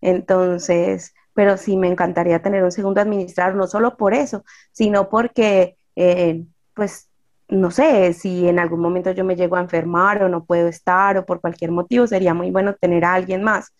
Entonces, 0.00 1.14
pero 1.34 1.56
sí 1.56 1.76
me 1.76 1.88
encantaría 1.88 2.42
tener 2.42 2.64
un 2.64 2.72
segundo 2.72 3.00
administrador, 3.00 3.56
no 3.56 3.66
solo 3.66 3.96
por 3.96 4.14
eso, 4.14 4.44
sino 4.72 5.08
porque, 5.08 5.76
eh, 5.96 6.44
pues, 6.74 7.08
no 7.48 7.70
sé, 7.70 8.12
si 8.12 8.48
en 8.48 8.58
algún 8.58 8.80
momento 8.80 9.10
yo 9.12 9.24
me 9.24 9.36
llego 9.36 9.56
a 9.56 9.60
enfermar 9.60 10.22
o 10.22 10.28
no 10.28 10.44
puedo 10.44 10.68
estar 10.68 11.16
o 11.18 11.26
por 11.26 11.40
cualquier 11.40 11.70
motivo, 11.72 12.06
sería 12.06 12.34
muy 12.34 12.50
bueno 12.50 12.74
tener 12.74 13.04
a 13.04 13.14
alguien 13.14 13.42
más. 13.42 13.74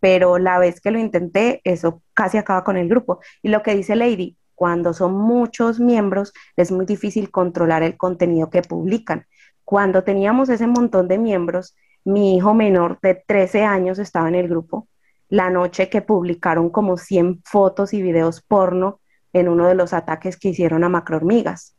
Pero 0.00 0.38
la 0.38 0.58
vez 0.58 0.80
que 0.80 0.90
lo 0.90 0.98
intenté, 0.98 1.60
eso 1.64 2.02
casi 2.14 2.36
acaba 2.38 2.64
con 2.64 2.76
el 2.76 2.88
grupo. 2.88 3.20
Y 3.42 3.48
lo 3.48 3.62
que 3.62 3.74
dice 3.74 3.96
Lady, 3.96 4.36
cuando 4.54 4.92
son 4.92 5.14
muchos 5.14 5.80
miembros, 5.80 6.32
es 6.56 6.70
muy 6.70 6.86
difícil 6.86 7.30
controlar 7.30 7.82
el 7.82 7.96
contenido 7.96 8.50
que 8.50 8.62
publican. 8.62 9.26
Cuando 9.64 10.04
teníamos 10.04 10.48
ese 10.50 10.66
montón 10.66 11.08
de 11.08 11.18
miembros, 11.18 11.74
mi 12.04 12.36
hijo 12.36 12.54
menor 12.54 12.98
de 13.02 13.14
13 13.26 13.64
años 13.64 13.98
estaba 13.98 14.28
en 14.28 14.34
el 14.36 14.48
grupo. 14.48 14.88
La 15.34 15.50
noche 15.50 15.88
que 15.88 16.00
publicaron 16.00 16.70
como 16.70 16.96
100 16.96 17.42
fotos 17.44 17.92
y 17.92 18.00
videos 18.00 18.40
porno 18.40 19.00
en 19.32 19.48
uno 19.48 19.66
de 19.66 19.74
los 19.74 19.92
ataques 19.92 20.36
que 20.36 20.50
hicieron 20.50 20.84
a 20.84 20.88
macrohormigas. 20.88 21.74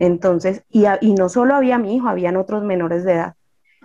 Entonces, 0.00 0.64
y, 0.68 0.86
y 1.00 1.14
no 1.14 1.28
solo 1.28 1.54
había 1.54 1.78
mi 1.78 1.94
hijo, 1.94 2.08
habían 2.08 2.36
otros 2.36 2.64
menores 2.64 3.04
de 3.04 3.12
edad. 3.12 3.34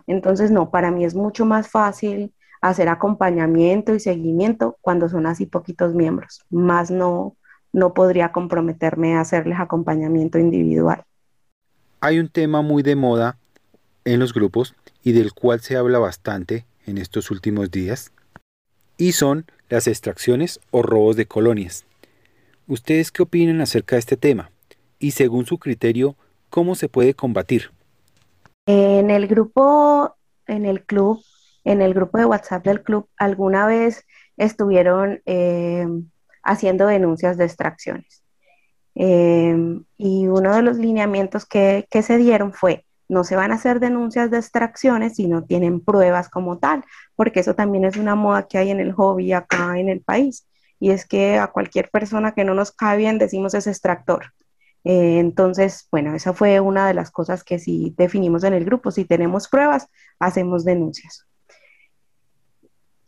Entonces, 0.07 0.49
no, 0.49 0.71
para 0.71 0.89
mí 0.89 1.05
es 1.05 1.13
mucho 1.13 1.45
más 1.45 1.69
fácil 1.69 2.33
hacer 2.61 2.89
acompañamiento 2.89 3.93
y 3.93 3.99
seguimiento 3.99 4.75
cuando 4.81 5.07
son 5.07 5.27
así 5.27 5.45
poquitos 5.45 5.93
miembros. 5.93 6.43
Más 6.49 6.89
no, 6.89 7.35
no 7.73 7.93
podría 7.93 8.31
comprometerme 8.31 9.17
a 9.17 9.21
hacerles 9.21 9.59
acompañamiento 9.59 10.39
individual. 10.39 11.03
Hay 11.99 12.17
un 12.17 12.29
tema 12.29 12.63
muy 12.63 12.81
de 12.81 12.95
moda 12.95 13.37
en 14.03 14.19
los 14.19 14.33
grupos 14.33 14.73
y 15.03 15.11
del 15.11 15.31
cual 15.33 15.59
se 15.59 15.77
habla 15.77 15.99
bastante 15.99 16.65
en 16.87 16.97
estos 16.97 17.29
últimos 17.29 17.69
días, 17.69 18.11
y 18.97 19.13
son 19.13 19.45
las 19.69 19.87
extracciones 19.87 20.59
o 20.71 20.81
robos 20.81 21.15
de 21.15 21.25
colonias. 21.25 21.85
¿Ustedes 22.67 23.11
qué 23.11 23.23
opinan 23.23 23.61
acerca 23.61 23.95
de 23.95 23.99
este 23.99 24.17
tema? 24.17 24.51
Y 24.99 25.11
según 25.11 25.45
su 25.45 25.57
criterio, 25.57 26.15
¿cómo 26.49 26.75
se 26.75 26.89
puede 26.89 27.13
combatir? 27.13 27.71
En 28.65 29.11
el 29.11 29.27
grupo, 29.27 30.15
en 30.47 30.65
el 30.65 30.83
club, 30.83 31.23
en 31.63 31.81
el 31.81 31.93
grupo 31.93 32.17
de 32.17 32.25
WhatsApp 32.25 32.63
del 32.63 32.81
club, 32.81 33.07
alguna 33.17 33.67
vez 33.67 34.05
estuvieron 34.37 35.21
eh, 35.25 35.87
haciendo 36.43 36.87
denuncias 36.87 37.37
de 37.37 37.45
extracciones. 37.45 38.23
Em, 38.95 39.83
y 39.97 40.27
uno 40.27 40.55
de 40.55 40.61
los 40.61 40.77
lineamientos 40.77 41.45
que, 41.45 41.85
que, 41.91 42.01
se 42.01 42.17
dieron 42.17 42.53
fue, 42.53 42.84
no 43.07 43.23
se 43.23 43.35
van 43.35 43.51
a 43.51 43.55
hacer 43.55 43.79
denuncias 43.79 44.31
de 44.31 44.37
extracciones 44.37 45.15
si 45.15 45.27
no 45.27 45.43
tienen 45.43 45.79
pruebas 45.79 46.29
como 46.29 46.57
tal, 46.57 46.83
porque 47.15 47.41
eso 47.41 47.55
también 47.55 47.85
es 47.85 47.97
una 47.97 48.15
moda 48.15 48.47
que 48.47 48.57
hay 48.57 48.71
en 48.71 48.79
el 48.79 48.93
hobby 48.93 49.33
acá 49.33 49.77
en 49.79 49.89
el 49.89 50.01
país. 50.01 50.47
Y 50.79 50.91
es 50.91 51.05
que 51.05 51.37
a 51.37 51.47
cualquier 51.47 51.89
persona 51.89 52.33
que 52.33 52.43
no 52.43 52.53
nos 52.53 52.71
cae 52.71 52.97
bien 52.97 53.17
decimos 53.17 53.53
es 53.53 53.67
extractor. 53.67 54.33
Eh, 54.83 55.19
entonces, 55.19 55.87
bueno, 55.91 56.15
esa 56.15 56.33
fue 56.33 56.59
una 56.59 56.87
de 56.87 56.93
las 56.93 57.11
cosas 57.11 57.43
que 57.43 57.59
sí 57.59 57.93
definimos 57.97 58.43
en 58.43 58.53
el 58.53 58.65
grupo. 58.65 58.91
Si 58.91 59.05
tenemos 59.05 59.47
pruebas, 59.47 59.87
hacemos 60.19 60.65
denuncias. 60.65 61.25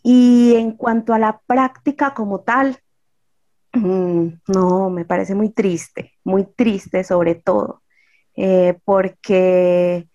Y 0.04 0.56
en 0.56 0.72
cuanto 0.72 1.14
a 1.14 1.20
la 1.20 1.42
práctica 1.46 2.14
como 2.14 2.40
tal, 2.42 2.80
Mm, 3.74 4.40
no, 4.48 4.90
me 4.90 5.06
parece 5.06 5.36
muy 5.36 5.50
triste, 5.50 6.14
muy 6.24 6.46
triste 6.46 7.04
sobre 7.04 7.36
todo, 7.36 7.84
eh, 8.38 8.78
porque 8.86 10.08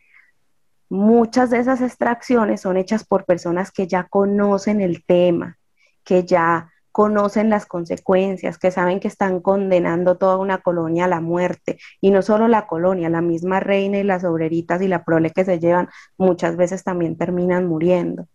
muchas 0.89 1.51
de 1.51 1.59
esas 1.59 1.81
extracciones 1.81 2.61
son 2.62 2.77
hechas 2.77 3.05
por 3.05 3.25
personas 3.25 3.70
que 3.73 3.87
ya 3.87 4.05
conocen 4.05 4.81
el 4.81 5.05
tema, 5.05 5.59
que 6.05 6.25
ya 6.25 6.70
conocen 6.93 7.51
las 7.51 7.66
consecuencias, 7.66 8.59
que 8.59 8.70
saben 8.70 9.01
que 9.01 9.09
están 9.09 9.41
condenando 9.41 10.18
toda 10.18 10.37
una 10.37 10.59
colonia 10.59 11.07
a 11.07 11.09
la 11.09 11.20
muerte, 11.20 11.79
y 12.01 12.11
no 12.11 12.23
solo 12.23 12.49
la 12.49 12.66
colonia, 12.66 13.09
la 13.09 13.23
misma 13.23 13.61
reina 13.61 13.99
y 13.99 14.05
las 14.05 14.25
obreritas 14.25 14.83
y 14.83 14.89
la 14.89 15.05
prole 15.05 15.31
que 15.31 15.45
se 15.45 15.59
llevan 15.59 15.89
muchas 16.18 16.57
veces 16.57 16.85
también 16.85 17.16
terminan 17.16 17.66
muriendo. 17.66 18.29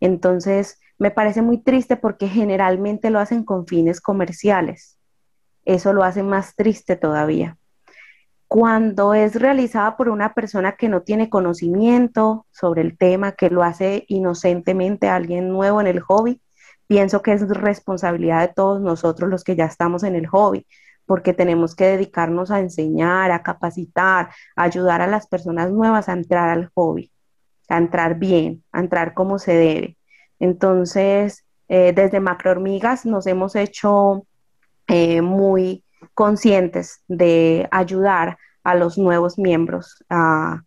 Entonces, 0.00 0.80
me 0.98 1.10
parece 1.10 1.42
muy 1.42 1.58
triste 1.58 1.96
porque 1.96 2.28
generalmente 2.28 3.10
lo 3.10 3.20
hacen 3.20 3.44
con 3.44 3.66
fines 3.66 4.00
comerciales. 4.00 4.98
Eso 5.64 5.92
lo 5.92 6.02
hace 6.02 6.22
más 6.22 6.56
triste 6.56 6.96
todavía. 6.96 7.58
Cuando 8.48 9.12
es 9.12 9.34
realizada 9.34 9.96
por 9.98 10.08
una 10.08 10.32
persona 10.32 10.72
que 10.76 10.88
no 10.88 11.02
tiene 11.02 11.28
conocimiento 11.28 12.46
sobre 12.50 12.80
el 12.80 12.96
tema, 12.96 13.32
que 13.32 13.50
lo 13.50 13.62
hace 13.62 14.06
inocentemente 14.08 15.08
alguien 15.08 15.50
nuevo 15.50 15.82
en 15.82 15.86
el 15.86 16.00
hobby, 16.00 16.40
pienso 16.86 17.20
que 17.20 17.34
es 17.34 17.46
responsabilidad 17.46 18.40
de 18.48 18.54
todos 18.54 18.80
nosotros 18.80 19.28
los 19.28 19.44
que 19.44 19.54
ya 19.54 19.66
estamos 19.66 20.02
en 20.02 20.14
el 20.16 20.26
hobby, 20.26 20.66
porque 21.04 21.34
tenemos 21.34 21.74
que 21.74 21.84
dedicarnos 21.88 22.50
a 22.50 22.60
enseñar, 22.60 23.30
a 23.32 23.42
capacitar, 23.42 24.30
a 24.56 24.62
ayudar 24.62 25.02
a 25.02 25.06
las 25.06 25.26
personas 25.26 25.70
nuevas 25.70 26.08
a 26.08 26.14
entrar 26.14 26.48
al 26.48 26.70
hobby, 26.74 27.12
a 27.68 27.76
entrar 27.76 28.18
bien, 28.18 28.64
a 28.72 28.80
entrar 28.80 29.12
como 29.12 29.38
se 29.38 29.52
debe. 29.52 29.98
Entonces, 30.38 31.44
eh, 31.68 31.92
desde 31.94 32.20
Macrohormigas 32.20 33.04
nos 33.04 33.26
hemos 33.26 33.56
hecho 33.56 34.26
eh, 34.86 35.20
muy 35.20 35.84
conscientes 36.14 37.02
de 37.08 37.68
ayudar 37.70 38.38
a 38.64 38.74
los 38.74 38.98
nuevos 38.98 39.38
miembros 39.38 40.04
a, 40.08 40.62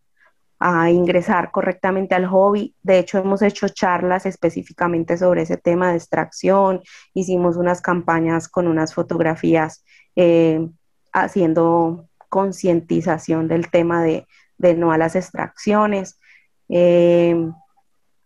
ingresar 0.92 1.50
correctamente 1.52 2.14
al 2.14 2.28
hobby. 2.28 2.76
De 2.84 3.00
hecho, 3.00 3.18
hemos 3.18 3.42
hecho 3.42 3.68
charlas 3.70 4.28
específicamente 4.28 5.18
sobre 5.18 5.42
ese 5.42 5.58
tema 5.58 5.90
de 5.90 5.98
extracción. 5.98 6.82
Hicimos 7.16 7.58
unas 7.58 7.82
campañas 7.82 8.48
con 8.48 8.68
unas 8.68 8.94
fotografías 8.94 9.84
eh, 10.16 10.70
haciendo 11.14 12.08
concientización 12.30 13.48
del 13.48 13.72
tema 13.72 14.04
de, 14.04 14.28
no 14.60 14.92
a 14.92 15.00
las 15.00 15.16
extracciones 15.16 16.20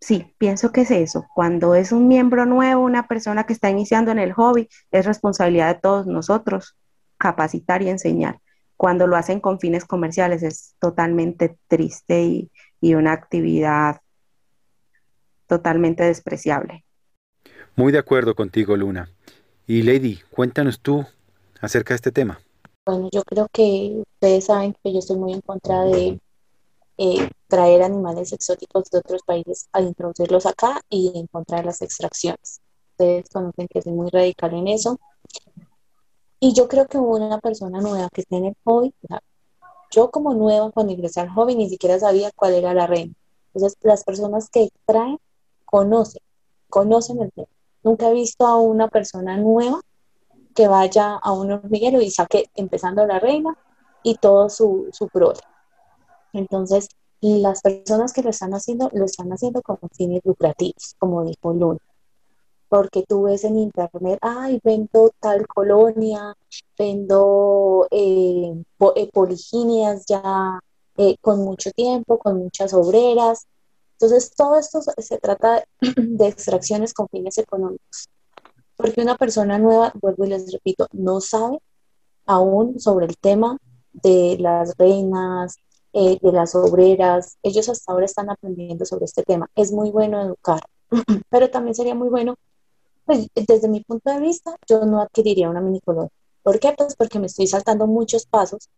sí, 0.06 0.36
pienso 0.38 0.72
que 0.72 0.82
es 0.82 0.91
eso. 0.91 1.26
Cuando 1.34 1.76
es 1.76 1.91
un 1.91 2.08
miembro 2.08 2.45
nuevo, 2.45 2.84
una 2.84 3.08
persona 3.08 3.45
que 3.45 3.53
está 3.53 3.70
iniciando 3.70 4.12
en 4.12 4.20
el 4.20 4.34
hobby, 4.34 4.70
es 4.91 5.06
responsabilidad 5.06 5.74
de 5.76 5.82
todos 5.82 6.06
nosotros 6.08 6.78
capacitar 7.18 7.82
y 7.82 7.89
enseñar. 7.89 8.39
Cuando 8.78 9.07
lo 9.07 9.16
hacen 9.16 9.39
con 9.39 9.59
fines 9.59 9.86
comerciales 9.86 10.43
es 10.43 10.76
totalmente 10.80 11.57
triste 11.68 12.24
y, 12.24 12.51
una 12.82 13.13
actividad 13.13 13.99
totalmente 15.47 16.03
despreciable. 16.03 16.86
Muy 17.76 17.91
de 17.91 17.97
acuerdo 17.97 18.36
contigo, 18.36 18.78
Luna. 18.78 19.09
Y 19.66 19.82
Lady, 19.82 20.20
cuéntanos 20.30 20.80
tú 20.80 21.03
acerca 21.61 21.93
de 21.93 21.95
este 21.95 22.11
tema. 22.11 22.39
Bueno, 22.86 23.09
yo 23.11 23.24
creo 23.24 23.47
que 23.51 24.03
ustedes 24.13 24.45
saben 24.45 24.76
que 24.84 24.93
yo 24.93 24.99
estoy 24.99 25.18
muy 25.18 25.34
en 25.34 25.41
contra 25.41 25.84
de 25.86 26.20
eh, 26.99 27.30
traer 27.47 27.82
animales 27.82 28.32
exóticos 28.32 28.89
de 28.91 28.99
otros 28.99 29.24
países 29.24 29.68
a 29.74 29.82
introducirlos 29.82 30.45
acá 30.45 30.82
y 30.88 31.11
encontrar 31.16 31.66
las 31.66 31.82
extracciones. 31.82 32.61
Ustedes 32.91 33.28
conocen 33.30 33.68
que 33.68 33.82
soy 33.82 33.93
muy 33.93 34.09
radical 34.11 34.53
en 34.53 34.68
eso. 34.68 34.99
Y 36.46 36.54
yo 36.54 36.68
creo 36.68 36.86
que 36.86 37.00
una 37.00 37.39
persona 37.39 37.82
nueva 37.82 38.08
que 38.14 38.22
esté 38.22 38.38
en 38.38 38.46
el 38.46 38.56
hobby, 38.66 38.93
yo 39.89 40.12
como 40.12 40.36
nueva 40.36 40.70
cuando 40.70 40.93
ingresé 40.93 41.22
al 41.22 41.30
hobby 41.30 41.56
ni 41.56 41.68
siquiera 41.68 41.98
sabía 41.98 42.30
cuál 42.36 42.54
era 42.54 42.72
la 42.76 42.86
reina. 42.86 43.16
Entonces 43.48 43.80
las 43.82 44.04
personas 44.04 44.52
que 44.52 44.70
traen 44.86 45.18
conocen, 45.66 46.22
conocen 46.70 47.20
el 47.20 47.32
tema. 47.32 47.48
Nunca 47.82 48.12
he 48.12 48.14
visto 48.14 48.46
a 48.46 48.62
una 48.62 48.89
persona 48.89 49.38
nueva 49.38 49.82
que 50.54 50.68
vaya 50.68 51.16
a 51.16 51.32
un 51.32 51.52
hormiguero 51.52 52.00
y 52.00 52.12
saque 52.12 52.52
empezando 52.54 53.08
la 53.08 53.18
reina 53.18 53.58
y 54.04 54.14
todo 54.18 54.48
su, 54.48 54.88
su 54.91 55.10
entonces, 56.32 56.89
las 57.22 57.64
personas 57.64 58.14
que 58.14 58.22
lo 58.22 58.30
están 58.30 58.54
haciendo, 58.54 58.91
lo 58.93 59.06
están 59.06 59.32
haciendo 59.32 59.64
con 59.64 59.80
fines 59.98 60.22
lucrativos, 60.24 60.93
como 61.00 61.26
dijo 61.26 61.54
Luna. 61.54 61.80
Porque 62.76 63.05
tú 63.07 63.23
ves 63.23 63.45
en 63.45 63.57
internet, 63.57 64.19
ay, 64.21 64.59
vendo 64.61 65.09
tal 65.21 65.47
colonia, 65.47 66.36
vendo 66.78 67.88
eh, 67.89 68.53
eh 68.97 69.09
poliginias 69.13 70.05
ya 70.05 70.59
eh, 70.97 71.15
con 71.21 71.39
mucho 71.39 71.71
tiempo, 71.71 72.19
con 72.19 72.38
muchas 72.38 72.73
obreras. 72.73 73.47
Entonces, 73.93 74.30
todo 74.36 74.59
esto 74.59 74.82
se 74.82 75.17
trata 75.19 75.63
de 75.95 76.28
extracciones 76.28 76.93
con 76.93 77.07
fines 77.07 77.38
económicos. 77.38 78.09
Porque 78.76 79.01
una 79.01 79.15
persona 79.15 79.57
nueva, 79.57 79.93
vuelvo 80.01 80.26
y 80.26 80.32
les 80.32 80.51
repito, 80.51 80.88
no 80.91 81.21
sabe 81.21 81.59
aún 82.26 82.78
sobre 82.82 83.05
el 83.05 83.15
tema 83.17 83.57
de 83.93 84.36
las 84.38 84.76
reinas, 84.78 85.55
eh, 85.93 86.19
de 86.21 86.32
las 86.34 86.53
obreras. 86.55 87.38
Ellos 87.41 87.69
hasta 87.69 87.93
ahora 87.93 88.03
están 88.03 88.30
aprendiendo 88.30 88.84
sobre 88.84 89.05
este 89.05 89.23
tema. 89.23 89.49
Es 89.55 89.71
muy 89.71 89.91
bueno 89.91 90.21
educar, 90.21 90.59
pero 91.30 91.49
también 91.49 91.73
sería 91.73 91.95
muy 91.95 92.09
bueno, 92.09 92.36
pues 93.06 93.28
desde 93.36 93.68
mi 93.68 93.82
punto 93.82 94.12
de 94.12 94.20
vista, 94.20 94.56
yo 94.68 94.86
no 94.86 95.01
adquiriría 95.01 95.49
una 95.49 95.62
mini 95.62 95.80
colonia. 95.82 96.12
¿Por 96.43 96.60
qué? 96.60 96.74
Pues 96.78 96.95
porque 96.95 97.20
me 97.20 97.28
estoy 97.28 97.47
saltando 97.47 97.88
muchos 97.88 98.26
pasos 98.26 98.70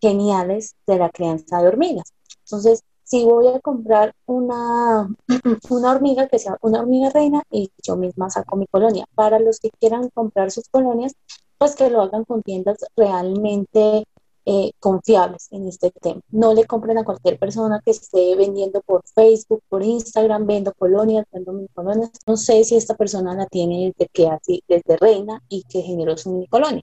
geniales 0.00 0.74
de 0.86 0.98
la 0.98 1.10
crianza 1.10 1.60
de 1.60 1.68
hormigas. 1.68 2.12
Entonces, 2.44 2.82
si 3.04 3.24
voy 3.24 3.48
a 3.48 3.60
comprar 3.60 4.14
una, 4.26 5.08
una 5.70 5.92
hormiga 5.92 6.28
que 6.28 6.38
sea 6.38 6.56
una 6.62 6.80
hormiga 6.80 7.10
reina 7.10 7.42
y 7.50 7.70
yo 7.82 7.96
misma 7.96 8.30
saco 8.30 8.56
mi 8.56 8.66
colonia. 8.66 9.06
Para 9.14 9.38
los 9.38 9.60
que 9.60 9.70
quieran 9.70 10.10
comprar 10.10 10.50
sus 10.50 10.68
colonias, 10.68 11.14
pues 11.58 11.76
que 11.76 11.90
lo 11.90 12.02
hagan 12.02 12.24
con 12.24 12.42
tiendas 12.42 12.78
realmente 12.96 14.04
eh, 14.46 14.72
confiables 14.78 15.48
en 15.52 15.68
este 15.68 15.90
tema. 15.90 16.20
No 16.30 16.52
le 16.54 16.64
compren 16.66 16.98
a 16.98 17.04
cualquier 17.04 17.38
persona 17.38 17.80
que 17.84 17.92
esté 17.92 18.36
vendiendo 18.36 18.82
por 18.82 19.02
Facebook, 19.14 19.62
por 19.68 19.82
Instagram, 19.82 20.46
vendo 20.46 20.72
colonias, 20.74 21.24
vendo 21.32 21.52
mini 21.52 21.68
colonias. 21.68 22.10
No 22.26 22.36
sé 22.36 22.62
si 22.64 22.76
esta 22.76 22.94
persona 22.94 23.34
la 23.34 23.46
tiene 23.46 23.92
desde 23.96 24.10
que 24.12 24.28
así, 24.28 24.62
desde 24.68 24.96
reina 24.98 25.42
y 25.48 25.62
que 25.64 25.82
generó 25.82 26.16
su 26.16 26.30
mini 26.30 26.46
colonia. 26.46 26.82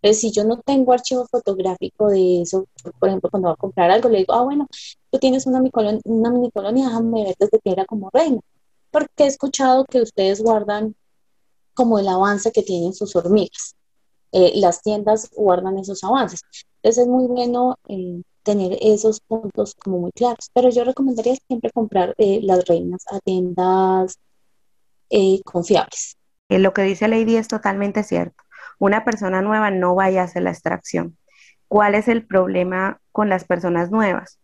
Entonces, 0.00 0.20
si 0.20 0.30
yo 0.32 0.44
no 0.44 0.60
tengo 0.60 0.92
archivo 0.92 1.26
fotográfico 1.26 2.08
de 2.08 2.42
eso, 2.42 2.66
por 2.98 3.08
ejemplo, 3.08 3.30
cuando 3.30 3.48
va 3.48 3.54
a 3.54 3.56
comprar 3.56 3.90
algo, 3.90 4.08
le 4.08 4.18
digo, 4.18 4.34
ah, 4.34 4.42
bueno, 4.42 4.66
tú 5.10 5.18
tienes 5.18 5.46
una, 5.46 5.62
una 6.04 6.30
mini 6.30 6.50
colonia, 6.50 6.86
déjame 6.86 7.24
ver 7.24 7.34
desde 7.38 7.58
que 7.60 7.70
era 7.70 7.84
como 7.86 8.10
reina. 8.12 8.40
Porque 8.90 9.24
he 9.24 9.26
escuchado 9.26 9.84
que 9.86 10.02
ustedes 10.02 10.42
guardan 10.42 10.94
como 11.74 11.98
el 11.98 12.08
avance 12.08 12.52
que 12.52 12.62
tienen 12.62 12.94
sus 12.94 13.16
hormigas. 13.16 13.76
Eh, 14.32 14.52
las 14.56 14.82
tiendas 14.82 15.30
guardan 15.34 15.78
esos 15.78 16.02
avances. 16.04 16.40
Entonces 16.84 17.04
es 17.04 17.08
muy 17.08 17.26
bueno 17.26 17.76
eh, 17.88 18.22
tener 18.44 18.78
esos 18.80 19.20
puntos 19.20 19.74
como 19.74 19.98
muy 19.98 20.12
claros. 20.12 20.50
Pero 20.52 20.68
yo 20.70 20.84
recomendaría 20.84 21.34
siempre 21.48 21.70
comprar 21.72 22.14
eh, 22.18 22.40
las 22.42 22.64
reinas 22.66 23.04
a 23.10 23.18
tiendas 23.20 24.18
confiables. 25.44 26.16
Lo 26.48 26.72
que 26.74 26.82
dice 26.82 27.08
Lady 27.08 27.36
es 27.36 27.46
totalmente 27.48 28.02
cierto 28.02 28.44
una 28.78 29.04
persona 29.04 29.42
nueva 29.42 29.70
no 29.70 29.94
vaya 29.94 30.22
a 30.22 30.24
hacer 30.24 30.42
la 30.42 30.50
extracción. 30.50 31.16
¿Cuál 31.68 31.94
es 31.94 32.08
el 32.08 32.26
problema 32.26 33.00
con 33.12 33.28
las 33.28 33.44
personas 33.44 33.90
nuevas? 33.90 34.40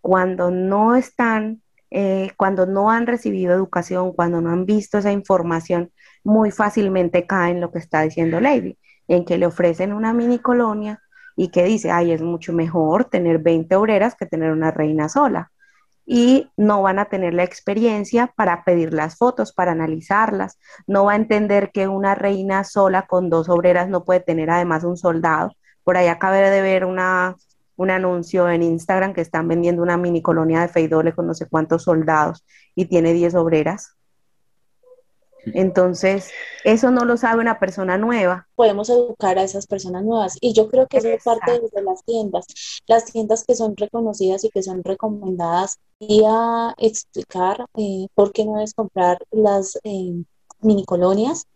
Cuando 0.00 0.50
no 0.50 0.96
están, 0.96 1.62
eh, 1.90 2.30
cuando 2.36 2.66
no 2.66 2.90
han 2.90 3.06
recibido 3.06 3.52
educación, 3.52 4.12
cuando 4.12 4.40
no 4.40 4.50
han 4.50 4.66
visto 4.66 4.98
esa 4.98 5.12
información, 5.12 5.92
muy 6.24 6.50
fácilmente 6.50 7.26
caen 7.26 7.60
lo 7.60 7.70
que 7.70 7.78
está 7.78 8.02
diciendo 8.02 8.40
Lady, 8.40 8.78
en 9.08 9.24
que 9.24 9.38
le 9.38 9.46
ofrecen 9.46 9.92
una 9.92 10.12
mini 10.12 10.38
colonia 10.38 11.02
y 11.36 11.48
que 11.48 11.64
dice, 11.64 11.90
ay, 11.90 12.12
es 12.12 12.22
mucho 12.22 12.52
mejor 12.52 13.04
tener 13.06 13.38
20 13.38 13.74
obreras 13.76 14.14
que 14.14 14.26
tener 14.26 14.52
una 14.52 14.70
reina 14.70 15.08
sola 15.08 15.50
y 16.04 16.50
no 16.56 16.82
van 16.82 16.98
a 16.98 17.06
tener 17.06 17.34
la 17.34 17.44
experiencia 17.44 18.32
para 18.36 18.64
pedir 18.64 18.92
las 18.92 19.16
fotos, 19.16 19.52
para 19.52 19.72
analizarlas. 19.72 20.58
No 20.86 21.04
va 21.04 21.12
a 21.12 21.16
entender 21.16 21.70
que 21.72 21.88
una 21.88 22.14
reina 22.14 22.64
sola 22.64 23.06
con 23.06 23.30
dos 23.30 23.48
obreras 23.48 23.88
no 23.88 24.04
puede 24.04 24.20
tener 24.20 24.50
además 24.50 24.84
un 24.84 24.96
soldado. 24.96 25.52
Por 25.84 25.96
ahí 25.96 26.08
acabé 26.08 26.50
de 26.50 26.60
ver 26.60 26.84
una, 26.84 27.36
un 27.76 27.90
anuncio 27.90 28.48
en 28.50 28.62
Instagram 28.62 29.14
que 29.14 29.20
están 29.20 29.48
vendiendo 29.48 29.82
una 29.82 29.96
mini 29.96 30.22
colonia 30.22 30.60
de 30.60 30.68
Feidole 30.68 31.12
con 31.14 31.26
no 31.26 31.34
sé 31.34 31.46
cuántos 31.48 31.84
soldados 31.84 32.44
y 32.74 32.86
tiene 32.86 33.12
10 33.12 33.34
obreras. 33.36 33.96
Entonces, 35.46 36.30
eso 36.64 36.90
no 36.90 37.04
lo 37.04 37.16
sabe 37.16 37.40
una 37.40 37.58
persona 37.58 37.98
nueva. 37.98 38.48
Podemos 38.54 38.88
educar 38.90 39.38
a 39.38 39.42
esas 39.42 39.66
personas 39.66 40.04
nuevas. 40.04 40.36
Y 40.40 40.52
yo 40.52 40.68
creo 40.68 40.86
que 40.86 40.98
eso 40.98 41.08
es 41.08 41.22
parte 41.22 41.52
de 41.52 41.82
las 41.82 42.04
tiendas, 42.04 42.46
las 42.86 43.06
tiendas 43.06 43.44
que 43.44 43.54
son 43.54 43.76
reconocidas 43.76 44.44
y 44.44 44.50
que 44.50 44.62
son 44.62 44.84
recomendadas 44.84 45.78
y 45.98 46.22
a 46.26 46.74
explicar 46.78 47.66
eh, 47.76 48.06
por 48.14 48.32
qué 48.32 48.44
no 48.44 48.60
es 48.60 48.74
comprar 48.74 49.18
las 49.30 49.78
eh, 49.84 50.22
mini 50.60 50.84
colonias 50.84 51.46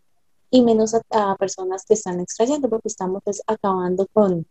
y 0.49 0.61
menos 0.61 0.93
a, 0.93 1.35
personas 1.35 1.85
que 1.85 1.93
están 1.93 2.19
extrayendo 2.19 2.69
porque 2.69 2.87
estamos 2.87 3.21
pues, 3.23 3.41
acabando 3.47 4.07
con, 4.13 4.45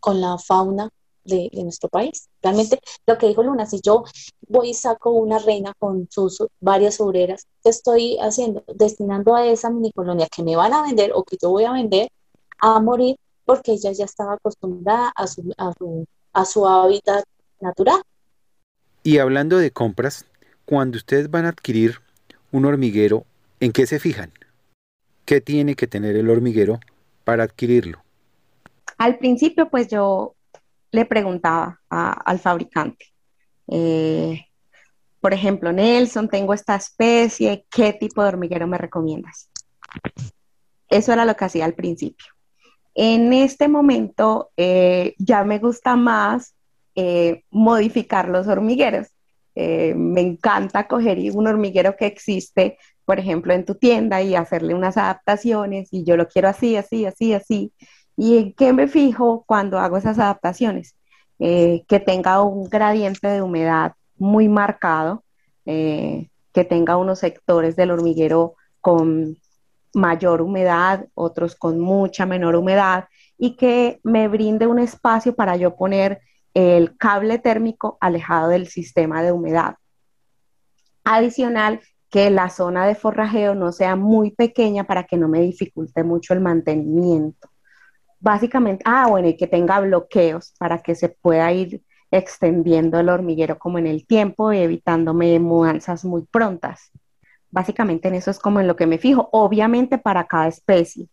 con 0.00 0.20
la 0.20 0.38
fauna 0.38 0.90
de, 1.24 1.50
nuestro 1.62 1.88
país. 1.88 2.28
Realmente 2.42 2.80
lo 3.06 3.18
que 3.18 3.28
dijo 3.28 3.42
Luna, 3.42 3.66
si 3.66 3.80
yo 3.80 4.04
voy 4.48 4.70
y 4.70 4.74
saco 4.74 5.10
una 5.10 5.38
reina 5.38 5.74
con 5.78 6.08
sus 6.10 6.44
varias 6.60 7.00
obreras, 7.00 7.46
¿qué 7.62 7.70
estoy 7.70 8.18
haciendo? 8.18 8.64
Destinando 8.74 9.34
a 9.34 9.46
esa 9.46 9.70
mini 9.70 9.92
colonia 9.92 10.28
que 10.34 10.42
me 10.42 10.56
van 10.56 10.72
a 10.72 10.82
vender 10.82 11.12
o 11.14 11.24
que 11.24 11.36
yo 11.40 11.50
voy 11.50 11.64
a 11.64 11.72
vender 11.72 12.10
a 12.58 12.80
morir 12.80 13.16
porque 13.44 13.72
ella 13.72 13.92
ya 13.92 14.04
estaba 14.04 14.34
acostumbrada 14.34 15.12
a 15.14 15.26
su, 15.26 15.52
a 15.56 15.72
su, 15.72 16.06
a 16.32 16.44
su 16.44 16.66
hábitat 16.66 17.24
natural. 17.60 18.02
Y 19.02 19.18
hablando 19.18 19.58
de 19.58 19.70
compras, 19.70 20.26
cuando 20.66 20.98
ustedes 20.98 21.30
van 21.30 21.46
a 21.46 21.48
adquirir 21.48 22.00
un 22.52 22.64
hormiguero, 22.64 23.24
¿en 23.60 23.72
qué 23.72 23.86
se 23.86 23.98
fijan? 23.98 24.30
¿Qué 25.24 25.40
tiene 25.40 25.74
que 25.74 25.86
tener 25.86 26.16
el 26.16 26.28
hormiguero 26.28 26.80
para 27.24 27.44
adquirirlo? 27.44 28.02
Al 28.98 29.18
principio, 29.18 29.70
pues 29.70 29.88
yo 29.88 30.34
le 30.92 31.04
preguntaba 31.04 31.80
al 31.88 32.38
fabricante, 32.38 33.06
eh, 33.68 34.46
por 35.20 35.32
ejemplo, 35.32 35.72
Nelson, 35.72 36.28
tengo 36.28 36.54
esta 36.54 36.74
especie, 36.74 37.66
¿qué 37.70 37.92
tipo 37.92 38.22
de 38.22 38.28
hormiguero 38.28 38.66
me 38.66 38.78
recomiendas? 38.78 39.50
Eso 40.88 41.12
era 41.12 41.24
lo 41.24 41.36
que 41.36 41.44
hacía 41.44 41.64
al 41.66 41.74
principio. 41.74 42.26
En 42.94 43.32
este 43.32 43.68
momento 43.68 44.50
eh, 44.56 45.14
ya 45.18 45.44
me 45.44 45.58
gusta 45.58 45.94
más 45.94 46.54
eh, 46.94 47.44
modificar 47.50 48.28
los 48.28 48.48
hormigueros. 48.48 49.08
me 49.54 50.20
encanta 50.20 50.88
coger 50.88 51.18
un 51.34 51.46
hormiguero 51.46 51.94
que 51.96 52.06
existe, 52.06 52.78
por 53.04 53.18
ejemplo, 53.18 53.52
en 53.52 53.64
tu 53.64 53.74
tienda 53.74 54.22
y 54.22 54.34
hacerle 54.34 54.74
unas 54.74 54.96
adaptaciones 54.96 55.88
y 55.92 56.04
yo 56.04 56.16
lo 56.16 56.26
quiero 56.28 56.48
así, 56.48 56.76
así, 56.76 57.04
así, 57.04 57.34
así. 57.34 57.72
¿Y 58.20 58.36
en 58.36 58.52
qué 58.52 58.74
me 58.74 58.86
fijo 58.86 59.44
cuando 59.46 59.78
hago 59.78 59.96
esas 59.96 60.18
adaptaciones? 60.18 60.94
Eh, 61.38 61.84
que 61.88 62.00
tenga 62.00 62.42
un 62.42 62.68
gradiente 62.68 63.26
de 63.28 63.40
humedad 63.40 63.94
muy 64.18 64.46
marcado, 64.46 65.24
eh, 65.64 66.28
que 66.52 66.66
tenga 66.66 66.98
unos 66.98 67.20
sectores 67.20 67.76
del 67.76 67.90
hormiguero 67.90 68.56
con 68.82 69.38
mayor 69.94 70.42
humedad, 70.42 71.06
otros 71.14 71.56
con 71.56 71.80
mucha 71.80 72.26
menor 72.26 72.56
humedad 72.56 73.06
y 73.38 73.56
que 73.56 74.00
me 74.02 74.28
brinde 74.28 74.66
un 74.66 74.80
espacio 74.80 75.34
para 75.34 75.56
yo 75.56 75.74
poner 75.74 76.20
el 76.52 76.98
cable 76.98 77.38
térmico 77.38 77.96
alejado 78.02 78.48
del 78.48 78.66
sistema 78.66 79.22
de 79.22 79.32
humedad. 79.32 79.76
Adicional, 81.04 81.80
que 82.10 82.28
la 82.28 82.50
zona 82.50 82.86
de 82.86 82.96
forrajeo 82.96 83.54
no 83.54 83.72
sea 83.72 83.96
muy 83.96 84.30
pequeña 84.30 84.84
para 84.84 85.04
que 85.04 85.16
no 85.16 85.26
me 85.26 85.40
dificulte 85.40 86.04
mucho 86.04 86.34
el 86.34 86.40
mantenimiento 86.40 87.49
básicamente, 88.20 88.82
ah, 88.86 89.06
bueno, 89.08 89.28
y 89.28 89.36
que 89.36 89.46
tenga 89.46 89.80
bloqueos 89.80 90.54
para 90.58 90.78
que 90.78 90.94
se 90.94 91.08
pueda 91.08 91.50
ir 91.52 91.82
extendiendo 92.10 92.98
el 93.00 93.08
hormiguero 93.08 93.58
como 93.58 93.78
en 93.78 93.86
el 93.86 94.06
tiempo, 94.06 94.52
evitándome 94.52 95.38
mudanzas 95.38 96.04
muy 96.04 96.22
prontas. 96.22 96.90
Básicamente 97.50 98.08
en 98.08 98.14
eso 98.14 98.30
es 98.30 98.38
como 98.38 98.60
en 98.60 98.66
lo 98.66 98.76
que 98.76 98.86
me 98.86 98.98
fijo, 98.98 99.28
obviamente 99.32 99.98
para 99.98 100.26
cada 100.26 100.48
especie, 100.48 101.08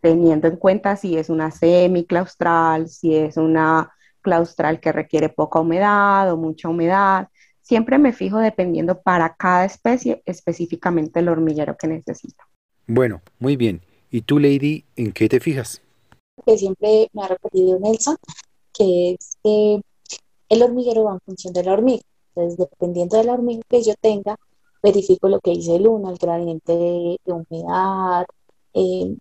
teniendo 0.00 0.48
en 0.48 0.56
cuenta 0.56 0.96
si 0.96 1.16
es 1.16 1.28
una 1.28 1.50
semiclaustral, 1.50 2.88
si 2.88 3.16
es 3.16 3.36
una 3.36 3.92
claustral 4.20 4.80
que 4.80 4.92
requiere 4.92 5.28
poca 5.28 5.60
humedad 5.60 6.32
o 6.32 6.36
mucha 6.36 6.68
humedad. 6.68 7.28
Siempre 7.60 7.98
me 7.98 8.12
fijo 8.12 8.38
dependiendo 8.38 9.00
para 9.02 9.34
cada 9.34 9.64
especie 9.64 10.22
específicamente 10.26 11.20
el 11.20 11.28
hormiguero 11.28 11.76
que 11.76 11.88
necesito. 11.88 12.44
Bueno, 12.86 13.22
muy 13.38 13.56
bien. 13.56 13.82
¿Y 14.10 14.22
tú, 14.22 14.38
Lady, 14.38 14.84
en 14.96 15.12
qué 15.12 15.28
te 15.28 15.40
fijas? 15.40 15.82
Que 16.44 16.58
siempre 16.58 17.08
me 17.12 17.22
ha 17.22 17.28
repetido 17.28 17.78
Nelson, 17.78 18.16
que 18.72 19.12
es 19.12 19.36
que 19.42 19.82
el 20.48 20.62
hormiguero 20.62 21.04
va 21.04 21.14
en 21.14 21.20
función 21.20 21.52
de 21.52 21.64
la 21.64 21.72
hormiga. 21.72 22.02
Entonces, 22.34 22.58
dependiendo 22.58 23.16
de 23.16 23.24
la 23.24 23.34
hormiga 23.34 23.62
que 23.68 23.82
yo 23.82 23.94
tenga, 24.00 24.36
verifico 24.82 25.28
lo 25.28 25.40
que 25.40 25.52
dice 25.52 25.78
Luna, 25.78 26.10
el 26.10 26.18
gradiente 26.18 26.72
de, 26.72 27.18
humedad, 27.26 28.26
eh, 28.74 29.16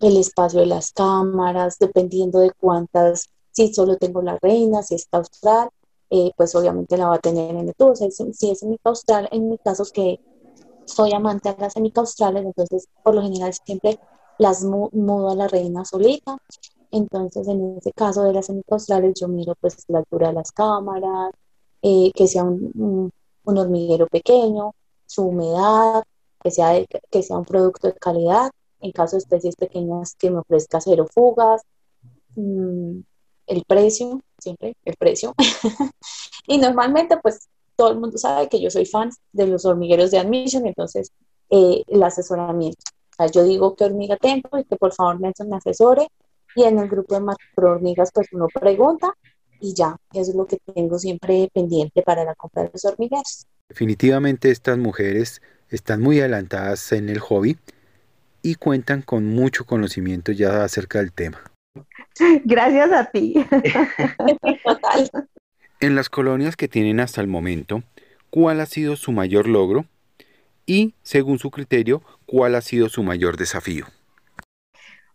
el 0.00 0.16
espacio 0.16 0.60
de 0.60 0.66
las 0.66 0.92
cámaras, 0.92 1.78
dependiendo 1.78 2.40
de 2.40 2.52
cuántas, 2.52 3.28
si 3.52 3.72
solo 3.72 3.96
tengo 3.96 4.22
la 4.22 4.38
reina, 4.40 4.82
si 4.82 4.94
es 4.94 5.06
caustral, 5.06 5.70
eh, 6.10 6.30
pues 6.36 6.54
obviamente 6.54 6.96
la 6.96 7.08
va 7.08 7.16
a 7.16 7.20
tener 7.20 7.50
en 7.50 7.68
el 7.68 7.74
tubo. 7.74 7.94
si 7.94 8.50
es 8.50 8.58
semicaustral, 8.58 9.28
en 9.32 9.48
mi 9.48 9.58
caso 9.58 9.84
que 9.92 10.20
soy 10.84 11.12
amante 11.12 11.52
de 11.52 11.60
las 11.60 11.74
semicaustrales, 11.74 12.44
entonces 12.44 12.88
por 13.02 13.14
lo 13.14 13.22
general 13.22 13.52
siempre 13.52 13.98
las 14.38 14.64
mudo 14.64 15.30
a 15.30 15.34
la 15.34 15.48
reina 15.48 15.84
solita. 15.84 16.38
Entonces, 16.90 17.46
en 17.48 17.76
ese 17.78 17.92
caso 17.92 18.22
de 18.24 18.32
las 18.32 18.46
semicostrales, 18.46 19.14
yo 19.20 19.28
miro 19.28 19.54
pues 19.60 19.84
la 19.88 19.98
altura 19.98 20.28
de 20.28 20.34
las 20.34 20.52
cámaras, 20.52 21.32
eh, 21.82 22.12
que 22.14 22.26
sea 22.26 22.44
un, 22.44 23.12
hormiguero 23.44 24.06
pequeño, 24.06 24.74
su 25.06 25.24
humedad, 25.24 26.04
que 26.42 26.50
sea, 26.50 26.72
que 27.10 27.22
sea 27.22 27.38
un 27.38 27.44
producto 27.44 27.88
de 27.88 27.94
calidad. 27.94 28.50
En 28.80 28.92
caso 28.92 29.16
de 29.16 29.20
especies 29.20 29.56
pequeñas, 29.56 30.14
que 30.16 30.30
me 30.30 30.38
ofrezca 30.38 30.80
cero 30.80 31.06
fugas. 31.12 31.62
Mm, 32.36 33.00
el 33.48 33.64
precio, 33.66 34.20
siempre 34.38 34.76
el 34.84 34.96
precio. 34.96 35.34
y 36.46 36.58
normalmente 36.58 37.16
pues 37.22 37.48
todo 37.76 37.90
el 37.90 38.00
mundo 38.00 38.18
sabe 38.18 38.48
que 38.48 38.60
yo 38.60 38.70
soy 38.70 38.86
fan 38.86 39.10
de 39.32 39.46
los 39.46 39.64
hormigueros 39.64 40.10
de 40.10 40.18
admission, 40.18 40.66
entonces 40.66 41.12
eh, 41.50 41.82
el 41.86 42.02
asesoramiento. 42.02 42.82
Sea, 43.18 43.26
yo 43.26 43.44
digo 43.44 43.74
que 43.76 43.84
hormiga 43.84 44.16
tengo 44.16 44.58
y 44.58 44.64
que 44.64 44.76
por 44.76 44.94
favor 44.94 45.18
me 45.20 45.32
asesore 45.56 46.06
y 46.54 46.62
en 46.62 46.78
el 46.78 46.88
grupo 46.88 47.14
de 47.14 47.20
macro 47.20 47.72
hormigas 47.72 48.10
pues 48.12 48.28
uno 48.32 48.46
pregunta 48.48 49.12
y 49.60 49.74
ya, 49.74 49.96
eso 50.12 50.30
es 50.30 50.36
lo 50.36 50.46
que 50.46 50.58
tengo 50.72 50.98
siempre 50.98 51.50
pendiente 51.52 52.02
para 52.02 52.24
la 52.24 52.34
compra 52.34 52.62
de 52.62 52.70
los 52.72 52.84
hormigueros. 52.84 53.46
Definitivamente 53.68 54.50
estas 54.50 54.78
mujeres 54.78 55.42
están 55.68 56.00
muy 56.00 56.20
adelantadas 56.20 56.92
en 56.92 57.08
el 57.08 57.18
hobby 57.18 57.58
y 58.42 58.54
cuentan 58.54 59.02
con 59.02 59.26
mucho 59.26 59.66
conocimiento 59.66 60.32
ya 60.32 60.62
acerca 60.62 61.00
del 61.00 61.12
tema. 61.12 61.42
Gracias 62.44 62.92
a 62.92 63.04
ti. 63.10 63.34
Total. 64.64 65.10
En 65.80 65.94
las 65.94 66.08
colonias 66.08 66.56
que 66.56 66.68
tienen 66.68 67.00
hasta 67.00 67.20
el 67.20 67.26
momento, 67.26 67.82
¿cuál 68.30 68.60
ha 68.60 68.66
sido 68.66 68.96
su 68.96 69.12
mayor 69.12 69.48
logro? 69.48 69.86
Y, 70.66 70.94
según 71.02 71.38
su 71.38 71.50
criterio, 71.50 72.02
¿cuál 72.28 72.54
ha 72.54 72.60
sido 72.60 72.88
su 72.90 73.02
mayor 73.02 73.38
desafío? 73.38 73.86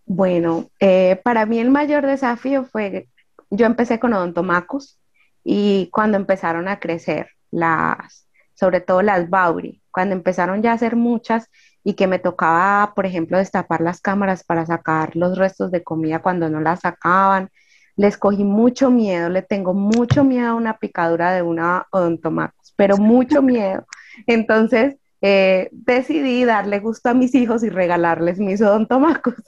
Bueno, 0.06 0.70
eh, 0.80 1.22
para 1.24 1.46
mí 1.46 1.60
el 1.60 1.70
mayor 1.70 2.06
desafío 2.06 2.66
fue, 2.66 3.08
yo 3.52 3.66
empecé 3.68 4.00
con 4.00 4.14
odontomacos 4.14 5.00
y 5.44 5.90
cuando 5.92 6.18
empezaron 6.18 6.68
a 6.68 6.80
crecer 6.80 7.30
las, 7.52 8.28
sobre 8.56 8.82
todo 8.82 9.04
las 9.04 9.30
Bauri, 9.30 9.82
cuando 9.92 10.16
empezaron 10.16 10.64
ya 10.64 10.74
a 10.74 10.78
ser 10.78 10.96
muchas 10.96 11.50
y 11.84 11.94
que 11.94 12.08
me 12.08 12.18
tocaba, 12.18 12.94
por 12.96 13.06
ejemplo, 13.06 13.38
destapar 13.38 13.82
las 13.82 14.02
cámaras 14.02 14.44
para 14.44 14.66
sacar 14.66 15.16
los 15.16 15.38
restos 15.38 15.70
de 15.72 15.84
comida 15.84 16.20
cuando 16.20 16.50
no 16.50 16.62
las 16.62 16.80
sacaban, 16.80 17.50
les 17.96 18.18
cogí 18.18 18.44
mucho 18.44 18.90
miedo, 18.90 19.30
le 19.30 19.44
tengo 19.44 19.76
mucho 19.76 20.24
miedo 20.24 20.48
a 20.48 20.56
una 20.56 20.80
picadura 20.80 21.32
de 21.32 21.44
una 21.44 21.86
odontomacos, 21.92 22.74
pero 22.76 22.98
mucho 22.98 23.44
miedo. 23.44 23.86
Entonces, 24.26 24.98
eh, 25.26 25.70
decidí 25.72 26.44
darle 26.44 26.80
gusto 26.80 27.08
a 27.08 27.14
mis 27.14 27.34
hijos 27.34 27.64
y 27.64 27.70
regalarles 27.70 28.40
mis 28.40 28.62
odontomacos. 28.62 29.36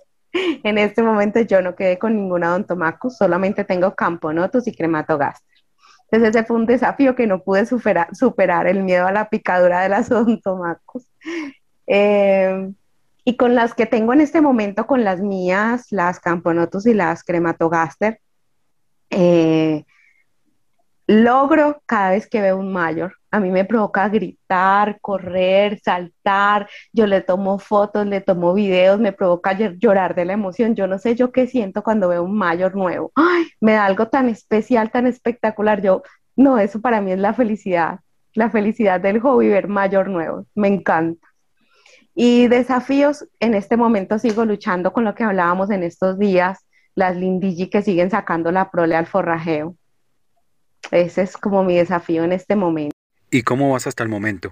En 0.65 0.77
este 0.77 1.01
momento 1.01 1.39
yo 1.39 1.61
no 1.61 1.77
quedé 1.77 1.97
con 1.97 2.13
ninguna 2.13 2.49
odontomacus, 2.49 3.15
solamente 3.15 3.63
tengo 3.63 3.95
camponotus 3.95 4.67
y 4.67 4.75
crematogaster. 4.75 5.47
Entonces 6.11 6.35
ese 6.35 6.45
fue 6.45 6.57
un 6.57 6.65
desafío 6.65 7.15
que 7.15 7.25
no 7.25 7.41
pude 7.41 7.65
superar, 7.65 8.13
superar 8.13 8.67
el 8.67 8.83
miedo 8.83 9.07
a 9.07 9.13
la 9.13 9.29
picadura 9.29 9.79
de 9.81 9.87
las 9.87 10.11
odontomacus. 10.11 11.07
Eh, 11.87 12.69
y 13.23 13.37
con 13.37 13.55
las 13.55 13.73
que 13.73 13.85
tengo 13.85 14.11
en 14.11 14.19
este 14.19 14.41
momento, 14.41 14.85
con 14.87 15.05
las 15.05 15.21
mías, 15.21 15.87
las 15.91 16.19
camponotus 16.19 16.85
y 16.85 16.93
las 16.93 17.23
crematogaster, 17.23 18.19
eh, 19.09 19.85
logro 21.07 21.81
cada 21.85 22.11
vez 22.11 22.27
que 22.27 22.41
veo 22.41 22.57
un 22.57 22.71
mayor. 22.73 23.13
A 23.31 23.39
mí 23.39 23.51
me 23.51 23.65
provoca 23.65 24.07
gritar, 24.09 24.99
correr, 25.01 25.79
saltar. 25.79 26.69
Yo 26.93 27.05
le 27.07 27.21
tomo 27.21 27.59
fotos, 27.59 28.05
le 28.07 28.21
tomo 28.21 28.53
videos, 28.53 28.99
me 28.99 29.11
provoca 29.11 29.53
llorar 29.53 30.15
de 30.15 30.25
la 30.25 30.33
emoción. 30.33 30.75
Yo 30.75 30.87
no 30.87 30.99
sé 30.99 31.15
yo 31.15 31.31
qué 31.31 31.47
siento 31.47 31.83
cuando 31.83 32.09
veo 32.09 32.23
un 32.23 32.37
mayor 32.37 32.75
nuevo. 32.75 33.11
Me 33.61 33.73
da 33.73 33.85
algo 33.85 34.07
tan 34.07 34.29
especial, 34.29 34.91
tan 34.91 35.07
espectacular. 35.07 35.81
Yo, 35.81 36.01
no, 36.35 36.57
eso 36.59 36.81
para 36.81 37.01
mí 37.01 37.11
es 37.11 37.19
la 37.19 37.33
felicidad, 37.33 37.99
la 38.33 38.49
felicidad 38.49 38.99
del 39.01 39.19
hobby 39.19 39.49
ver 39.49 39.67
mayor 39.67 40.09
nuevo. 40.09 40.45
Me 40.55 40.67
encanta. 40.69 41.27
Y 42.15 42.47
desafíos, 42.47 43.27
en 43.41 43.55
este 43.55 43.75
momento 43.75 44.17
sigo 44.19 44.45
luchando 44.45 44.93
con 44.93 45.03
lo 45.03 45.15
que 45.15 45.25
hablábamos 45.25 45.69
en 45.69 45.83
estos 45.83 46.17
días, 46.17 46.65
las 46.95 47.17
lindigi 47.17 47.69
que 47.69 47.81
siguen 47.81 48.09
sacando 48.09 48.51
la 48.53 48.71
prole 48.71 48.95
al 48.95 49.05
forrajeo 49.05 49.75
ese 50.91 51.23
es 51.23 51.37
como 51.37 51.63
mi 51.63 51.75
desafío 51.75 52.23
en 52.23 52.31
este 52.31 52.55
momento. 52.55 52.95
¿Y 53.31 53.43
cómo 53.43 53.71
vas 53.71 53.87
hasta 53.87 54.03
el 54.03 54.09
momento? 54.09 54.51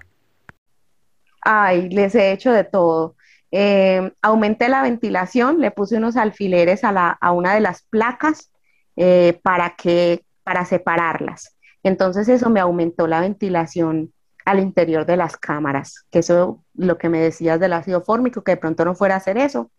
Ay, 1.42 1.90
les 1.90 2.16
he 2.16 2.32
hecho 2.32 2.52
de 2.52 2.64
todo. 2.64 3.16
Eh, 3.52 4.12
aumenté 4.22 4.68
la 4.68 4.82
ventilación, 4.82 5.60
le 5.60 5.72
puse 5.72 5.98
unos 5.98 6.18
alfileres 6.18 6.84
a, 6.84 6.92
la, 6.92 7.10
a 7.10 7.32
una 7.32 7.54
de 7.54 7.60
las 7.60 7.84
placas 7.84 8.52
eh, 8.96 9.40
para, 9.44 9.76
que, 9.76 10.26
para 10.44 10.66
separarlas. 10.66 11.56
Entonces 11.84 12.30
eso 12.30 12.50
me 12.50 12.60
aumentó 12.60 13.08
la 13.08 13.20
ventilación 13.20 14.14
al 14.46 14.60
interior 14.60 15.06
de 15.06 15.18
las 15.18 15.38
cámaras, 15.38 16.06
que 16.12 16.20
eso 16.20 16.64
lo 16.74 16.98
que 16.98 17.10
me 17.10 17.20
decías 17.20 17.60
del 17.60 17.74
ácido 17.74 18.02
fórmico, 18.02 18.44
que 18.44 18.52
de 18.52 18.58
pronto 18.58 18.86
no 18.86 18.96
fuera 18.96 19.16
a 19.16 19.18
hacer 19.18 19.38
eso, 19.38 19.70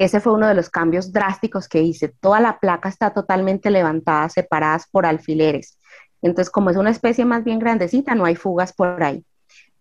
ese 0.00 0.20
fue 0.20 0.32
uno 0.32 0.48
de 0.48 0.54
los 0.54 0.70
cambios 0.70 1.12
drásticos 1.12 1.68
que 1.68 1.82
hice. 1.82 2.08
Toda 2.08 2.40
la 2.40 2.58
placa 2.58 2.88
está 2.88 3.12
totalmente 3.12 3.70
levantada, 3.70 4.30
separadas 4.30 4.86
por 4.90 5.04
alfileres. 5.04 5.78
Entonces, 6.22 6.50
como 6.50 6.70
es 6.70 6.78
una 6.78 6.88
especie 6.88 7.26
más 7.26 7.44
bien 7.44 7.58
grandecita, 7.58 8.14
no 8.14 8.24
hay 8.24 8.34
fugas 8.34 8.72
por 8.72 9.02
ahí. 9.02 9.22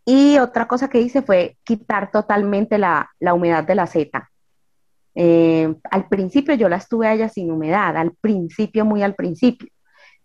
Y 0.03 0.37
otra 0.37 0.67
cosa 0.67 0.89
que 0.89 0.99
hice 0.99 1.21
fue 1.21 1.55
quitar 1.63 2.11
totalmente 2.11 2.77
la, 2.77 3.09
humedad 3.33 3.63
de 3.63 3.75
la 3.75 3.87
seta. 3.87 4.29
Eh, 5.15 5.73
al 5.89 6.09
principio 6.09 6.53
yo 6.53 6.67
la 6.67 6.75
estuve 6.75 7.07
a 7.07 7.13
ella 7.13 7.29
sin 7.29 7.49
humedad, 7.49 7.95
al 7.95 8.11
principio, 8.19 8.83
muy 8.83 9.03
al 9.03 9.15
principio. 9.15 9.69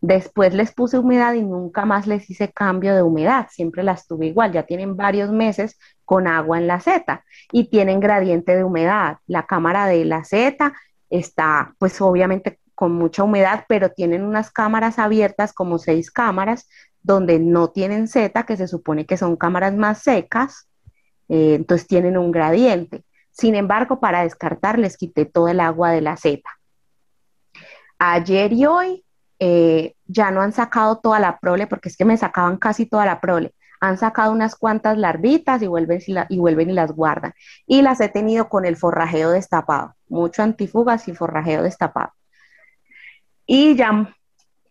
Después 0.00 0.52
les 0.52 0.72
puse 0.72 0.98
humedad 0.98 1.34
y 1.34 1.42
nunca 1.42 1.86
más 1.86 2.06
les 2.06 2.28
hice 2.28 2.52
cambio 2.52 2.94
de 2.94 3.02
humedad, 3.02 3.46
siempre 3.50 3.82
las 3.82 4.06
tuve 4.06 4.26
igual, 4.26 4.52
ya 4.52 4.64
tienen 4.64 4.96
varios 4.96 5.30
meses 5.30 5.78
con 6.04 6.26
agua 6.26 6.58
en 6.58 6.66
la 6.66 6.80
seta 6.80 7.24
y 7.50 7.70
tienen 7.70 8.00
gradiente 8.00 8.54
de 8.54 8.64
humedad. 8.64 9.18
La 9.26 9.46
cámara 9.46 9.86
de 9.86 10.04
la 10.04 10.24
seta 10.24 10.74
está 11.08 11.74
pues 11.78 12.00
obviamente 12.00 12.60
con 12.74 12.92
mucha 12.92 13.22
humedad, 13.22 13.64
pero 13.68 13.90
tienen 13.90 14.24
unas 14.24 14.50
cámaras 14.50 14.98
abiertas 14.98 15.52
como 15.52 15.78
seis 15.78 16.10
cámaras 16.10 16.68
donde 17.02 17.38
no 17.38 17.68
tienen 17.68 18.08
seta, 18.08 18.44
que 18.44 18.56
se 18.56 18.66
supone 18.66 19.06
que 19.06 19.16
son 19.16 19.36
cámaras 19.36 19.74
más 19.74 20.02
secas, 20.02 20.68
eh, 21.28 21.54
entonces 21.54 21.86
tienen 21.86 22.16
un 22.16 22.32
gradiente. 22.32 23.04
Sin 23.30 23.54
embargo, 23.54 24.00
para 24.00 24.22
descartar 24.22 24.78
les 24.78 24.96
quité 24.96 25.24
todo 25.24 25.48
el 25.48 25.60
agua 25.60 25.90
de 25.90 26.00
la 26.00 26.16
seta. 26.16 26.50
Ayer 27.98 28.52
y 28.52 28.66
hoy 28.66 29.03
eh, 29.46 29.94
ya 30.06 30.30
no 30.30 30.40
han 30.40 30.52
sacado 30.52 31.00
toda 31.00 31.20
la 31.20 31.38
prole, 31.38 31.66
porque 31.66 31.90
es 31.90 31.98
que 31.98 32.06
me 32.06 32.16
sacaban 32.16 32.56
casi 32.56 32.86
toda 32.86 33.04
la 33.04 33.20
prole. 33.20 33.52
Han 33.78 33.98
sacado 33.98 34.32
unas 34.32 34.56
cuantas 34.56 34.96
larvitas 34.96 35.60
y 35.60 35.66
vuelven, 35.66 36.00
y, 36.30 36.38
vuelven 36.38 36.70
y 36.70 36.72
las 36.72 36.92
guardan. 36.92 37.34
Y 37.66 37.82
las 37.82 38.00
he 38.00 38.08
tenido 38.08 38.48
con 38.48 38.64
el 38.64 38.76
forrajeo 38.76 39.30
destapado, 39.32 39.96
mucho 40.08 40.42
antifugas 40.42 41.08
y 41.08 41.14
forrajeo 41.14 41.62
destapado. 41.62 42.14
Y 43.44 43.76
ya 43.76 44.14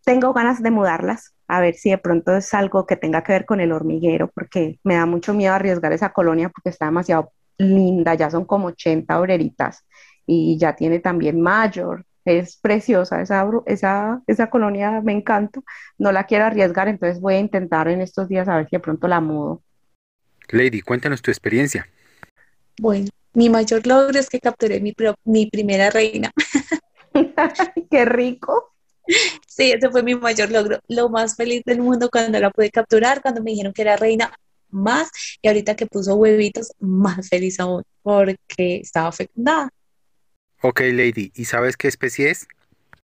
tengo 0.03 0.33
ganas 0.33 0.63
de 0.63 0.71
mudarlas, 0.71 1.35
a 1.47 1.61
ver 1.61 1.75
si 1.75 1.91
de 1.91 1.99
pronto 1.99 2.35
es 2.35 2.51
algo 2.55 2.87
que 2.87 2.95
tenga 2.95 3.21
que 3.23 3.33
ver 3.33 3.45
con 3.45 3.59
el 3.59 3.73
hormiguero, 3.73 4.31
porque 4.33 4.79
me 4.83 4.95
da 4.95 5.05
mucho 5.05 5.35
miedo 5.35 5.53
arriesgar 5.53 5.93
esa 5.93 6.13
colonia 6.13 6.49
porque 6.49 6.69
está 6.69 6.85
demasiado 6.85 7.31
linda, 7.59 8.15
ya 8.15 8.31
son 8.31 8.45
como 8.45 8.69
80 8.69 9.19
obreritas 9.19 9.85
y 10.25 10.57
ya 10.57 10.75
tiene 10.75 10.97
también 10.97 11.39
mayor, 11.39 12.07
es 12.25 12.57
preciosa, 12.57 13.21
esa, 13.21 13.47
esa, 13.65 14.21
esa 14.27 14.49
colonia 14.49 15.01
me 15.01 15.13
encanta, 15.13 15.61
no 15.97 16.11
la 16.11 16.25
quiero 16.25 16.45
arriesgar, 16.45 16.87
entonces 16.87 17.19
voy 17.21 17.35
a 17.35 17.39
intentar 17.39 17.87
en 17.87 18.01
estos 18.01 18.29
días 18.29 18.47
a 18.47 18.57
ver 18.57 18.69
si 18.69 18.75
de 18.75 18.79
pronto 18.79 19.07
la 19.07 19.21
mudo. 19.21 19.61
Lady, 20.49 20.81
cuéntanos 20.81 21.21
tu 21.21 21.31
experiencia. 21.31 21.87
Bueno, 22.79 23.07
mi 23.33 23.49
mayor 23.49 23.85
logro 23.87 24.19
es 24.19 24.29
que 24.29 24.39
capturé 24.39 24.79
mi, 24.79 24.93
mi 25.25 25.47
primera 25.47 25.89
reina. 25.89 26.31
¡Qué 27.91 28.05
rico! 28.05 28.73
Sí, 29.47 29.71
ese 29.71 29.89
fue 29.89 30.03
mi 30.03 30.15
mayor 30.15 30.51
logro. 30.51 30.79
Lo 30.87 31.09
más 31.09 31.35
feliz 31.35 31.63
del 31.65 31.81
mundo 31.81 32.09
cuando 32.09 32.39
la 32.39 32.49
pude 32.51 32.71
capturar, 32.71 33.21
cuando 33.21 33.43
me 33.43 33.51
dijeron 33.51 33.73
que 33.73 33.81
era 33.81 33.97
reina, 33.97 34.33
más. 34.69 35.09
Y 35.41 35.47
ahorita 35.47 35.75
que 35.75 35.87
puso 35.87 36.15
huevitos, 36.15 36.73
más 36.79 37.29
feliz 37.29 37.59
aún, 37.59 37.83
porque 38.01 38.77
estaba 38.77 39.11
fecundada. 39.11 39.69
Ok, 40.65 40.79
Lady, 40.93 41.29
¿y 41.35 41.43
sabes 41.43 41.75
qué 41.75 41.89
especie 41.89 42.29
es? 42.29 42.47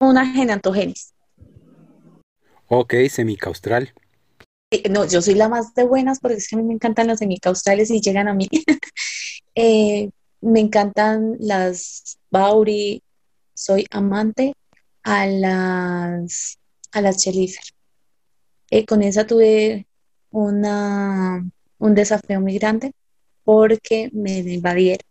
Una 0.00 0.26
genantogenis. 0.26 1.14
Ok, 2.66 2.94
semicaustral. 3.08 3.94
Eh, 4.72 4.88
no, 4.90 5.06
yo 5.06 5.22
soy 5.22 5.34
la 5.34 5.48
más 5.48 5.72
de 5.74 5.84
buenas 5.84 6.18
porque 6.18 6.38
es 6.38 6.48
que 6.48 6.56
a 6.56 6.58
mí 6.58 6.64
me 6.64 6.74
encantan 6.74 7.06
las 7.06 7.20
semicaustrales 7.20 7.92
y 7.92 8.00
llegan 8.00 8.28
a 8.28 8.34
mí. 8.34 8.48
Eh, 9.56 10.10
me 10.40 10.58
encantan 10.58 11.36
las 11.38 12.18
Bauri, 12.28 13.04
soy 13.54 13.86
amante 13.92 14.54
a 15.04 15.28
las, 15.28 16.58
a 16.90 17.00
las 17.00 17.24
eh, 17.24 18.84
con 18.84 19.02
esa 19.02 19.28
tuve 19.28 19.86
una, 20.30 21.48
un 21.78 21.94
desafío 21.94 22.40
muy 22.40 22.58
grande 22.58 22.90
porque 23.44 24.10
me 24.12 24.38
invadieron 24.38 25.06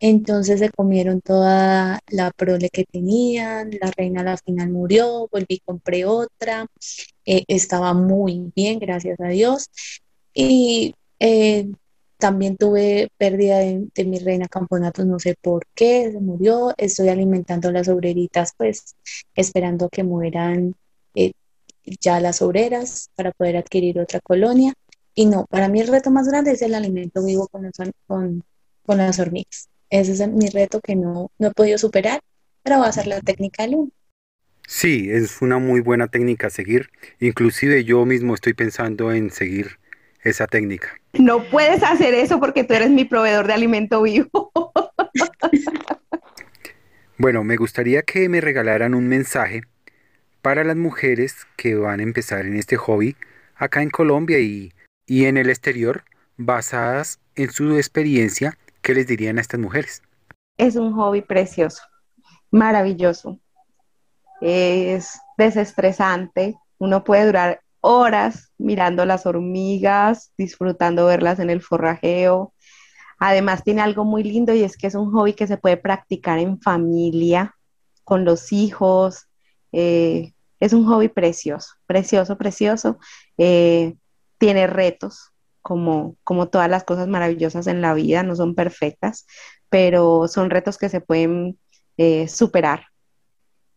entonces 0.00 0.60
se 0.60 0.70
comieron 0.70 1.20
toda 1.20 2.00
la 2.08 2.30
prole 2.30 2.70
que 2.70 2.84
tenían, 2.84 3.70
la 3.80 3.90
reina 3.90 4.20
a 4.20 4.24
la 4.24 4.36
final 4.36 4.70
murió, 4.70 5.28
volví, 5.32 5.60
compré 5.64 6.04
otra, 6.04 6.66
eh, 7.26 7.44
estaba 7.48 7.94
muy 7.94 8.52
bien, 8.54 8.78
gracias 8.78 9.18
a 9.20 9.28
Dios. 9.28 9.68
Y 10.34 10.94
eh, 11.20 11.70
también 12.18 12.56
tuve 12.56 13.10
pérdida 13.18 13.58
de, 13.58 14.04
mi 14.04 14.18
reina 14.18 14.48
camponatos, 14.48 15.06
no 15.06 15.18
sé 15.18 15.36
por 15.40 15.66
qué, 15.74 16.10
se 16.12 16.20
murió. 16.20 16.74
Estoy 16.76 17.08
alimentando 17.08 17.70
las 17.72 17.88
obreritas, 17.88 18.52
pues 18.56 18.96
esperando 19.34 19.88
que 19.88 20.04
mueran 20.04 20.74
eh, 21.14 21.32
ya 22.00 22.20
las 22.20 22.42
obreras 22.42 23.10
para 23.16 23.32
poder 23.32 23.56
adquirir 23.56 23.98
otra 24.00 24.20
colonia. 24.20 24.74
Y 25.14 25.26
no, 25.26 25.46
para 25.46 25.68
mí 25.68 25.80
el 25.80 25.88
reto 25.88 26.10
más 26.10 26.28
grande 26.28 26.52
es 26.52 26.62
el 26.62 26.74
alimento 26.74 27.24
vivo 27.24 27.48
con, 27.48 27.70
con 28.86 28.98
las 28.98 29.18
hormigas. 29.18 29.68
Ese 29.90 30.12
es 30.12 30.28
mi 30.28 30.48
reto 30.48 30.80
que 30.80 30.96
no, 30.96 31.30
no 31.38 31.48
he 31.48 31.50
podido 31.52 31.78
superar, 31.78 32.20
pero 32.62 32.80
va 32.80 32.88
a 32.88 32.92
ser 32.92 33.06
la 33.06 33.20
técnica 33.20 33.62
del 33.62 33.74
uno. 33.74 33.90
Sí, 34.66 35.08
es 35.10 35.40
una 35.40 35.58
muy 35.58 35.80
buena 35.80 36.08
técnica 36.08 36.48
a 36.48 36.50
seguir. 36.50 36.90
Inclusive 37.20 37.84
yo 37.84 38.04
mismo 38.04 38.34
estoy 38.34 38.52
pensando 38.52 39.12
en 39.12 39.30
seguir 39.30 39.78
esa 40.22 40.46
técnica. 40.46 41.00
No 41.14 41.42
puedes 41.44 41.82
hacer 41.82 42.12
eso 42.12 42.38
porque 42.38 42.64
tú 42.64 42.74
eres 42.74 42.90
mi 42.90 43.06
proveedor 43.06 43.46
de 43.46 43.54
alimento 43.54 44.02
vivo. 44.02 44.52
bueno, 47.18 47.44
me 47.44 47.56
gustaría 47.56 48.02
que 48.02 48.28
me 48.28 48.42
regalaran 48.42 48.94
un 48.94 49.08
mensaje 49.08 49.62
para 50.42 50.64
las 50.64 50.76
mujeres 50.76 51.46
que 51.56 51.74
van 51.74 52.00
a 52.00 52.02
empezar 52.02 52.44
en 52.44 52.56
este 52.56 52.76
hobby 52.76 53.16
acá 53.54 53.82
en 53.82 53.90
Colombia 53.90 54.38
y, 54.38 54.74
y 55.06 55.24
en 55.24 55.38
el 55.38 55.48
exterior, 55.48 56.04
basadas 56.36 57.20
en 57.34 57.50
su 57.50 57.76
experiencia, 57.76 58.56
¿qué 58.82 58.94
les 58.94 59.06
dirían 59.06 59.38
a 59.38 59.40
estas 59.40 59.60
mujeres? 59.60 60.02
Es 60.56 60.76
un 60.76 60.92
hobby 60.94 61.22
precioso, 61.22 61.82
maravilloso. 62.50 63.38
Es 64.40 65.18
desestresante. 65.36 66.56
Uno 66.78 67.04
puede 67.04 67.26
durar 67.26 67.60
horas 67.80 68.52
mirando 68.58 69.04
las 69.04 69.26
hormigas, 69.26 70.32
disfrutando 70.36 71.06
verlas 71.06 71.38
en 71.38 71.50
el 71.50 71.62
forrajeo. 71.62 72.54
Además 73.18 73.64
tiene 73.64 73.82
algo 73.82 74.04
muy 74.04 74.22
lindo 74.22 74.54
y 74.54 74.62
es 74.62 74.76
que 74.76 74.86
es 74.86 74.94
un 74.94 75.12
hobby 75.12 75.32
que 75.32 75.46
se 75.46 75.58
puede 75.58 75.76
practicar 75.76 76.38
en 76.38 76.60
familia, 76.60 77.56
con 78.04 78.24
los 78.24 78.52
hijos. 78.52 79.28
Eh, 79.72 80.32
es 80.60 80.72
un 80.72 80.86
hobby 80.86 81.08
precioso, 81.08 81.74
precioso, 81.86 82.38
precioso. 82.38 82.98
Eh, 83.36 83.96
tiene 84.38 84.66
retos, 84.66 85.32
como, 85.68 86.16
como 86.24 86.48
todas 86.48 86.70
las 86.70 86.82
cosas 86.82 87.08
maravillosas 87.08 87.66
en 87.66 87.82
la 87.82 87.92
vida, 87.92 88.22
no 88.22 88.34
son 88.34 88.54
perfectas, 88.54 89.26
pero 89.68 90.26
son 90.28 90.48
retos 90.48 90.78
que 90.78 90.88
se 90.88 91.02
pueden 91.02 91.58
eh, 91.98 92.26
superar 92.26 92.86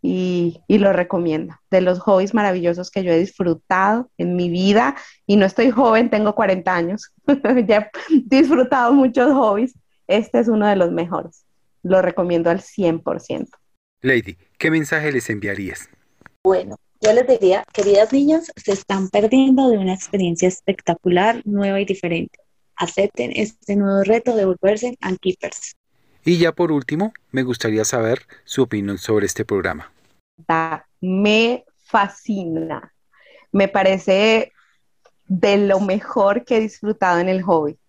y, 0.02 0.64
lo 0.70 0.94
recomiendo. 0.94 1.54
De 1.70 1.82
los 1.82 2.00
hobbies 2.00 2.34
maravillosos 2.34 2.92
que 2.92 3.04
yo 3.04 3.12
he 3.12 3.20
disfrutado 3.20 4.10
en 4.18 4.38
mi 4.38 4.50
vida, 4.50 4.96
y 5.28 5.36
no 5.36 5.46
estoy 5.46 5.70
joven, 5.70 6.10
tengo 6.10 6.34
40 6.34 6.74
años, 6.74 7.14
ya 7.68 7.92
he 8.10 8.38
disfrutado 8.38 8.94
muchos 8.94 9.34
hobbies, 9.34 9.74
este 10.08 10.40
es 10.40 10.48
uno 10.48 10.66
de 10.68 10.78
los 10.78 10.94
mejores. 10.94 11.44
Lo 11.84 12.02
recomiendo 12.02 12.50
al 12.50 12.62
100%. 12.62 13.50
Lady, 14.02 14.38
¿qué 14.58 14.72
mensaje 14.72 15.12
les 15.12 15.30
enviarías? 15.30 15.90
Bueno, 16.42 16.78
yo 17.02 17.14
les 17.14 17.28
diría, 17.28 17.66
queridas 17.74 18.14
niñas, 18.14 18.52
se 18.56 18.74
están 18.74 19.10
perdiendo 19.10 19.70
de 19.70 19.80
una 19.80 19.94
experiencia 19.94 20.48
espectacular, 20.48 21.42
nueva 21.46 21.82
y 21.82 21.86
diferente. 21.86 22.40
Acepten 22.76 23.32
este 23.36 23.76
nuevo 23.76 24.04
reto 24.04 24.36
de 24.36 24.46
volverse 24.46 24.98
Keepers. 25.20 25.76
Y 26.24 26.38
ya 26.38 26.52
por 26.52 26.72
último, 26.72 27.12
me 27.32 27.42
gustaría 27.42 27.86
saber 27.86 28.28
su 28.44 28.62
opinión 28.62 29.00
sobre 29.00 29.26
este 29.26 29.46
programa. 29.46 29.92
Me 31.02 31.66
fascina. 31.80 32.94
Me 33.52 33.68
parece 33.68 34.52
de 35.26 35.58
lo 35.58 35.80
mejor 35.80 36.46
que 36.46 36.58
he 36.58 36.62
disfrutado 36.62 37.20
en 37.20 37.30
el 37.30 37.42
hobby. 37.42 37.80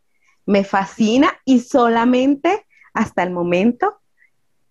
Me 0.47 0.65
fascina 0.65 1.39
y 1.45 1.61
solamente 1.61 2.67
hasta 2.95 3.23
el 3.23 3.31
momento 3.31 4.01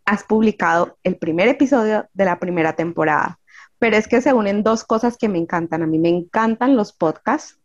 has 0.06 0.24
publicado 0.24 0.98
el 1.04 1.18
primer 1.18 1.48
episodio 1.48 2.10
de 2.14 2.26
la 2.26 2.40
primera 2.40 2.76
temporada. 2.76 3.40
Pero 3.82 3.98
es 3.98 4.08
que 4.08 4.22
se 4.22 4.32
unen 4.32 4.62
dos 4.62 4.84
cosas 4.84 5.18
que 5.18 5.28
me 5.28 5.40
encantan. 5.40 5.82
A 5.82 5.88
mí 5.88 5.98
me 5.98 6.10
encantan 6.10 6.76
los 6.76 6.94
podcasts 6.94 7.58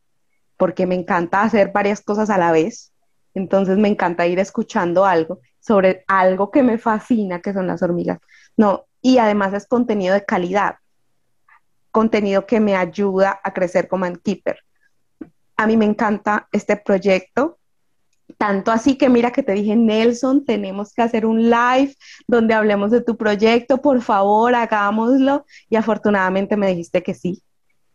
porque 0.56 0.86
me 0.86 0.94
encanta 0.94 1.42
hacer 1.42 1.72
varias 1.72 2.00
cosas 2.00 2.30
a 2.30 2.38
la 2.38 2.52
vez. 2.52 2.94
Entonces 3.34 3.76
me 3.76 3.88
encanta 3.88 4.26
ir 4.26 4.38
escuchando 4.38 5.04
algo 5.04 5.40
sobre 5.60 6.04
algo 6.08 6.50
que 6.50 6.62
me 6.62 6.78
fascina, 6.78 7.42
que 7.42 7.52
son 7.52 7.66
las 7.66 7.82
hormigas. 7.82 8.18
No, 8.56 8.86
y 9.02 9.18
además 9.18 9.52
es 9.52 9.66
contenido 9.66 10.14
de 10.14 10.24
calidad, 10.24 10.76
contenido 11.90 12.46
que 12.46 12.60
me 12.60 12.76
ayuda 12.76 13.38
a 13.44 13.52
crecer 13.52 13.86
como 13.86 14.10
keeper. 14.16 14.60
A 15.58 15.66
mí 15.66 15.76
me 15.76 15.84
encanta 15.84 16.48
este 16.50 16.78
proyecto, 16.78 17.58
tanto 18.38 18.70
así 18.70 18.96
que 18.96 19.08
mira 19.08 19.30
que 19.32 19.42
te 19.42 19.52
dije, 19.52 19.76
Nelson, 19.76 20.44
tenemos 20.44 20.92
que 20.92 21.02
hacer 21.02 21.26
un 21.26 21.50
live 21.50 21.94
donde 22.26 22.54
hablemos 22.54 22.90
de 22.90 23.00
tu 23.00 23.16
proyecto, 23.16 23.78
por 23.80 24.00
favor, 24.02 24.54
hagámoslo. 24.54 25.44
Y 25.70 25.76
afortunadamente 25.76 26.56
me 26.56 26.68
dijiste 26.68 27.02
que 27.02 27.14
sí. 27.14 27.42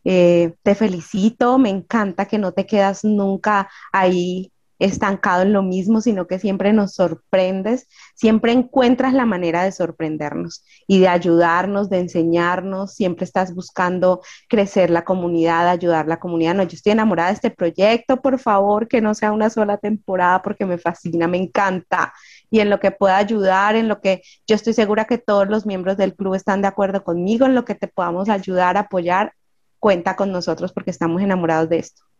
Eh, 0.03 0.55
te 0.63 0.73
felicito, 0.75 1.57
me 1.59 1.69
encanta 1.69 2.25
que 2.25 2.39
no 2.39 2.53
te 2.53 2.65
quedas 2.65 3.03
nunca 3.03 3.69
ahí 3.91 4.50
estancado 4.81 5.43
en 5.43 5.53
lo 5.53 5.61
mismo, 5.61 6.01
sino 6.01 6.25
que 6.25 6.39
siempre 6.39 6.73
nos 6.73 6.95
sorprendes, 6.95 7.87
siempre 8.15 8.51
encuentras 8.51 9.13
la 9.13 9.25
manera 9.25 9.63
de 9.63 9.71
sorprendernos 9.71 10.65
y 10.87 10.99
de 10.99 11.07
ayudarnos, 11.07 11.89
de 11.89 11.99
enseñarnos, 11.99 12.95
siempre 12.95 13.25
estás 13.25 13.53
buscando 13.53 14.21
crecer 14.49 14.89
la 14.89 15.03
comunidad, 15.03 15.69
ayudar 15.69 16.07
la 16.07 16.19
comunidad. 16.19 16.55
No, 16.55 16.63
yo 16.63 16.75
estoy 16.75 16.93
enamorada 16.93 17.29
de 17.29 17.35
este 17.35 17.51
proyecto, 17.51 18.17
por 18.21 18.39
favor, 18.39 18.87
que 18.87 19.01
no 19.01 19.13
sea 19.13 19.31
una 19.31 19.51
sola 19.51 19.77
temporada 19.77 20.41
porque 20.41 20.65
me 20.65 20.79
fascina, 20.79 21.27
me 21.27 21.37
encanta. 21.37 22.11
Y 22.49 22.59
en 22.59 22.71
lo 22.71 22.79
que 22.79 22.89
pueda 22.89 23.17
ayudar, 23.17 23.75
en 23.75 23.87
lo 23.87 24.01
que 24.01 24.23
yo 24.47 24.55
estoy 24.55 24.73
segura 24.73 25.05
que 25.05 25.19
todos 25.19 25.47
los 25.47 25.67
miembros 25.67 25.95
del 25.95 26.15
club 26.15 26.33
están 26.33 26.61
de 26.63 26.67
acuerdo 26.69 27.03
conmigo, 27.03 27.45
en 27.45 27.53
lo 27.53 27.65
que 27.65 27.75
te 27.75 27.87
podamos 27.87 28.29
ayudar, 28.29 28.77
apoyar, 28.77 29.33
cuenta 29.79 30.15
con 30.15 30.31
nosotros 30.31 30.73
porque 30.73 30.91
estamos 30.91 31.21
enamorados 31.21 31.69
de 31.69 31.79
esto. 31.79 32.10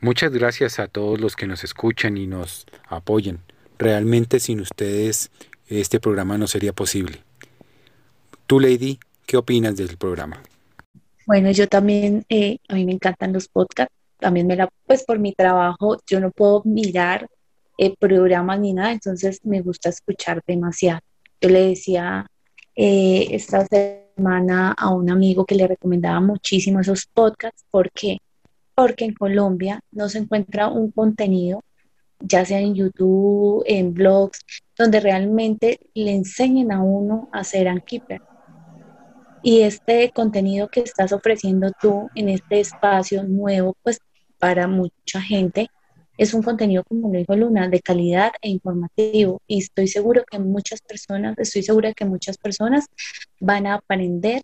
Muchas 0.00 0.32
gracias 0.32 0.78
a 0.78 0.86
todos 0.86 1.20
los 1.20 1.34
que 1.34 1.46
nos 1.46 1.64
escuchan 1.64 2.16
y 2.16 2.26
nos 2.26 2.66
apoyan. 2.88 3.40
Realmente 3.78 4.38
sin 4.38 4.60
ustedes 4.60 5.30
este 5.68 5.98
programa 5.98 6.38
no 6.38 6.46
sería 6.46 6.72
posible. 6.72 7.18
Tú, 8.46 8.60
Lady, 8.60 8.98
¿qué 9.26 9.36
opinas 9.36 9.76
del 9.76 9.96
programa? 9.96 10.40
Bueno, 11.26 11.50
yo 11.50 11.68
también, 11.68 12.24
eh, 12.28 12.58
a 12.68 12.74
mí 12.74 12.86
me 12.86 12.92
encantan 12.92 13.32
los 13.32 13.48
podcasts. 13.48 13.94
También 14.18 14.46
me 14.46 14.56
la, 14.56 14.68
pues 14.86 15.04
por 15.04 15.18
mi 15.18 15.32
trabajo, 15.32 15.98
yo 16.06 16.20
no 16.20 16.30
puedo 16.30 16.62
mirar 16.64 17.28
eh, 17.76 17.94
programas 17.98 18.58
ni 18.58 18.72
nada, 18.72 18.92
entonces 18.92 19.40
me 19.44 19.60
gusta 19.60 19.90
escuchar 19.90 20.42
demasiado. 20.46 21.00
Yo 21.40 21.48
le 21.48 21.68
decía 21.68 22.26
eh, 22.74 23.28
esta 23.30 23.66
semana 23.66 24.72
a 24.72 24.90
un 24.90 25.10
amigo 25.10 25.44
que 25.44 25.54
le 25.54 25.68
recomendaba 25.68 26.20
muchísimo 26.20 26.80
esos 26.80 27.06
podcasts 27.06 27.64
porque 27.70 28.18
porque 28.78 29.06
en 29.06 29.12
Colombia 29.12 29.80
no 29.90 30.08
se 30.08 30.18
encuentra 30.18 30.68
un 30.68 30.92
contenido, 30.92 31.64
ya 32.20 32.44
sea 32.44 32.60
en 32.60 32.76
YouTube, 32.76 33.64
en 33.66 33.92
blogs, 33.92 34.38
donde 34.78 35.00
realmente 35.00 35.80
le 35.94 36.12
enseñen 36.12 36.70
a 36.70 36.80
uno 36.80 37.28
a 37.32 37.42
ser 37.42 37.66
ankeeper. 37.66 38.22
Y 39.42 39.62
este 39.62 40.12
contenido 40.12 40.68
que 40.68 40.78
estás 40.78 41.10
ofreciendo 41.12 41.72
tú 41.80 42.08
en 42.14 42.28
este 42.28 42.60
espacio 42.60 43.24
nuevo, 43.24 43.76
pues 43.82 43.98
para 44.38 44.68
mucha 44.68 45.20
gente, 45.20 45.66
es 46.16 46.32
un 46.32 46.44
contenido, 46.44 46.84
como 46.84 47.12
lo 47.12 47.18
dijo 47.18 47.34
Luna, 47.34 47.66
de 47.68 47.80
calidad 47.80 48.30
e 48.40 48.48
informativo. 48.48 49.42
Y 49.48 49.58
estoy 49.58 49.88
seguro 49.88 50.22
que 50.30 50.38
muchas 50.38 50.82
personas, 50.82 51.36
estoy 51.36 51.64
segura 51.64 51.94
que 51.94 52.04
muchas 52.04 52.38
personas 52.38 52.86
van 53.40 53.66
a 53.66 53.74
aprender 53.74 54.42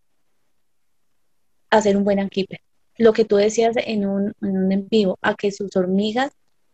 a 1.71 1.81
ser 1.81 1.97
un 1.97 2.03
buen 2.03 2.19
ankeeper 2.19 2.59
lo 2.99 3.13
que 3.13 3.25
tú 3.25 3.37
decías 3.37 3.75
en 3.77 4.07
un, 4.07 4.35
en 4.43 4.89
vivo, 4.89 5.19
a 5.23 5.35
que 5.35 5.51
sus 5.51 5.75
hormigas 5.77 6.33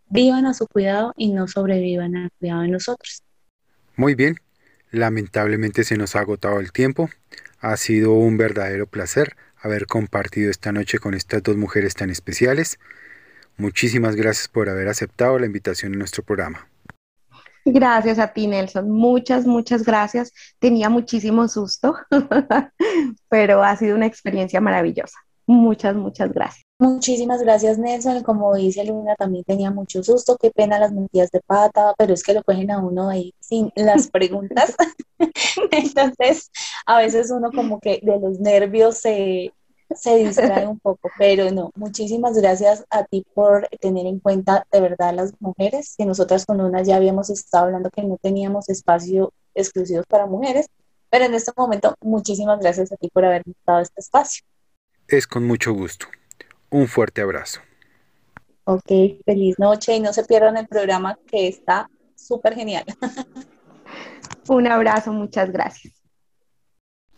vivan 0.09 0.47
a 0.47 0.55
su 0.55 0.67
cuidado 0.67 1.13
y 1.17 1.33
no 1.33 1.49
sobrevivan 1.49 2.17
al 2.17 2.31
cuidado 2.39 2.63
de 2.63 2.69
nosotros. 2.69 3.23
Muy 3.97 4.15
bien, 4.15 4.37
lamentablemente 4.91 5.85
se 5.85 5.97
nos 5.97 6.17
ha 6.17 6.21
agotado 6.21 6.61
el 6.61 6.73
tiempo. 6.73 7.11
Ha 7.61 7.77
sido 7.77 8.13
un 8.13 8.37
verdadero 8.37 8.87
placer 8.87 9.37
haber 9.61 9.87
compartido 9.87 10.51
esta 10.51 10.73
noche 10.73 10.99
con 10.99 11.15
estas 11.15 11.43
dos 11.43 11.57
mujeres 11.57 11.95
tan 11.95 12.11
especiales. 12.11 12.79
Muchísimas 13.57 14.17
gracias 14.17 14.49
por 14.49 14.69
haber 14.69 14.89
aceptado 14.89 15.39
la 15.39 15.47
invitación 15.47 15.93
en 15.93 15.99
nuestro 15.99 16.23
programa. 16.23 16.67
Gracias 17.67 18.19
a 18.19 18.33
ti, 18.33 18.47
Nelson. 18.47 18.91
Muchas, 18.91 19.47
muchas 19.47 19.85
gracias. 19.85 20.33
Tenía 20.59 20.89
muchísimo 20.89 21.47
susto, 21.47 21.95
pero 23.29 23.63
ha 23.63 23.77
sido 23.77 23.97
una 23.97 24.07
experiencia 24.07 24.61
maravillosa. 24.63 25.19
Muchas, 25.51 25.97
muchas 25.97 26.33
gracias. 26.33 26.65
Muchísimas 26.79 27.43
gracias, 27.43 27.77
Nelson. 27.77 28.23
Como 28.23 28.55
dice 28.55 28.85
Luna, 28.85 29.17
también 29.17 29.43
tenía 29.43 29.73
mucho 29.73 30.01
susto. 30.05 30.37
Qué 30.41 30.53
pena 30.53 30.79
las 30.79 30.93
metidas 30.93 31.33
de 31.33 31.41
pata, 31.41 31.93
pero 31.99 32.15
es 32.15 32.23
que 32.23 32.35
lo 32.35 32.45
cogen 32.45 32.71
a 32.71 32.79
uno 32.79 33.09
ahí 33.09 33.35
sin 33.41 33.73
las 33.75 34.09
preguntas. 34.13 34.77
Entonces, 35.73 36.53
a 36.87 36.99
veces 36.99 37.33
uno 37.33 37.51
como 37.51 37.81
que 37.81 37.99
de 38.01 38.21
los 38.21 38.39
nervios 38.39 38.99
se, 38.99 39.53
se 39.93 40.19
distrae 40.19 40.69
un 40.69 40.79
poco, 40.79 41.11
pero 41.19 41.51
no, 41.51 41.73
muchísimas 41.75 42.37
gracias 42.39 42.85
a 42.89 43.03
ti 43.03 43.27
por 43.35 43.67
tener 43.81 44.07
en 44.07 44.21
cuenta 44.21 44.69
de 44.71 44.81
verdad 44.81 45.15
las 45.15 45.33
mujeres, 45.41 45.97
que 45.99 46.07
nosotras 46.07 46.47
con 46.47 46.61
una 46.61 46.85
ya 46.85 46.95
habíamos 46.95 47.29
estado 47.29 47.65
hablando 47.65 47.91
que 47.91 48.05
no 48.05 48.19
teníamos 48.19 48.69
espacio 48.69 49.33
exclusivos 49.57 50.07
para 50.07 50.27
mujeres, 50.27 50.69
pero 51.11 51.25
en 51.25 51.35
este 51.35 51.51
momento 51.57 51.97
muchísimas 52.01 52.61
gracias 52.61 52.93
a 52.93 52.97
ti 52.97 53.11
por 53.13 53.25
habernos 53.25 53.57
dado 53.67 53.81
este 53.81 54.01
espacio. 54.01 54.45
Es 55.11 55.27
con 55.27 55.45
mucho 55.45 55.73
gusto. 55.73 56.07
Un 56.71 56.87
fuerte 56.87 57.21
abrazo. 57.21 57.61
Ok, 58.63 58.93
feliz 59.25 59.59
noche 59.59 59.97
y 59.97 60.01
no 60.01 60.13
se 60.13 60.23
pierdan 60.23 60.57
el 60.57 60.69
programa 60.69 61.19
que 61.27 61.49
está 61.49 61.91
súper 62.15 62.55
genial. 62.55 62.85
Un 64.49 64.69
abrazo, 64.69 65.13
muchas 65.13 65.51
gracias. 65.51 65.95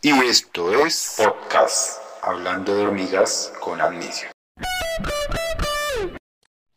Y 0.00 0.08
esto 0.24 0.86
es 0.86 1.16
Podcast 1.18 2.00
Hablando 2.22 2.74
de 2.74 2.86
Hormigas 2.86 3.52
con 3.60 3.78
Amnesia. 3.78 4.32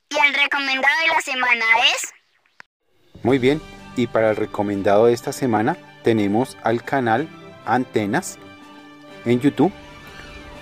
¿Y 0.10 0.18
el 0.18 0.34
recomendado 0.34 0.96
de 1.00 1.08
la 1.16 1.22
semana 1.22 1.66
es? 1.94 3.24
Muy 3.24 3.40
bien, 3.40 3.62
y 3.96 4.08
para 4.08 4.32
el 4.32 4.36
recomendado 4.36 5.06
de 5.06 5.14
esta 5.14 5.32
semana 5.32 5.78
tenemos 6.04 6.58
al 6.62 6.84
canal 6.84 7.30
Antenas 7.66 8.38
en 9.24 9.40
YouTube 9.40 9.72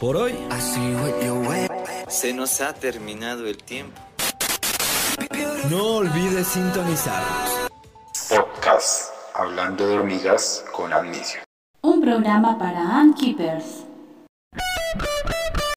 Por 0.00 0.16
hoy 0.16 0.34
se 2.08 2.32
nos 2.32 2.60
ha 2.62 2.72
terminado 2.72 3.46
el 3.46 3.58
tiempo. 3.58 4.00
No 5.70 5.98
olvides 5.98 6.46
sintonizar. 6.46 7.22
Podcast 8.28 9.10
Hablando 9.34 9.86
de 9.86 9.98
Hormigas 9.98 10.64
con 10.72 10.92
Amnesia. 10.92 11.44
Un 11.82 12.00
programa 12.00 12.58
para 12.58 13.04
Keepers. 13.18 13.89